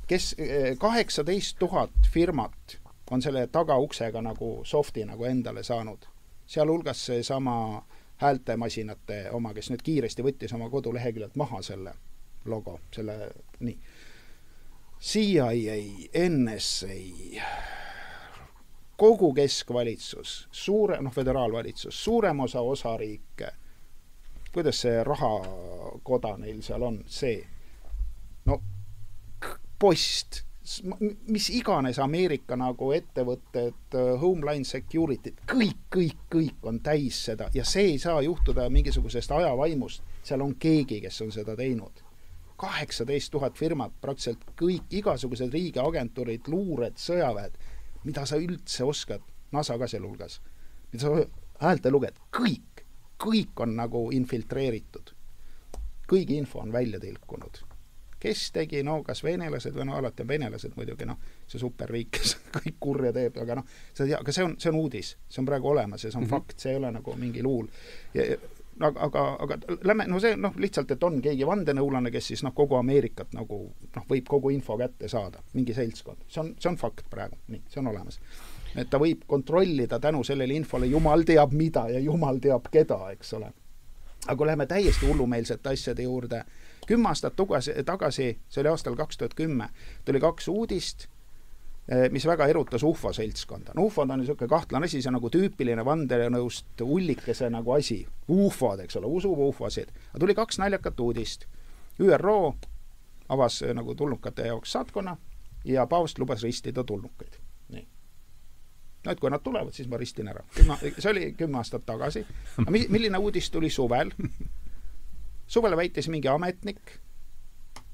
[0.07, 2.80] kes, eh, kaheksateist tuhat firmat
[3.11, 6.06] on selle tagauksega nagu soft'i nagu endale saanud,
[6.45, 11.94] sealhulgas seesama äh, häältemasinate oma, kes nüüd kiiresti võttis oma koduleheküljelt maha selle
[12.45, 13.77] logo, selle, nii.
[15.02, 15.76] CIA,
[16.30, 16.95] NSA,
[18.98, 23.52] kogu keskvalitsus, suure, noh, föderaalvalitsus, suurem osa osariike,
[24.53, 27.38] kuidas see rahakoda neil seal on, see,
[28.49, 28.57] no
[29.80, 30.41] post,
[31.27, 37.94] mis iganes Ameerika nagu ettevõtted, Homeline Security, kõik, kõik, kõik on täis seda ja see
[37.94, 40.03] ei saa juhtuda mingisugusest ajavaimust.
[40.23, 42.03] seal on keegi, kes on seda teinud.
[42.57, 47.53] kaheksateist tuhat firmat, praktiliselt kõik, igasugused riigiagentuurid, luured, sõjaväed,
[48.03, 49.22] mida sa üldse oskad,
[49.52, 50.41] NASA ka sealhulgas,
[50.91, 51.27] mida sa
[51.61, 52.84] häälte luged, kõik,
[53.23, 55.14] kõik on nagu infiltreeritud.
[56.07, 57.66] kõigi info on välja tilkunud
[58.27, 62.35] kes tegi, no kas venelased või no alati on venelased muidugi, noh, see superriik, kes
[62.57, 65.41] kõik kurja teeb, aga noh, sa ei tea, aga see on, see on uudis, see
[65.43, 66.47] on praegu olemas ja see on mm -hmm.
[66.47, 67.67] fakt, see ei ole nagu mingi luul.
[68.79, 72.53] aga, aga, aga lähme, no see noh, lihtsalt, et on keegi vandenõulane, kes siis noh,
[72.53, 76.77] kogu Ameerikat nagu noh, võib kogu info kätte saada, mingi seltskond, see on, see on
[76.77, 78.19] fakt praegu, nii, see on olemas
[78.77, 83.33] et ta võib kontrollida tänu sellele infole jumal teab mida ja jumal teab keda, eks
[83.33, 83.51] ole.
[84.27, 86.43] aga kui läheme täiesti hullumeelsete asjade juurde,
[86.88, 89.69] kümme aastat tagasi, tagasi, see oli aastal kaks tuhat kümme,
[90.05, 91.07] tuli kaks uudist,
[91.88, 93.76] eh, mis väga erutas ufo seltskonda.
[93.76, 98.05] no ufod on niisugune kahtlane asi, see on nagu tüüpiline vandenõust ullikese nagu asi.
[98.27, 99.91] ufod, eks ole, usub ufosid.
[100.09, 101.45] aga tuli kaks naljakat uudist.
[101.99, 102.55] ÜRO
[103.30, 105.18] avas eh, nagu tulnukate jaoks saatkonna
[105.65, 107.34] ja paavst lubas ristida tulnukaid.
[107.69, 107.88] nii.
[109.05, 110.43] no et kui nad tulevad, siis ma ristin ära.
[110.99, 112.26] see oli kümme aastat tagasi.
[112.57, 114.11] aga milline uudis tuli suvel?
[115.47, 116.99] Suvel väitis mingi ametnik,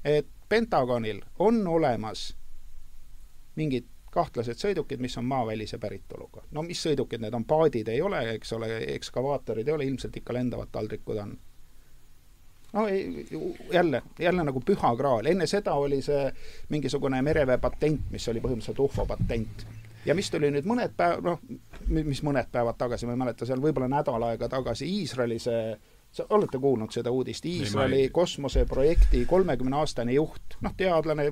[0.04, 2.36] et Pentagonil on olemas
[3.56, 6.44] mingid kahtlased sõidukid, mis on maavälise päritoluga.
[6.50, 10.34] no mis sõidukid need on, paadid ei ole, eks ole, ekskavaatorid ei ole, ilmselt ikka
[10.34, 11.38] lendavad taldrikud on.
[12.72, 13.26] no ei,
[13.72, 16.28] jälle, jälle nagu püha graal, enne seda oli see
[16.68, 19.66] mingisugune mereväe patent, mis oli põhimõtteliselt ufo patent.
[20.06, 21.42] ja mis tuli nüüd mõned päev, noh,
[21.88, 25.93] mis mõned päevad tagasi, ma ei mäleta, seal võib-olla nädal aega tagasi, Iisraeli see sa
[26.28, 31.30] olete kuulnud seda uudist, Iisraeli kosmoseprojekti kolmekümne aastane juht, noh, teadlane,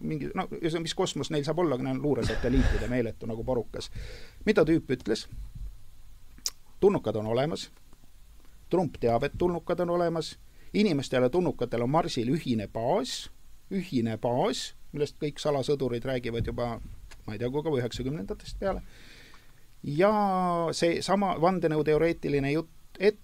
[0.00, 0.46] mingi, no
[0.82, 3.90] mis kosmos neil saab olla, kui neil on luuresatelliitide meeletu nagu porukas.
[4.46, 5.26] mida tüüp ütles?
[6.80, 7.70] tulnukad on olemas,
[8.70, 10.38] Trump teab, et tulnukad on olemas,
[10.74, 13.30] inimestel ja tulnukatel on Marsil ühine baas,
[13.70, 16.78] ühine baas, millest kõik salasõdurid räägivad juba
[17.26, 18.82] ma ei tea, kui kaua, üheksakümnendatest peale,
[19.86, 20.12] ja
[20.76, 23.18] see sama vandenõuteoreetiline jutt, et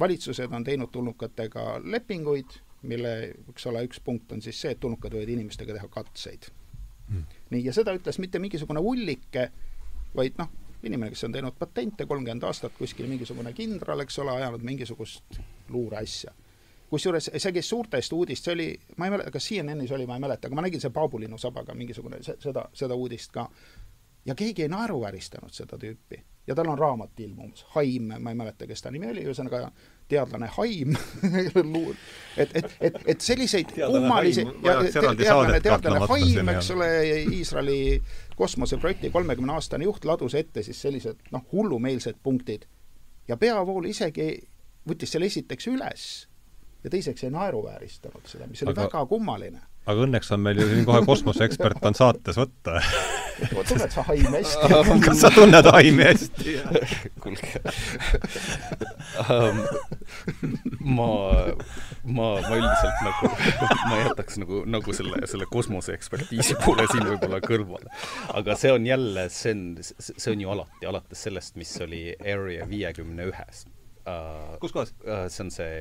[0.00, 3.12] valitsused on teinud tulnukatega lepinguid, mille,
[3.52, 6.48] eks ole, üks punkt on siis see, et tulnukad võivad inimestega teha katseid
[7.08, 7.24] mm..
[7.50, 9.50] nii, ja seda ütles mitte mingisugune ullike,
[10.16, 10.48] vaid noh,
[10.82, 16.32] inimene, kes on teinud patente kolmkümmend aastat, kuskil mingisugune kindral, eks ole, ajanud mingisugust luureasja.
[16.90, 20.24] kusjuures see käis suurtest uudist, see oli, ma ei mäleta, kas CNN-is oli, ma ei
[20.24, 23.50] mäleta, aga ma nägin see Paabulinnu sabaga mingisugune, seda, seda uudist ka.
[24.24, 28.66] ja keegi ei naeruvääristanud seda tüüpi ja tal on raamat ilmumas, Haim, ma ei mäleta,
[28.66, 29.68] kes ta nimi oli, ühesõnaga
[30.10, 30.96] teadlane Haim
[32.42, 36.90] et, et, et, et selliseid kummalisi teadlane, teadlane Haim, eks ole,
[37.36, 37.78] Iisraeli
[38.36, 42.66] kosmoseprojekti kolmekümne aastane juht ladus ette siis sellised noh, hullumeelsed punktid.
[43.28, 44.32] ja peavool isegi
[44.90, 46.10] võttis selle esiteks üles
[46.82, 49.62] ja teiseks ei naeruvääristanud seda, mis oli aga, väga kummaline.
[49.86, 52.80] aga õnneks on meil ju siin kohe kosmoseekspert on saates võtta
[53.68, 54.80] tunned sa Haimi hästi?
[55.06, 56.54] kas sa tunned Haimi hästi?
[57.22, 57.60] kuulge
[59.24, 59.60] um,
[60.80, 61.08] ma,
[62.04, 63.32] ma, ma üldiselt nagu,
[63.90, 67.90] ma jätaks nagu, nagu selle, selle kosmoseekspertiisi poole siin võib-olla kõrvale.
[68.36, 72.68] aga see on jälle, see on, see on ju alati, alates sellest, mis oli Area
[72.70, 73.66] viiekümne ühes
[74.06, 74.56] uh,.
[74.62, 75.26] kus kohas uh,?
[75.28, 75.76] see on see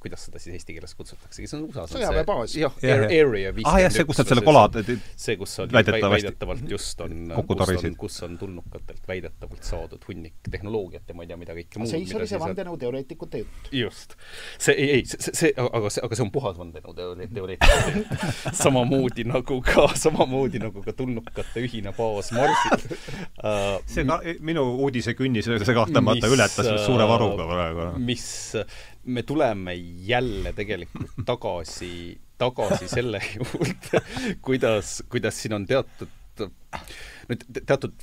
[0.00, 2.54] kuidas seda siis eesti keeles kutsutaksegi, see on USA-s sõjaväebaas.
[2.56, 3.68] jah, Area viiskümmend üks.
[3.68, 7.16] ah jah, see, kus nad selle kola see, kus on väidetavalt just on,
[7.50, 11.82] kus on, kus on tulnukatelt väidetavalt saadud hunnik tehnoloogiat ja ma ei tea, mida kõike
[11.82, 11.92] muud.
[11.92, 13.70] see oli see vandenõuteoreetikute jutt.
[13.76, 14.16] just.
[14.56, 18.56] see, ei, ei, see, see, aga see, aga see on puhas vandenõuteoreetikute jutt.
[18.62, 22.88] samamoodi nagu ka, samamoodi nagu ka tulnukate ühine baas Marsil
[23.44, 23.76] uh,.
[23.84, 27.90] see ka, minu uudisekünnis, see kahtlemata ületas suure varuga praegu.
[28.00, 28.30] mis
[29.04, 29.74] me tuleme
[30.06, 34.02] jälle tegelikult tagasi, tagasi selle juurde,
[34.42, 36.08] kuidas, kuidas siin on teatud,
[37.30, 37.94] nüüd teatud,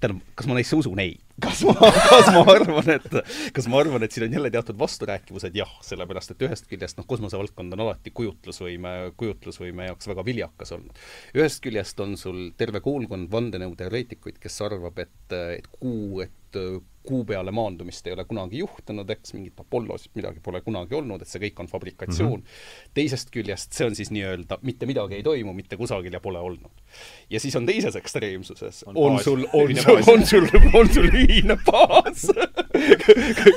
[0.00, 1.00] tähendab, kas ma neisse usun?
[1.02, 1.16] ei.
[1.44, 3.14] kas ma, kas ma arvan, et,
[3.56, 5.56] kas ma arvan, et siin on jälle teatud vasturääkivused?
[5.56, 11.00] jah, sellepärast et ühest küljest noh, kosmosevaldkond on alati kujutlusvõime, kujutlusvõime jaoks väga viljakas olnud.
[11.38, 16.60] ühest küljest on sul terve koolkond vandenõuteoreetikuid, kes arvab, et, et kuu, et
[17.06, 21.30] kuu peale maandumist ei ole kunagi juhtunud, eks, mingit Apollosid midagi pole kunagi olnud, et
[21.30, 22.44] see kõik on fabrikatsioon mm.
[22.44, 22.90] -hmm.
[22.94, 26.84] teisest küljest see on siis nii-öelda mitte midagi ei toimu mitte kusagil ja pole olnud.
[27.30, 32.26] ja siis on teises ekstreemsuses, on, sul, on sul, on sul, on sul ühine baas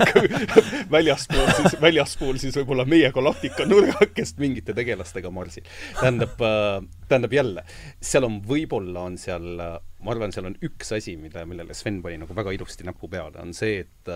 [0.95, 5.67] väljaspool siis, väljaspool siis võib-olla meie galaktika nurgakest mingite tegelastega marsil.
[5.99, 6.79] tähendab, äh,
[7.09, 7.65] tähendab jälle,
[8.01, 12.21] seal on, võib-olla on seal, ma arvan, seal on üks asi, mille, millele Sven pani
[12.21, 14.15] nagu väga ilusti näpu peale, on see, et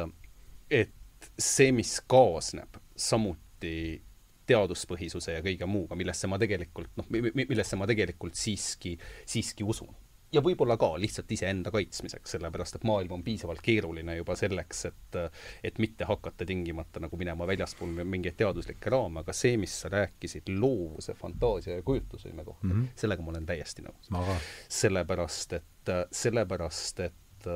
[0.73, 4.01] et see, mis kaasneb samuti
[4.47, 8.95] teaduspõhisuse ja kõige muuga, millesse ma tegelikult noh, millesse ma tegelikult siiski,
[9.27, 9.91] siiski usun
[10.33, 15.19] ja võib-olla ka lihtsalt iseenda kaitsmiseks, sellepärast et maailm on piisavalt keeruline juba selleks, et
[15.63, 20.51] et mitte hakata tingimata nagu minema väljaspool mingeid teaduslikke raame, aga see, mis sa rääkisid
[20.59, 22.99] loovuse, fantaasia ja kujutlusvõime kohta mm, -hmm.
[23.03, 24.11] sellega ma olen täiesti nõus.
[24.81, 27.49] sellepärast, et, sellepärast et,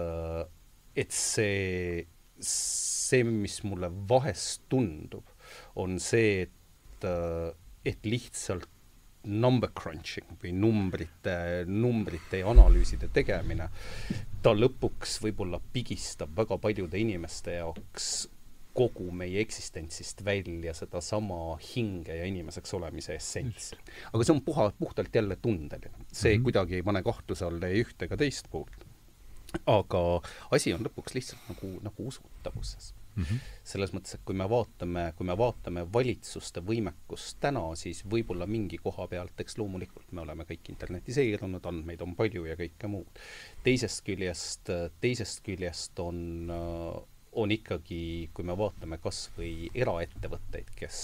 [0.95, 2.07] et see,
[2.39, 5.27] see, mis mulle vahest tundub,
[5.76, 7.10] on see, et,
[7.85, 8.70] et lihtsalt
[9.23, 13.69] number crunching või numbrite, numbrite ja analüüside tegemine,
[14.41, 18.11] ta lõpuks võib-olla pigistab väga paljude inimeste jaoks
[18.73, 23.76] kogu meie eksistentsist välja sedasama hinge ja inimeseks olemise essentsi.
[24.14, 26.06] aga see on puha, puhtalt jälle tundeline.
[26.11, 26.43] see mm -hmm.
[26.43, 28.85] kuidagi ei pane kahtluse alla ei ühte ega teist poolt.
[29.65, 30.22] aga
[30.52, 33.23] asi on lõpuks lihtsalt nagu, nagu usutavuses mm.
[33.23, 33.53] -hmm.
[33.63, 38.77] selles mõttes, et kui me vaatame, kui me vaatame valitsuste võimekust täna, siis võib-olla mingi
[38.77, 43.23] koha pealt, eks loomulikult me oleme kõik internetiseerunud, andmeid on palju ja kõike muud.
[43.63, 44.69] teisest küljest,
[45.01, 46.21] teisest küljest on
[47.31, 50.97] on ikkagi, kui me vaatame kas või eraettevõtteid, kes,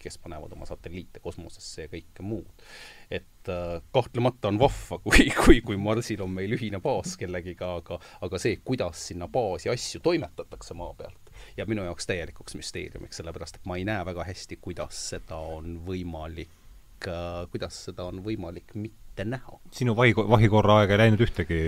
[0.00, 2.64] kes panevad oma satelliite kosmosesse ja kõike muud,
[3.12, 3.50] et
[3.92, 8.56] kahtlemata on vahva, kui, kui, kui Marsil on meil ühine baas kellegiga, aga aga see,
[8.64, 13.76] kuidas sinna baasi asju toimetatakse maa pealt, jääb minu jaoks täielikuks müsteeriumiks, sellepärast et ma
[13.76, 16.56] ei näe väga hästi, kuidas seda on võimalik,
[17.04, 19.58] äh, kuidas seda on võimalik mitte näha.
[19.72, 21.58] sinu vahi, vahikorra aega ei läinud ühtegi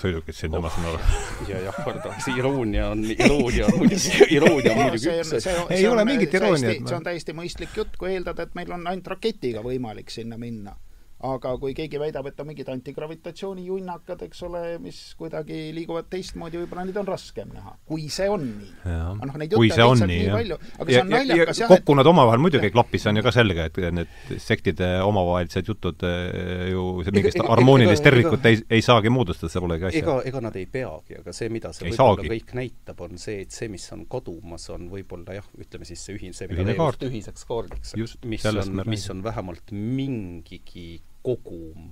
[0.00, 1.00] sõidukit sinna oh,, ma saan aru?
[1.50, 5.56] ja jah, pardon, see iroonia on, iroonia on muidugi, iroonia on muidugi üks asi.
[5.74, 6.86] ei ole mingit irooniat.
[6.86, 10.76] see on täiesti mõistlik jutt, kui eeldada, et meil on ainult raketiga võimalik sinna minna
[11.22, 16.86] aga kui keegi väidab, et on mingid antigravitatsioonijunnakad, eks ole, mis kuidagi liiguvad teistmoodi, võib-olla
[16.88, 18.72] neid on raskem näha, kui see on nii.
[19.20, 21.70] noh, neid jutte on lihtsalt nii, nii palju, aga ja, see on naljakas jah.
[21.70, 25.70] kokku nad omavahel muidugi ei klapi, see on ju ka selge, et need sektide omavahelised
[25.70, 30.02] jutud eh, ju mingist harmoonilist tervikut ei, ei saagi moodustada, see polegi asja.
[30.02, 33.54] ega, ega nad ei peagi, aga see, mida see võib-olla kõik näitab, on see, et
[33.54, 37.06] see, mis on kadumas, on võib-olla jah, ütleme siis see ühine, see, mida kaart.
[37.06, 37.94] ühiseks kaardiks,
[38.26, 41.90] mis on, mis on vähemalt mingigi kogum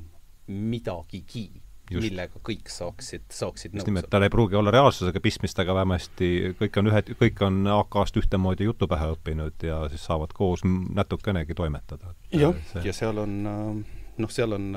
[0.51, 1.49] midagigi,
[1.91, 6.79] millega kõik saaksid, saaksid just nimelt, tal ei pruugi olla reaalsusega pistmist, aga vähemasti kõik
[6.79, 12.15] on ühed, kõik on AK-st ühtemoodi jutu pähe õppinud ja siis saavad koos natukenegi toimetada.
[12.35, 12.55] jah,
[12.85, 14.71] ja seal on noh, seal on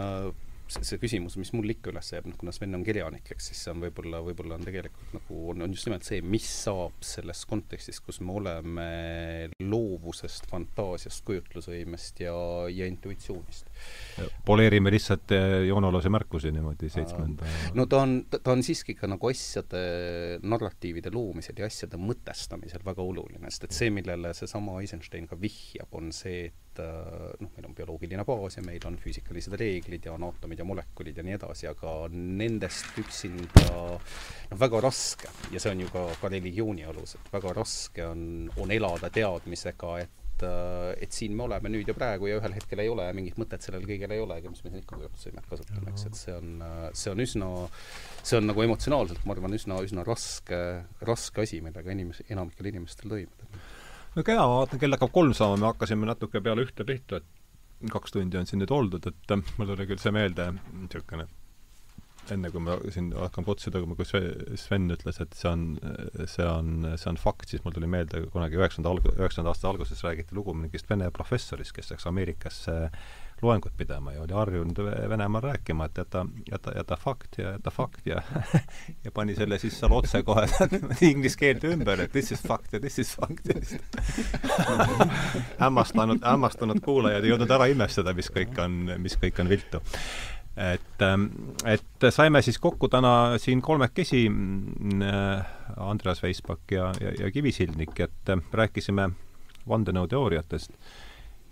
[0.71, 3.73] see küsimus, mis mul ikka üles jääb, noh kuna Sven on kirjanik, eks siis see
[3.73, 7.99] on võib-olla, võib-olla on tegelikult nagu, on, on just nimelt see, mis saab selles kontekstis,
[8.03, 8.87] kus me oleme
[9.61, 12.35] loovusest, fantaasiast, kujutlusvõimest ja,
[12.71, 13.69] ja intuitsioonist.
[14.47, 19.29] poleerime lihtsalt eh, joonealuse märkusi niimoodi seitsmenda no ta on, ta on siiski ka nagu
[19.29, 19.83] asjade,
[20.43, 25.91] narratiivide loomisel ja asjade mõtestamisel väga oluline, sest et see, millele seesama Eisenstein ka vihjab,
[25.97, 30.07] on see, et et äh, noh, meil on bioloogiline baas ja meil on füüsikalised reeglid
[30.07, 34.17] ja anaatomid ja molekulid ja nii edasi, aga nendest üksinda noh,
[34.59, 38.27] väga raske ja see on ju ka, ka religiooni alus, et väga raske on,
[38.61, 42.81] on elada teadmisega, et äh, et siin me oleme nüüd ja praegu ja ühel hetkel
[42.83, 45.51] ei ole ja mingit mõtet sellel kõigel ei ole, aga mis me siin ikka kujutlusvõimet
[45.51, 46.65] kasutame, eks, et see on,
[46.97, 47.51] see on üsna,
[48.23, 50.63] see on nagu emotsionaalselt, ma arvan, üsna, üsna raske,
[51.05, 53.52] raske asi, millega inimes-, enamikel inimestel toimuda
[54.15, 57.93] no kena, ma vaatan, kell hakkab kolm saama, me hakkasime natuke peale ühte pihta, et
[57.93, 61.29] kaks tundi on siin nüüd oldud, et äh, mul tuli küll see meelde, niisugune
[62.31, 64.07] enne kui ma siin hakkan tõmbama, kui
[64.59, 65.65] Sven ütles, et see on,
[66.29, 70.03] see on, see on fakt, siis mul tuli meelde kunagi üheksanda alg-, üheksanda aasta alguses
[70.05, 72.77] räägiti lugu mingist vene professorist, kes läks Ameerikasse
[73.43, 74.79] loengut pidama ja oli harjunud
[75.09, 78.21] Venemaal rääkima, et jäta, jäta, jäta fakt ja jäta fakt ja
[79.05, 80.47] ja pani selle siis seal otse kohe
[81.11, 83.81] inglise keelde ümber, et this is fact ja this is fact ja siis
[85.63, 89.83] hämmastanud, hämmastunud kuulajad ei jõudnud ära imestada, mis kõik on, mis kõik on viltu.
[90.53, 91.25] Et, ähm,
[91.65, 95.45] et saime siis kokku täna siin kolmekesi, äh,
[95.77, 99.09] Andreas Veisbak ja, ja, ja Kivisildnik, et äh, rääkisime
[99.69, 100.77] vandenõuteooriatest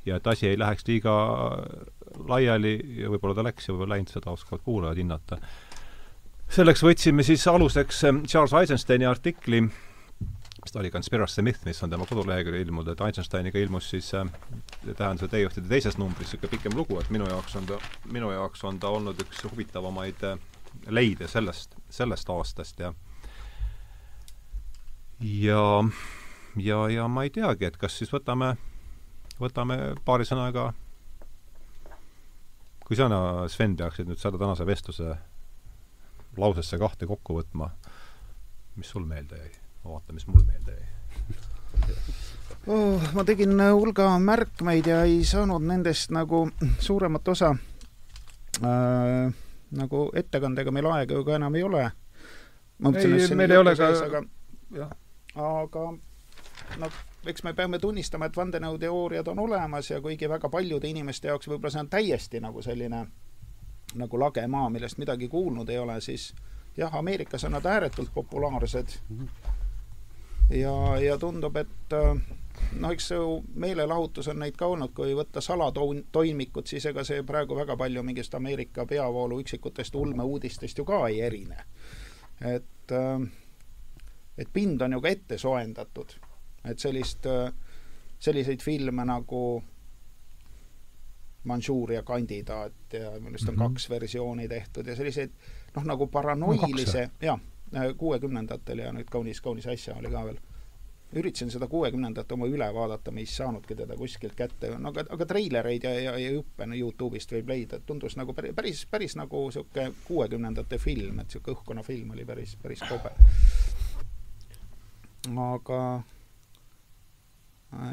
[0.05, 1.13] ja et asi ei läheks liiga
[2.27, 5.37] laiali ja võib-olla ta läks ja võib-olla läinud, seda oskavad kuulajad hinnata.
[6.49, 11.89] selleks võtsime siis aluseks ähm, Charles Eisensteini artikli, mis ta oli Conspiracy Myth, mis on
[11.89, 14.25] tema koduleheküljel ilmunud, et Eisensteiniga ilmus siis äh,
[14.97, 17.79] tähenduse teejuhtide teises numbris niisugune pikem lugu, et minu jaoks on ta,
[18.11, 20.37] minu jaoks on ta olnud üks huvitavamaid äh,
[20.89, 22.93] leide sellest, sellest aastast ja
[25.21, 25.83] ja,
[26.57, 28.55] ja, ja ma ei teagi, et kas siis võtame,
[29.41, 30.69] võtame paari sõnaga
[32.91, 35.13] kui sina, Sven, peaksid nüüd selle tänase vestluse
[36.37, 37.69] lausesse kahte kokku võtma,
[38.75, 39.53] mis sul meelde jäi?
[39.83, 40.89] ma vaatan, mis mul meelde jäi
[42.67, 43.05] oh,.
[43.15, 46.43] ma tegin hulga märkmeid ja ei saanud nendest nagu
[46.79, 47.53] suuremat osa
[48.59, 49.31] äh,
[49.71, 51.85] nagu ettekandega meil aega ju ka enam ei ole.
[52.91, 54.23] ei, meil ei ole ka aga,
[55.47, 55.85] aga
[56.83, 61.47] noh, eks me peame tunnistama, et vandenõuteooriad on olemas ja kuigi väga paljude inimeste jaoks
[61.47, 63.05] võib-olla see on täiesti nagu selline
[63.95, 66.31] nagu lage maa, millest midagi kuulnud ei ole, siis
[66.77, 68.87] jah, Ameerikas on nad ääretult populaarsed.
[70.49, 71.93] ja, ja tundub, et
[72.79, 73.19] noh, eks see
[73.53, 78.35] meelelahutus on neid ka olnud, kui võtta salatoimikud, siis ega see praegu väga palju mingist
[78.35, 81.65] Ameerika peavoolu üksikutest ulmeuudistest ju ka ei erine.
[82.41, 82.97] et,
[84.37, 86.30] et pind on ju ka ette soojendatud
[86.65, 87.25] et sellist,
[88.19, 89.63] selliseid filme nagu
[91.43, 93.67] Manchuuria kandidaat ja millest on mm -hmm.
[93.73, 95.31] kaks versiooni tehtud ja selliseid
[95.75, 97.39] noh, nagu paranoilise no,, jaa,
[97.97, 100.37] kuuekümnendatel ja nüüd kaunis, kaunis äsja oli ka veel.
[101.15, 105.25] üritasin seda kuuekümnendat oma üle vaadata, me ei saanudki teda kuskilt kätte, no aga, aga
[105.25, 109.15] treilereid ja, ja, ja juppe no Youtube'ist võib leida, et tundus nagu päris, päris, päris
[109.19, 113.11] nagu niisugune kuuekümnendate film, et niisugune õhkkonnafilm oli päris, päris kobe.
[115.49, 115.81] aga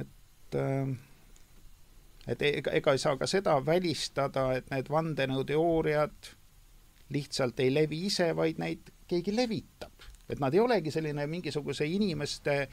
[0.00, 0.98] et äh,
[2.28, 6.32] et ega, ega ei saa ka seda välistada, et need vandenõuteooriad
[7.14, 9.92] lihtsalt ei levi ise, vaid neid keegi levitab.
[10.28, 12.68] et nad ei olegi selline mingisuguse inimeste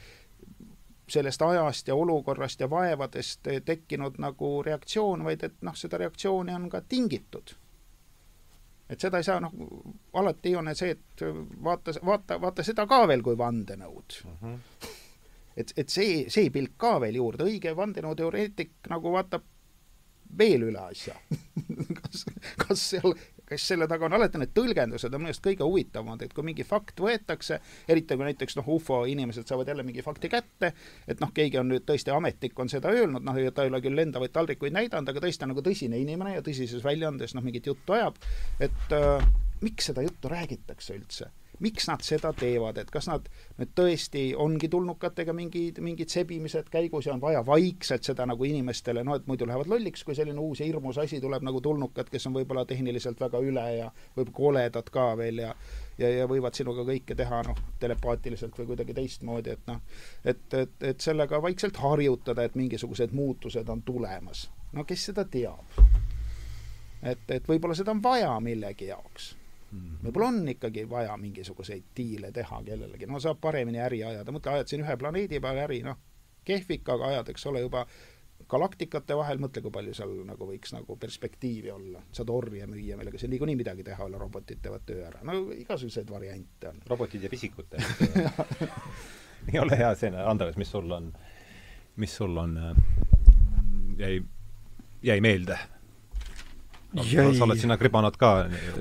[1.08, 6.68] sellest ajast ja olukorrast ja vaevadest tekkinud nagu reaktsioon, vaid et noh, seda reaktsiooni on
[6.70, 7.54] ka tingitud.
[8.90, 9.52] et seda ei saa noh,
[10.12, 11.24] alati on see, et
[11.64, 14.30] vaata, vaata, vaata seda ka veel kui vandenõud uh.
[14.30, 14.54] Mhm.
[14.54, 14.95] -huh
[15.56, 19.46] et, et see, see pilk ka veel juurde, õige vandenõuteoreetik nagu vaatab
[20.38, 21.16] veel üle asja.
[21.96, 22.22] Kas,
[22.58, 23.14] kas seal,
[23.48, 26.64] kas selle taga on alati need tõlgendused on minu arust kõige huvitavamad, et kui mingi
[26.66, 27.58] fakt võetakse,
[27.90, 30.72] eriti kui näiteks noh, ufo inimesed saavad jälle mingi fakti kätte,
[31.06, 33.98] et noh, keegi on nüüd tõesti ametnik on seda öelnud, noh, ta ei ole küll
[33.98, 37.98] lendavaid taldrikuid näidanud, aga tõesti on nagu tõsine inimene ja tõsises väljaandes noh, mingit juttu
[37.98, 38.18] ajab,
[38.62, 39.28] et äh,
[39.62, 41.30] miks seda juttu räägitakse üldse
[41.64, 47.08] miks nad seda teevad, et kas nad nüüd tõesti ongi tulnukatega mingid, mingid sebimised käigus
[47.08, 50.60] ja on vaja vaikselt seda nagu inimestele, no et muidu lähevad lolliks, kui selline uus
[50.60, 54.92] ja hirmus asi tuleb nagu tulnukad, kes on võib-olla tehniliselt väga üle ja võib-olla koledad
[54.92, 55.54] ka veel ja
[55.98, 59.80] ja, ja võivad sinuga kõike teha noh, telepaatiliselt või kuidagi teistmoodi, et noh,
[60.24, 64.50] et, et, et sellega vaikselt harjutada, et mingisugused muutused on tulemas.
[64.72, 65.80] no kes seda teab?
[67.02, 69.34] et, et võib-olla seda on vaja millegi jaoks.
[69.72, 74.72] Võib-olla on ikkagi vaja mingisuguseid diile teha kellelegi, no saab paremini äri ajada, mõtle, ajad
[74.72, 75.98] siin ühe planeedi peal äri, noh,
[76.46, 77.86] kehvik, aga ajad, eks ole, juba
[78.48, 83.18] galaktikate vahel, mõtle, kui palju seal nagu võiks nagu perspektiivi olla, saad orje müüa, millega.
[83.18, 86.82] Seal niikuinii midagi teha ei ole, robotid teevad töö ära, no igasuguseid variante on.
[86.86, 87.74] robotid ja pisikud
[89.52, 91.10] ei ole hea see, Andres, mis sul on,
[91.96, 92.76] mis sul on, äh,
[93.98, 94.20] jäi,
[95.02, 95.58] jäi meelde.
[97.04, 98.30] Sa oled sinna kribanud ka?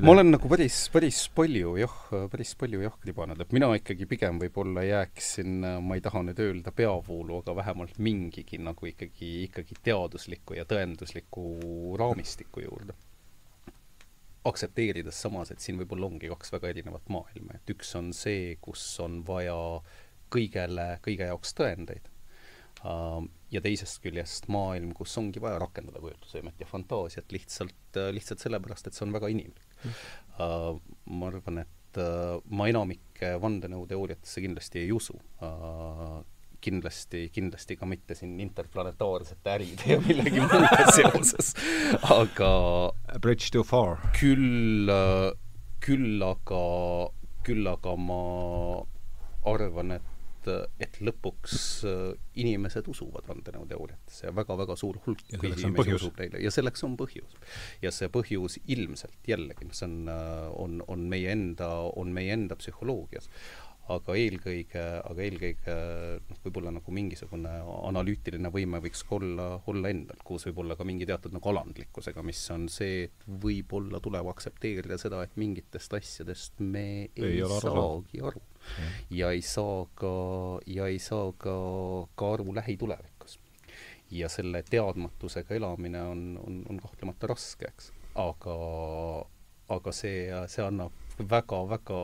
[0.01, 1.95] ma olen nagu päris, päris palju jah,
[2.31, 6.73] päris palju jah kribanud, et mina ikkagi pigem võib-olla jääksin, ma ei taha nüüd öelda
[6.75, 11.45] peavoolu, aga vähemalt mingigi nagu ikkagi, ikkagi teadusliku ja tõendusliku
[11.99, 12.95] raamistiku juurde.
[14.45, 18.83] aktsepteerides samas, et siin võib-olla ongi kaks väga erinevat maailma, et üks on see, kus
[19.01, 19.55] on vaja
[20.29, 22.14] kõigele, kõige jaoks tõendeid
[23.55, 28.97] ja teisest küljest maailm, kus ongi vaja rakendada kujutlusvõimet ja fantaasiat lihtsalt, lihtsalt sellepärast, et
[28.97, 29.65] see on väga inimlik.
[29.85, 30.79] Mm..
[31.15, 35.17] ma arvan, et äh, ma enamike vandenõuteooriatesse kindlasti ei usu.
[36.65, 41.53] Kindlasti, kindlasti ka mitte siin interplanetaarsete äride ja millegi muuga seoses,
[42.09, 42.49] aga
[43.21, 43.99] Bridge too far.
[44.17, 44.89] küll,
[45.85, 46.63] küll aga,
[47.45, 48.19] küll aga ma
[49.45, 50.14] arvan, et
[50.51, 51.57] et, et lõpuks
[51.89, 57.37] äh, inimesed usuvad vandenõuteooriatesse ja väga-väga suur hulk inimesi usub neile ja selleks on põhjus.
[57.83, 62.57] ja see põhjus ilmselt jällegi, see on, äh, on, on meie enda, on meie enda
[62.59, 63.29] psühholoogias.
[63.93, 65.73] Aga eelkõige, aga eelkõige
[66.25, 67.51] noh, võib-olla nagu mingisugune
[67.85, 72.65] analüütiline võime võiks olla, olla endal, koos võib-olla ka mingi teatud nagu alandlikkusega, mis on
[72.73, 78.41] see, et võib-olla tuleb aktsepteerida seda, et mingitest asjadest me ei, ei saagi aru
[79.09, 80.13] ja ei saa ka,
[80.65, 81.55] ja ei saa ka,
[82.15, 83.39] ka aru lähitulevikus.
[84.11, 87.91] ja selle teadmatusega elamine on, on, on kahtlemata raske, eks.
[88.15, 88.55] aga,
[89.69, 91.99] aga see, see annab väga-väga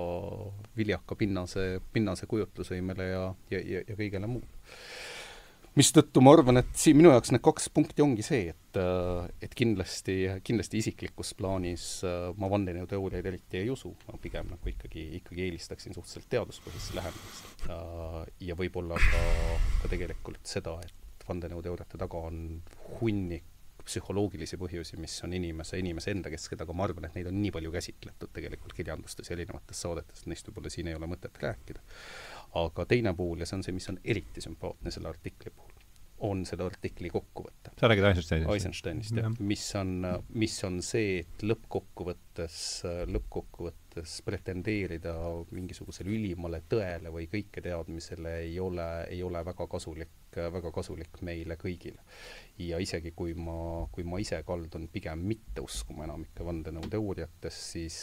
[0.77, 4.47] viljaka pinnase, pinnase kujutlusvõimele ja, ja, ja, ja kõigele muule
[5.77, 9.53] mistõttu ma arvan, et siin minu jaoks need kaks punkti ongi see, et, äh, et
[9.57, 10.17] kindlasti,
[10.47, 15.95] kindlasti isiklikus plaanis äh, ma vandenõuteooriaid eriti ei usu, ma pigem nagu ikkagi, ikkagi eelistaksin
[15.95, 17.69] suhteliselt teaduspõhist lähenemist.
[17.71, 18.19] Äh,
[18.49, 19.23] ja võib-olla ka,
[19.83, 22.43] ka tegelikult seda, et vandenõuteooriate taga on
[22.99, 23.47] hunnik
[23.81, 27.49] psühholoogilisi põhjusi, mis on inimese, inimese enda kesksed, aga ma arvan, et neid on nii
[27.55, 31.81] palju käsitletud tegelikult kirjandustes ja erinevates saadetes, neist võib-olla siin ei ole mõtet rääkida
[32.59, 35.71] aga teine pool ja see on see, mis on eriti sümpaatne selle artikli puhul,
[36.27, 37.73] on selle artikli kokkuvõte.
[37.79, 38.53] sa räägid Eisensteinist?
[38.53, 39.31] Eisensteinist, jah.
[39.39, 39.93] mis on,
[40.33, 42.57] mis on see, et lõppkokkuvõttes,
[43.11, 43.90] lõppkokkuvõttes
[44.25, 45.13] pretendeerida
[45.51, 52.03] mingisugusele ülimale tõele või kõiketeadmisele ei ole, ei ole väga kasulik, väga kasulik meile kõigile
[52.67, 57.97] ja isegi kui ma, kui ma ise kaldun pigem mitte uskuma enamikke vandenõuteooriatest, siis,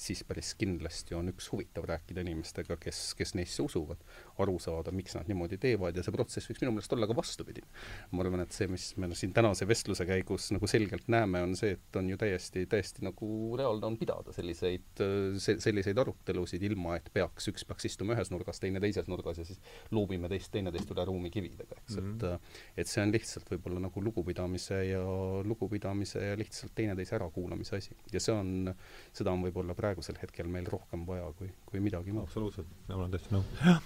[0.00, 4.02] siis päris kindlasti on üks huvitav rääkida inimestega, kes, kes neisse usuvad,
[4.42, 7.68] aru saada, miks nad niimoodi teevad ja see protsess võiks minu meelest olla ka vastupidine.
[8.10, 11.76] ma arvan, et see, mis me siin tänase vestluse käigus nagu selgelt näeme, on see,
[11.76, 15.04] et on ju täiesti, täiesti nagu reaalne on pidada selliseid,
[15.38, 19.60] selliseid arutelusid, ilma et peaks, üks peaks istuma ühes nurgas, teine teises nurgas ja siis
[19.94, 22.38] luubime teist, teineteist üle ruumi kividega, eks mm, -hmm.
[22.76, 25.02] et et see on lihtsalt võib-olla nagu lugupidamise ja
[25.46, 27.96] lugupidamise ja lihtsalt teineteise ärakuulamise asi.
[28.12, 28.74] ja see on,
[29.12, 32.28] seda on võib-olla praegusel hetkel meil rohkem vaja kui, kui midagi muud.
[32.28, 33.52] absoluutselt, ma olen täiesti nõus.
[33.64, 33.82] jah,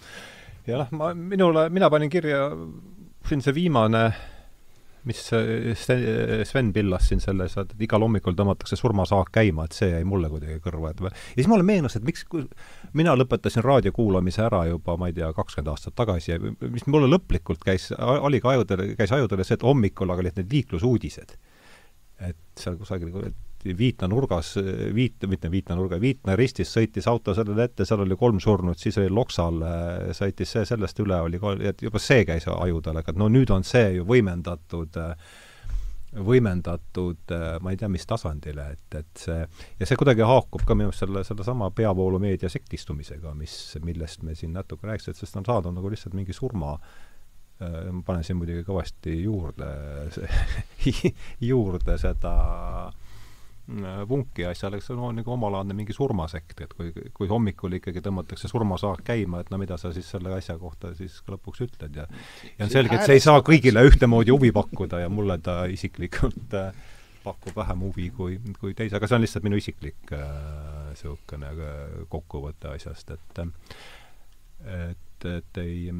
[0.66, 2.46] ja noh, ma, minule, mina panin kirja
[3.28, 4.06] siin see viimane
[5.08, 5.20] mis
[6.48, 10.58] Sven pillas siin selles, et igal hommikul tõmmatakse surmasaak käima, et see jäi mulle kuidagi
[10.64, 12.24] kõrva, et ja siis mulle meenus, et miks
[12.96, 17.10] mina lõpetasin raadio kuulamise ära juba, ma ei tea, kakskümmend aastat tagasi ja mis mulle
[17.12, 21.36] lõplikult käis, oli ka ajudele, käis ajudele see, et hommikul aga olid need liiklusuudised.
[22.24, 23.10] et seal kusagil
[23.64, 24.54] Viitna nurgas,
[24.94, 28.98] Viit-, mitte Viitna nurga, Viitna ristis sõitis auto sellele ette, seal oli kolm surnut, siis
[29.00, 29.62] oli Loksal,
[30.16, 33.64] sõitis see sellest üle, oli kol-, et juba see käis ajudele, aga no nüüd on
[33.64, 35.00] see ju võimendatud
[36.14, 37.32] võimendatud
[37.64, 39.40] ma ei tea, mis tasandile, et, et see,
[39.80, 44.54] ja see kuidagi haakub ka minu arust selle, sellesama peavoolumeedia sektistumisega, mis, millest me siin
[44.54, 46.76] natuke rääkisime, et sest on saadud nagu lihtsalt mingi surma
[47.60, 49.68] ma panen siin muidugi kõvasti juurde,
[51.50, 52.34] juurde seda
[54.08, 58.50] vunki asjale, eks see on nagu omalaadne mingi surmasekt, et kui, kui hommikul ikkagi tõmmatakse
[58.50, 62.04] surmasaak käima, et no mida sa siis selle asja kohta siis lõpuks ütled ja
[62.58, 66.58] ja on selge, et see ei saa kõigile ühtemoodi huvi pakkuda ja mulle ta isiklikult
[66.60, 66.76] äh,
[67.24, 71.98] pakub vähem huvi kui, kui teise, aga see on lihtsalt minu isiklik niisugune äh, äh,
[72.12, 73.44] kokkuvõte asjast, et
[74.64, 75.92] et, et ei,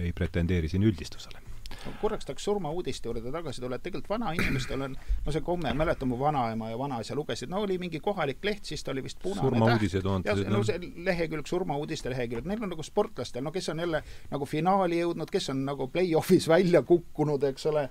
[0.00, 1.51] ei pretendeeri siin üldistusele
[2.00, 4.96] korraks tahaks surmauudiste juurde tagasi tulla, et tegelikult vanainimestel on,
[5.26, 8.84] no see komme, mäletan mu vanaema ja vanaisa lugesid, no oli mingi kohalik leht, siis
[8.84, 13.44] ta oli vist punane surmauudised on no see lehekülg, surmauudiste lehekülg, neil on nagu sportlastel,
[13.44, 17.88] no kes on jälle nagu finaali jõudnud, kes on nagu play-off'is välja kukkunud, eks ole,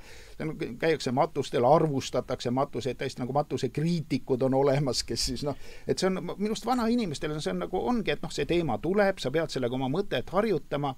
[0.79, 6.21] käiakse matustel, arvustatakse matuseid, täiesti nagu matusekriitikud on olemas, kes siis noh, et see on
[6.31, 9.77] minu arust vanainimestel see on nagu ongi, et noh, see teema tuleb, sa pead sellega
[9.77, 10.93] oma mõtet harjutama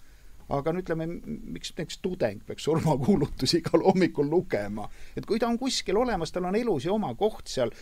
[0.53, 5.59] aga no ütleme, miks näiteks tudeng peaks surmakuulutusi igal hommikul lugema, et kui ta on
[5.61, 7.73] kuskil olemas, tal on elus ju oma koht seal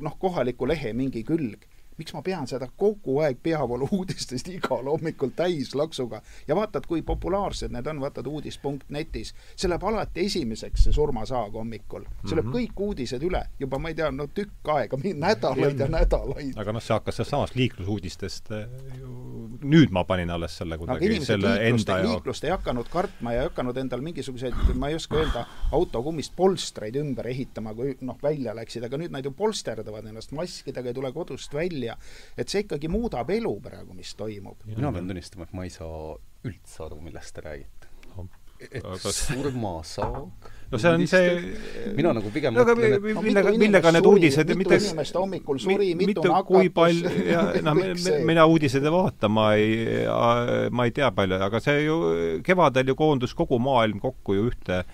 [0.00, 1.66] noh, kohaliku lehe mingi külg
[2.00, 7.74] miks ma pean seda kogu aeg peavoolu uudistest igal hommikul täislaksuga ja vaatad, kui populaarsed
[7.74, 12.06] need on, vaatad uudis.netis, see läheb alati esimeseks, see surmasaag hommikul.
[12.24, 12.70] see läheb mm -hmm.
[12.72, 16.56] kõik uudised üle juba, ma ei tea, no tükk aega, nädalaid ja nädalaid.
[16.56, 18.68] aga noh, see hakkas sealt samast liiklusuudistest eh,
[19.00, 19.19] ju,
[19.60, 22.14] nüüd ma panin alles selle kuidagi selle liiklust, enda jaoks.
[22.14, 25.44] liiklust ei hakanud kartma ja ei hakanud endal mingisuguseid, ma ei oska öelda,
[25.76, 30.90] autokummist polstreid ümber ehitama, kui noh, välja läksid, aga nüüd nad ju polsterdavad ennast maskidega,
[30.90, 31.98] ei tule kodust välja ja
[32.38, 34.66] et see ikkagi muudab elu praegu, mis toimub.
[34.68, 36.16] mina pean tunnistama, et ma ei saa
[36.46, 37.79] üldse aru, millest te räägite.
[38.70, 38.84] Et
[39.24, 40.24] surmasaag
[40.70, 44.60] no see on see mina nagu pigem no, mõtlen, et millega, millega need uudised mitu
[44.62, 47.10] mitte inimest hommikul suri, mitu nakatus kui palju
[47.66, 47.82] noh,
[48.28, 50.04] mina uudiseid ei vaata, ma ei,
[50.70, 52.00] ma ei tea palju, aga see ju
[52.46, 54.84] kevadel ju koondus kogu maailm kokku ju ühte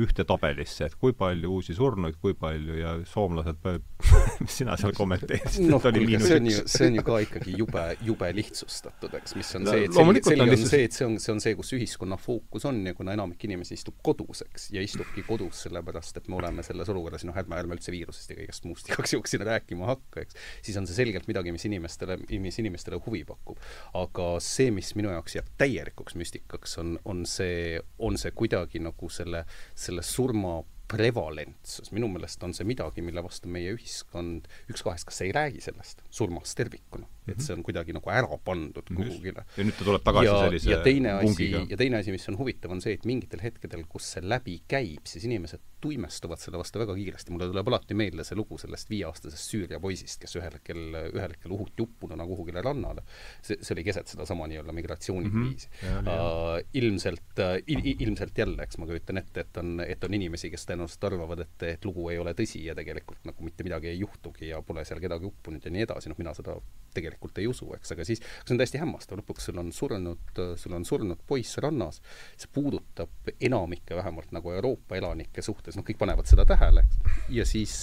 [0.00, 3.60] ühte tabelisse, et kui palju uusi surnuid, kui palju ja soomlased
[4.42, 7.18] mis sina seal kommenteerisid no,, et oli miinus see on ju, see on ju ka
[7.26, 10.86] ikkagi jube, jube lihtsustatud, eks, mis on no, see, et selge, selge on, on see,
[10.88, 13.98] et see on, see on see, kus ühiskonna fookus on ja kuna enamik inimesi istub
[14.04, 17.94] kodus, eks, ja istubki kodus sellepärast, et me oleme selles olukorras, noh, ärme, ärme üldse
[17.94, 21.54] viirusest ja kõigest muust igaks juhuks sinna rääkima hakka, eks, siis on see selgelt midagi,
[21.54, 23.60] mis inimestele, mis inimestele huvi pakub.
[23.98, 29.12] aga see, mis minu jaoks jääb täielikuks müstikaks, on, on see, on see kuidagi nagu
[29.12, 29.44] selle
[29.82, 30.60] selle surma
[30.92, 35.62] prevalentsus, minu meelest on see midagi, mille vastu meie ühiskond, üks kahest, kas ei räägi
[35.64, 39.44] sellest surmast tervikuna et see on kuidagi nagu ära pandud kuhugile.
[39.56, 42.38] ja nüüd ta tuleb tagasi ja, sellise ja teine asi, ja teine asi, mis on
[42.40, 46.78] huvitav, on see, et mingitel hetkedel, kus see läbi käib, siis inimesed tuimestuvad selle vastu
[46.82, 47.32] väga kiiresti.
[47.34, 51.54] mulle tuleb alati meelde see lugu sellest viieaastasest Süüria poisist, kes ühel hetkel, ühel hetkel
[51.54, 53.02] uhuti uppununa kuhugile rannale.
[53.42, 55.88] see, see oli keset sedasama nii-öelda migratsioonikriisi mm.
[55.88, 56.10] -hmm.
[56.12, 60.50] Uh, ilmselt uh, il,, ilmselt jälle, eks ma kujutan ette, et on, et on inimesi,
[60.50, 63.98] kes tõenäoliselt arvavad, et, et lugu ei ole tõsi ja tegelikult nagu mitte midagi ei
[63.98, 66.56] juhtugi ja pole seal kedagi uppunud ja nii edasi, noh, mina seda
[66.94, 67.11] tegelikult
[67.42, 70.86] ei usu, eks, aga siis see on täiesti hämmastav, lõpuks sul on surnud, sul on
[70.88, 72.00] surnud poiss rannas,
[72.36, 77.48] see puudutab enamikke vähemalt nagu Euroopa elanike suhtes, noh, kõik panevad seda tähele, eks, ja
[77.48, 77.74] siis,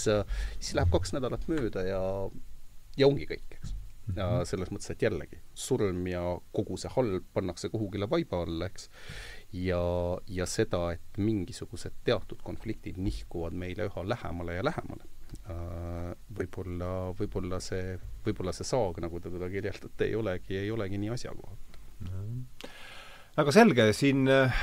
[0.60, 2.02] siis läheb kaks nädalat mööda ja,
[3.00, 3.76] ja ongi kõik, eks.
[4.16, 4.48] ja mhm.
[4.50, 6.24] selles mõttes, et jällegi, surm ja
[6.56, 8.90] kogu see halb pannakse kuhugile vaiba alla, eks,
[9.66, 9.84] ja,
[10.28, 15.19] ja seda, et mingisugused teatud konfliktid nihkuvad meile üha lähemale ja lähemale Äh,
[16.40, 17.96] võib-olla, võib-olla see,
[18.26, 21.58] võib-olla see saag, nagu te teda kirjeldate, ei olegi, ei olegi nii asjakohane.
[23.38, 24.56] väga selge, siin äh,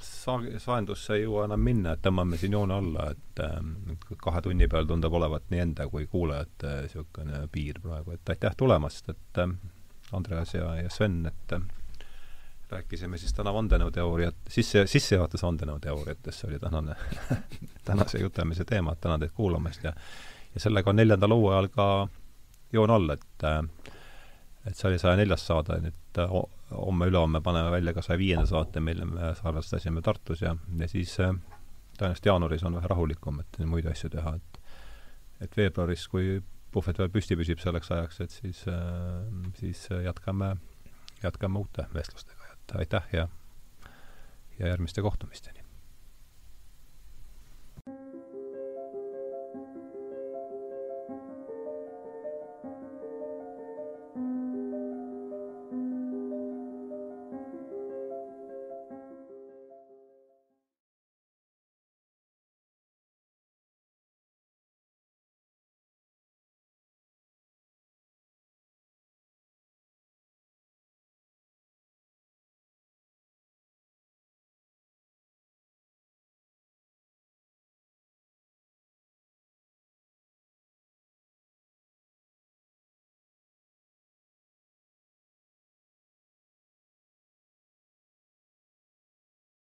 [0.00, 4.68] saa-, saendusse ei jõua enam minna, et tõmbame siin joone alla, et äh, kahe tunni
[4.70, 9.56] peal tundub olevat nii enda kui kuulajate niisugune piir praegu, et aitäh tulemast, et äh,
[10.16, 11.66] Andreas ja, ja Sven, et äh,
[12.70, 16.96] rääkisime siis täna vandenõuteooriat, sisse, sissejuhatus vandenõuteooriatesse oli tänane
[17.88, 19.92] tänase jutuajamise teema, et tänan teid kuulamast ja
[20.54, 21.86] ja sellega on neljandal hooajal ka
[22.72, 23.44] joon all, et
[24.66, 26.20] et see oli saja neljas saade, nüüd
[26.70, 32.30] homme-ülehomme paneme välja ka saja viienda saate, mille me salvestasime Tartus ja, ja siis tõenäoliselt
[32.32, 34.62] jaanuaris on vähe rahulikum, et muid asju teha, et
[35.44, 36.40] et veebruaris, kui
[36.72, 38.64] puhvet veel püsti püsib selleks ajaks, et siis,
[39.60, 40.54] siis jätkame,
[41.22, 42.35] jätkame uute vestlustega
[42.66, 43.28] et aitäh ja,
[44.58, 45.55] ja järgmiste kohtumisteni!